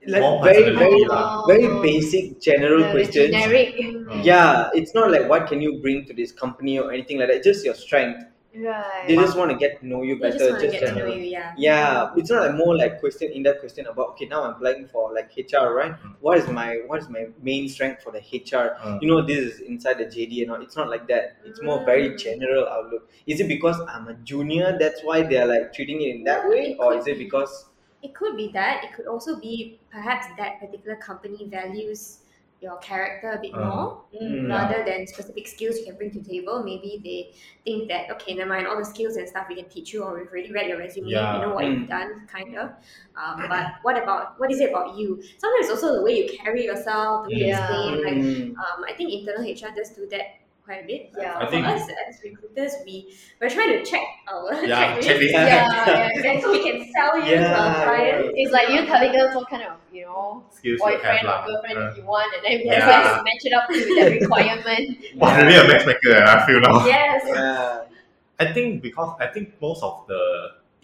Like 0.08 0.24
very 0.44 0.74
very 0.76 1.04
lah. 1.06 1.46
very 1.48 1.68
basic 1.86 2.40
general 2.40 2.84
The 2.84 2.92
questions. 2.92 3.32
Generic. 3.32 3.76
Yeah, 4.24 4.70
it's 4.74 4.94
not 4.94 5.12
like 5.12 5.28
what 5.32 5.48
can 5.48 5.60
you 5.62 5.72
bring 5.82 6.06
to 6.06 6.14
this 6.14 6.32
company 6.32 6.80
or 6.80 6.92
anything 6.94 7.18
like 7.20 7.30
that. 7.34 7.44
Just 7.44 7.66
your 7.66 7.74
strength. 7.76 8.24
Right. 8.58 9.08
They 9.08 9.16
just 9.16 9.38
want 9.38 9.52
to 9.52 9.58
get 9.58 9.80
to 9.80 9.88
know 9.88 10.02
you 10.04 10.20
They 10.20 10.32
just 10.32 10.40
better. 10.40 10.50
want 10.50 10.64
to 10.64 10.70
get 10.70 10.86
to 10.86 10.92
know 10.94 11.06
general. 11.06 11.16
you, 11.16 11.24
yeah. 11.24 11.56
Yeah, 11.58 12.14
it's 12.18 12.30
not 12.30 12.46
like 12.48 12.56
more 12.56 12.76
like 12.76 13.00
question 13.00 13.32
in 13.32 13.44
that 13.44 13.60
question 13.60 13.88
about 13.88 14.10
okay 14.12 14.26
now 14.26 14.44
I'm 14.44 14.54
applying 14.56 14.88
for 14.88 15.14
like 15.14 15.32
HR 15.38 15.74
right? 15.74 15.92
Mm. 15.92 16.16
What 16.20 16.38
is 16.38 16.48
my 16.48 16.82
what 16.88 17.00
is 17.02 17.10
my 17.10 17.28
main 17.42 17.68
strength 17.70 18.04
for 18.04 18.12
the 18.12 18.22
HR? 18.32 18.76
uh, 18.84 19.00
You 19.02 19.08
know 19.08 19.22
this 19.26 19.40
is 19.40 19.60
inside 19.62 19.98
the 20.00 20.06
JD 20.06 20.42
and 20.44 20.52
all. 20.52 20.62
It's 20.62 20.76
not 20.76 20.90
like 20.90 21.08
that. 21.08 21.38
It's 21.46 21.62
more 21.62 21.84
very 21.86 22.10
Mm. 22.10 22.18
general 22.18 22.68
outlook. 22.68 23.10
Is 23.26 23.40
it 23.40 23.48
because 23.48 23.80
I'm 23.88 24.08
a 24.08 24.14
junior 24.16 24.78
that's 24.78 25.02
why 25.04 25.22
they're 25.24 25.48
like 25.48 25.74
treating 25.74 26.02
it 26.02 26.16
in 26.16 26.24
that 26.26 26.44
Yeah, 26.44 26.50
way, 26.50 26.76
or 26.80 26.96
is 26.96 27.08
it 27.08 27.18
because 27.18 27.70
It 28.02 28.14
could 28.16 28.36
be 28.38 28.52
that. 28.54 28.84
It 28.84 28.94
could 28.94 29.08
also 29.08 29.40
be 29.40 29.80
perhaps 29.92 30.28
that 30.38 30.60
particular 30.60 30.96
company 30.96 31.48
values 31.50 32.24
your 32.60 32.78
character 32.78 33.30
a 33.32 33.40
bit 33.40 33.54
Uh-huh. 33.54 33.70
more 33.70 34.04
Mm. 34.20 34.50
rather 34.50 34.84
than 34.84 35.06
specific 35.06 35.48
skills 35.48 35.78
you 35.78 35.86
can 35.86 35.96
bring 35.96 36.10
to 36.12 36.20
the 36.20 36.30
table. 36.30 36.64
Maybe 36.64 37.00
they 37.04 37.20
think 37.64 37.88
that 37.90 38.10
okay, 38.14 38.34
never 38.34 38.50
mind, 38.50 38.66
all 38.68 38.78
the 38.78 38.86
skills 38.86 39.16
and 39.16 39.28
stuff 39.30 39.46
we 39.48 39.56
can 39.56 39.70
teach 39.70 39.94
you, 39.94 40.04
or 40.04 40.16
we've 40.18 40.28
already 40.28 40.52
read 40.52 40.68
your 40.68 40.80
resume, 40.80 41.08
Yeah. 41.10 41.34
we 41.38 41.46
know 41.46 41.54
what 41.54 41.66
Mm. 41.66 41.80
you've 41.82 41.90
done, 41.90 42.28
kind 42.28 42.58
of. 42.58 42.72
Um, 43.16 43.46
but 43.48 43.66
what 43.84 44.02
about 44.02 44.40
what 44.40 44.52
is 44.52 44.60
it 44.60 44.70
about 44.72 44.98
you? 44.98 45.22
Sometimes 45.38 45.70
also 45.70 45.94
the 45.98 46.04
way 46.04 46.18
you 46.18 46.38
carry 46.38 46.66
yourself, 46.66 47.26
the 47.26 47.32
way 47.34 47.40
you 47.42 47.46
Yeah. 47.48 47.60
explain. 47.62 48.04
Like 48.04 48.22
Mm. 48.26 48.56
um, 48.64 48.84
I 48.90 48.94
think 48.94 49.14
internal 49.14 49.44
HR 49.46 49.72
does 49.76 49.92
do 49.92 50.08
that 50.08 50.26
quite 50.68 50.84
a 50.84 50.88
bit. 50.88 51.04
Yeah. 51.18 51.34
for, 51.40 51.44
I 51.44 51.50
think- 51.50 51.66
for 51.66 51.72
us 51.74 51.90
as 52.08 52.20
recruiters, 52.24 52.74
we 52.86 52.96
we're 53.42 53.50
trying 53.58 53.72
to 53.78 53.82
check 53.92 54.06
our 54.32 54.54
Yeah, 54.66 54.98
checklist. 55.00 55.08
checklist. 55.08 55.32
Yeah, 55.32 55.88
yeah. 55.88 56.32
And 56.32 56.42
so 56.44 56.52
we 56.52 56.62
can 56.68 56.78
sell 56.96 57.14
you 57.18 57.36
to 57.42 57.48
our 57.60 57.72
Yeah. 57.72 57.84
clients. 57.88 58.30
It's 58.36 58.52
like 58.58 58.70
you 58.76 58.86
telling 58.86 59.16
us 59.24 59.36
what 59.36 59.50
kind 59.50 59.64
of, 59.64 59.78
you 59.98 60.06
know, 60.06 60.44
skills 60.52 60.80
boyfriend 60.82 61.26
have 61.28 61.46
or 61.46 61.48
girlfriend 61.48 61.78
Uh, 61.80 61.94
you 61.98 62.04
want, 62.14 62.30
and 62.36 62.44
then 62.46 62.58
we 62.60 62.66
Yeah. 62.66 62.92
have 62.92 63.18
to 63.18 63.24
match 63.24 63.44
it 63.50 63.54
up 63.60 63.66
to 63.70 63.96
that 63.96 64.12
requirement. 64.22 64.98
wow, 65.16 65.38
really 65.42 65.56
a 65.56 65.68
matchmaker. 65.72 66.12
eh, 66.12 66.26
I 66.36 66.46
feel 66.46 66.60
now. 66.60 66.86
Yes. 66.86 67.24
Yeah. 67.28 67.84
I 68.40 68.46
think 68.54 68.84
because 68.84 69.16
I 69.20 69.28
think 69.28 69.60
most 69.62 69.82
of 69.82 70.06
the 70.08 70.22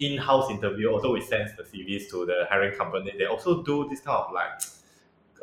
in-house 0.00 0.50
interview, 0.50 0.90
although 0.92 1.12
we 1.12 1.20
send 1.20 1.48
the 1.56 1.62
CVs 1.62 2.10
to 2.10 2.26
the 2.26 2.46
hiring 2.50 2.74
company, 2.76 3.12
they 3.16 3.26
also 3.26 3.62
do 3.62 3.88
this 3.88 4.00
kind 4.00 4.18
of 4.18 4.32
like 4.32 4.50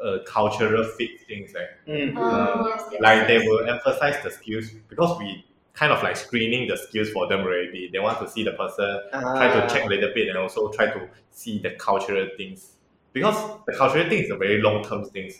uh, 0.03 0.19
cultural 0.25 0.83
fit 0.83 1.11
things. 1.27 1.53
Eh. 1.55 1.65
Mm. 1.91 2.15
Yes, 2.15 2.83
yes, 2.91 3.01
Like 3.01 3.27
they 3.27 3.39
will 3.39 3.67
emphasize 3.69 4.15
the 4.23 4.31
skills 4.31 4.69
because 4.89 5.17
we 5.19 5.45
kind 5.73 5.91
of 5.93 6.03
like 6.03 6.17
screening 6.17 6.67
the 6.67 6.77
skills 6.77 7.09
for 7.11 7.27
them 7.27 7.41
already. 7.41 7.89
They 7.91 7.99
want 7.99 8.19
to 8.19 8.27
see 8.29 8.43
the 8.43 8.51
person, 8.51 8.99
try 9.11 9.47
Ah. 9.47 9.61
to 9.67 9.73
check 9.73 9.85
a 9.85 9.89
little 9.89 10.11
bit, 10.13 10.27
and 10.29 10.37
also 10.37 10.69
try 10.71 10.87
to 10.87 11.07
see 11.31 11.59
the 11.59 11.71
cultural 11.71 12.27
things 12.37 12.73
because 13.13 13.37
the 13.67 13.73
cultural 13.73 14.07
thing 14.09 14.23
is 14.23 14.29
a 14.31 14.35
very 14.35 14.61
long 14.61 14.83
term 14.83 15.05
things. 15.05 15.33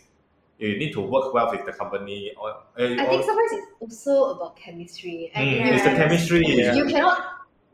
You 0.58 0.78
need 0.78 0.94
to 0.94 1.02
work 1.02 1.34
well 1.34 1.50
with 1.52 1.66
the 1.66 1.74
company. 1.74 2.32
Or, 2.40 2.50
uh, 2.52 2.54
I 2.78 3.06
think 3.10 3.24
sometimes 3.24 3.52
it's 3.54 3.68
also 4.06 4.36
about 4.36 4.56
chemistry. 4.56 5.32
And 5.34 5.44
Mm, 5.50 5.66
you- 5.66 5.74
it's 5.74 5.84
the 5.84 5.90
chemistry. 6.02 6.44
Yeah. 6.46 6.76
You 6.76 6.86
cannot 6.86 7.18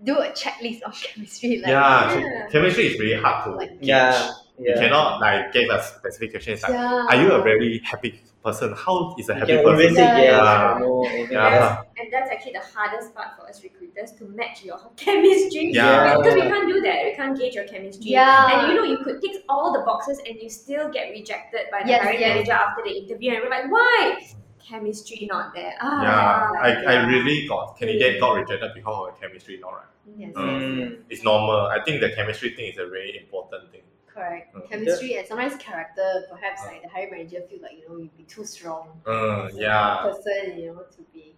do 0.05 0.17
a 0.19 0.29
checklist 0.31 0.81
of 0.83 0.93
chemistry. 1.07 1.57
Like, 1.57 1.67
yeah, 1.67 2.17
Yeah. 2.19 2.47
chemistry 2.49 2.87
is 2.87 2.95
very 2.97 3.21
hard 3.21 3.43
to 3.45 3.49
Like- 3.57 3.69
gauge. 3.81 3.87
Yeah. 3.89 4.29
You 4.59 4.73
cannot 4.73 5.21
like 5.21 5.51
give 5.53 5.69
a 5.69 5.81
specification. 5.83 6.53
It's 6.53 6.63
like, 6.63 6.71
yeah. 6.73 7.05
are 7.09 7.15
you 7.21 7.31
a 7.31 7.41
very 7.43 7.79
happy 7.85 8.19
person? 8.43 8.73
How 8.75 9.15
is 9.19 9.29
a 9.29 9.33
You 9.33 9.39
happy 9.39 9.53
can 9.53 9.63
person? 9.63 9.95
say 9.95 10.01
Yeah. 10.01 10.17
yes 10.17 10.31
Yeah. 10.31 10.77
no. 10.79 11.03
anything 11.05 11.31
Yeah. 11.31 11.49
That's- 11.49 11.85
and 11.99 12.13
that's 12.13 12.29
actually 12.31 12.53
the 12.53 12.65
hardest 12.73 13.13
part 13.13 13.29
for 13.37 13.47
us 13.49 13.61
recruiters 13.63 14.13
to 14.13 14.23
match 14.25 14.63
your 14.63 14.79
chemistry. 14.97 15.71
Yeah. 15.73 16.17
Because 16.17 16.33
we 16.35 16.41
can't 16.41 16.67
do 16.67 16.81
that. 16.81 17.05
We 17.05 17.13
can't 17.15 17.37
gauge 17.37 17.53
your 17.53 17.65
chemistry. 17.65 18.09
Yeah. 18.11 18.51
And 18.59 18.67
you 18.67 18.73
know, 18.77 18.83
you 18.93 18.97
could 19.03 19.21
tick 19.21 19.43
all 19.47 19.71
the 19.73 19.79
boxes 19.85 20.19
and 20.27 20.41
you 20.41 20.49
still 20.49 20.89
get 20.89 21.11
rejected 21.11 21.67
by 21.71 21.83
the 21.83 21.89
Yes, 21.89 22.01
hiring 22.03 22.19
yes. 22.19 22.29
manager 22.35 22.51
after 22.53 22.81
the 22.83 22.93
interview. 23.01 23.33
And 23.33 23.43
we're 23.43 23.49
like, 23.51 23.71
why? 23.71 24.27
Chemistry 24.67 25.27
not 25.31 25.53
there. 25.53 25.73
Ah, 25.81 26.01
Yeah, 26.03 26.61
I, 26.67 26.93
I 26.93 27.05
really 27.05 27.47
got 27.47 27.77
candidate 27.77 28.19
got 28.19 28.33
rejected 28.35 28.71
because 28.73 29.09
of 29.13 29.21
chemistry, 29.21 29.59
not 29.61 29.71
right. 29.73 29.93
Yes, 30.17 30.33
Mm. 30.33 30.79
yes, 30.79 30.89
Mm. 30.89 31.03
It's 31.09 31.23
normal. 31.23 31.67
I 31.67 31.79
think 31.83 32.01
the 32.01 32.09
chemistry 32.11 32.49
thing 32.55 32.71
is 32.73 32.77
a 32.77 32.87
very 32.87 33.17
important 33.21 33.71
thing. 33.71 33.81
Correct. 34.17 34.53
Mm. 34.55 34.69
Chemistry 34.69 35.17
and 35.17 35.27
sometimes 35.27 35.55
character. 35.57 36.09
Perhaps 36.31 36.61
like 36.65 36.81
the 36.83 36.89
hiring 36.89 37.11
manager 37.11 37.41
feel 37.49 37.61
like 37.61 37.77
you 37.79 37.87
know 37.87 37.97
you'd 37.97 38.17
be 38.17 38.23
too 38.23 38.45
strong. 38.45 39.01
Uh, 39.05 39.45
as 39.45 39.55
a 39.55 39.61
yeah. 39.61 40.01
Person, 40.03 40.59
you 40.59 40.67
know, 40.73 40.83
to 40.95 41.01
be 41.13 41.35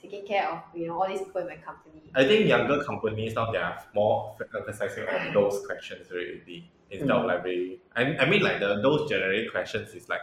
taking 0.00 0.26
care 0.26 0.48
of 0.50 0.62
you 0.74 0.86
know 0.88 1.00
all 1.00 1.08
these 1.08 1.20
people 1.22 1.40
in 1.42 1.48
my 1.48 1.56
company. 1.56 2.02
I 2.14 2.24
think 2.24 2.46
younger 2.46 2.82
companies 2.84 3.34
now 3.34 3.50
they 3.52 3.58
are 3.58 3.78
more 3.94 4.36
emphasizing 4.56 5.06
on 5.08 5.32
those 5.34 5.64
questions 5.66 6.10
already 6.10 6.70
instead 6.90 7.10
of 7.10 7.22
Mm. 7.22 7.26
like 7.26 7.42
very. 7.42 7.80
I, 7.96 8.02
I 8.18 8.24
mean 8.30 8.42
like 8.42 8.60
the 8.60 8.80
those 8.82 9.08
generic 9.08 9.50
questions 9.52 9.94
is 9.94 10.08
like 10.08 10.22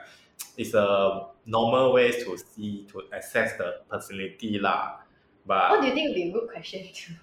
it's 0.57 0.73
a 0.73 1.29
normal 1.45 1.93
ways 1.93 2.23
to 2.25 2.37
see 2.37 2.85
to 2.91 3.03
assess 3.13 3.57
the 3.57 3.81
personality 3.89 4.59
lah. 4.59 4.99
But 5.45 5.69
What 5.71 5.81
do 5.81 5.87
you 5.87 5.93
think 5.93 6.09
would 6.09 6.15
be 6.15 6.29
a 6.29 6.33
good 6.33 6.49
question 6.49 6.83
to 6.93 7.13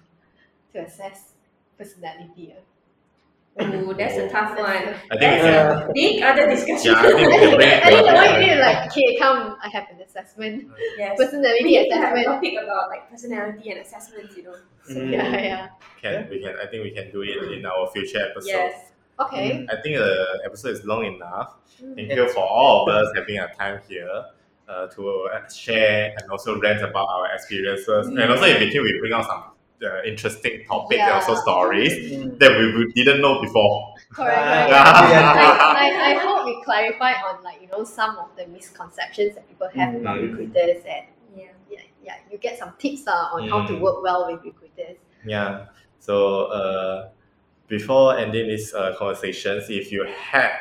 to 0.73 0.79
assess 0.85 1.33
personality? 1.77 2.55
ah? 2.57 2.61
Ooh, 3.61 3.93
that's 3.97 4.17
a 4.17 4.27
tough 4.29 4.57
one. 4.57 4.67
I 4.67 4.83
think 4.83 4.95
we 5.11 5.17
That's 5.17 5.43
can. 5.43 5.89
a 5.89 5.93
big 5.93 6.21
other 6.23 6.49
discussion. 6.49 6.91
Yeah, 6.91 6.99
I 6.99 7.11
think 7.13 7.31
we 7.31 7.57
can 7.63 7.81
I 7.83 7.89
think 7.89 8.05
the 8.05 8.11
to 8.11 8.15
one 8.15 8.41
you 8.41 8.47
need 8.47 8.59
like, 8.59 8.91
okay, 8.91 9.17
come, 9.17 9.55
I 9.63 9.69
have 9.69 9.87
an 9.91 10.01
assessment, 10.01 10.67
yes. 10.97 11.17
personality 11.19 11.63
We 11.63 11.71
need 11.71 11.89
to 11.89 11.95
have 11.95 12.03
a 12.11 12.19
assessment. 12.19 12.25
topic 12.35 12.53
about 12.61 12.89
like 12.89 13.09
personality 13.09 13.71
and 13.71 13.79
assessments, 13.79 14.35
you 14.35 14.43
know. 14.43 14.55
So, 14.87 14.95
Mm. 14.95 15.11
Yeah, 15.13 15.41
yeah. 15.41 15.67
Can 16.01 16.29
we 16.29 16.41
can 16.43 16.55
I 16.61 16.67
think 16.67 16.83
we 16.83 16.91
can 16.91 17.09
do 17.11 17.21
it 17.23 17.51
in 17.53 17.65
our 17.65 17.87
future 17.91 18.19
episode. 18.29 18.49
Yes. 18.49 18.91
Okay. 19.19 19.65
I 19.71 19.75
think 19.81 19.97
the 19.97 20.41
episode 20.45 20.71
is 20.75 20.83
long 20.85 21.05
enough. 21.05 21.55
Mm. 21.81 21.95
Thank 21.95 22.11
you 22.11 22.27
for 22.29 22.43
all 22.45 22.87
of 22.89 22.93
us 22.93 23.07
having 23.15 23.39
a 23.39 23.47
time 23.55 23.79
here 23.87 24.25
uh, 24.67 24.87
to 24.87 25.29
uh, 25.33 25.47
share 25.49 26.13
and 26.19 26.29
also 26.29 26.59
rant 26.59 26.83
about 26.83 27.07
our 27.07 27.33
experiences. 27.33 28.07
And 28.07 28.19
also 28.21 28.43
in 28.45 28.59
between, 28.59 28.83
we 28.83 28.99
bring 28.99 29.13
out 29.13 29.25
some 29.25 29.43
uh, 29.85 30.01
interesting 30.05 30.63
topics 30.67 31.01
and 31.01 31.11
also 31.11 31.35
stories 31.35 31.93
Mm. 31.93 32.39
that 32.39 32.51
we, 32.57 32.63
we 32.75 32.91
didn't 32.93 33.21
know 33.21 33.41
before. 33.41 33.93
Correct, 34.11 34.71
Ah, 34.71 34.95
correct. 34.97 35.11
yeah. 35.11 35.57
I, 35.81 35.85
I, 35.85 36.11
I 36.11 36.13
hope 36.25 36.45
we 36.45 36.61
clarify 36.63 37.13
on 37.27 37.43
like 37.43 37.61
you 37.61 37.67
know 37.67 37.83
some 37.83 38.17
of 38.17 38.29
the 38.37 38.47
misconceptions 38.47 39.35
that 39.35 39.47
people 39.49 39.69
have 39.75 39.93
about 39.95 40.17
Mm. 40.17 40.29
recruiters 40.31 40.83
and 40.95 41.05
Yeah. 41.37 41.51
yeah, 41.69 41.81
yeah, 42.03 42.15
you 42.31 42.37
get 42.37 42.57
some 42.57 42.73
tips 42.79 43.07
uh, 43.07 43.29
on 43.35 43.47
how 43.49 43.65
to 43.67 43.73
Mm. 43.73 43.81
work 43.81 44.01
well 44.03 44.21
with 44.31 44.43
recruiters. 44.43 44.97
Yeah. 45.25 45.65
So 45.99 46.45
uh, 46.59 47.09
before 47.67 48.17
ending 48.17 48.47
this 48.47 48.73
uh, 48.73 48.95
conversations, 48.97 49.69
if 49.69 49.91
you 49.91 50.05
have 50.31 50.51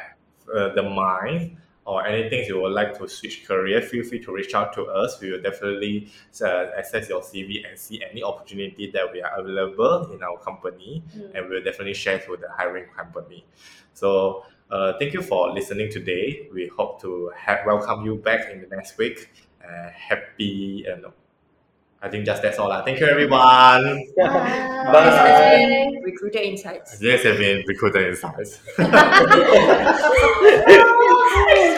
uh, 0.55 0.69
the 0.75 0.83
mind 0.83 1.59
or 1.87 2.07
anything 2.07 2.45
you 2.47 2.61
would 2.61 2.73
like 2.73 2.97
to 2.99 3.07
switch 3.09 3.47
career, 3.47 3.83
feel 3.83 4.05
free 4.05 4.19
to 4.21 4.33
reach 4.33 4.55
out 4.55 4.73
to 4.73 4.85
us. 4.87 5.21
We 5.21 5.31
will 5.33 5.43
definitely 5.43 6.09
uh, 6.43 6.67
access 6.79 7.09
your 7.09 7.21
CV 7.21 7.69
and 7.69 7.79
see 7.79 8.03
any 8.11 8.23
opportunity 8.23 8.91
that 8.93 9.13
we 9.13 9.21
are 9.23 9.39
available 9.39 10.11
in 10.13 10.23
our 10.23 10.39
company, 10.39 11.03
Mm. 11.17 11.35
and 11.35 11.49
we'll 11.51 11.63
definitely 11.63 11.95
share 11.95 12.19
to 12.21 12.37
the 12.37 12.49
hiring 12.51 12.87
company. 12.97 13.45
So. 13.95 14.45
Uh, 14.71 14.95
thank 14.99 15.13
you 15.13 15.21
for 15.21 15.53
listening 15.53 15.93
today. 15.93 16.49
We 16.53 16.69
hope 16.75 17.01
to 17.03 17.31
have 17.37 17.61
welcome 17.67 18.05
you 18.07 18.17
back 18.17 18.51
in 18.51 18.63
the 18.63 18.67
next 18.75 18.97
week. 18.97 19.31
Uh, 19.63 19.91
happy 19.91 20.87
and 20.89 21.05
I 22.05 22.11
think 22.11 22.27
just 22.27 22.43
that's 22.43 22.59
all. 22.59 22.69
lah. 22.69 22.85
Thank 22.85 23.01
you, 23.01 23.07
everyone. 23.07 23.41
Bye. 23.41 23.81
This 24.13 25.17
has 25.17 25.57
been 25.57 26.03
Recruiter 26.05 26.41
Insights. 26.41 26.99
This 26.99 27.23
has 27.25 27.39
been 27.39 27.65
Recruiter 27.67 28.11
Insights. 28.11 28.61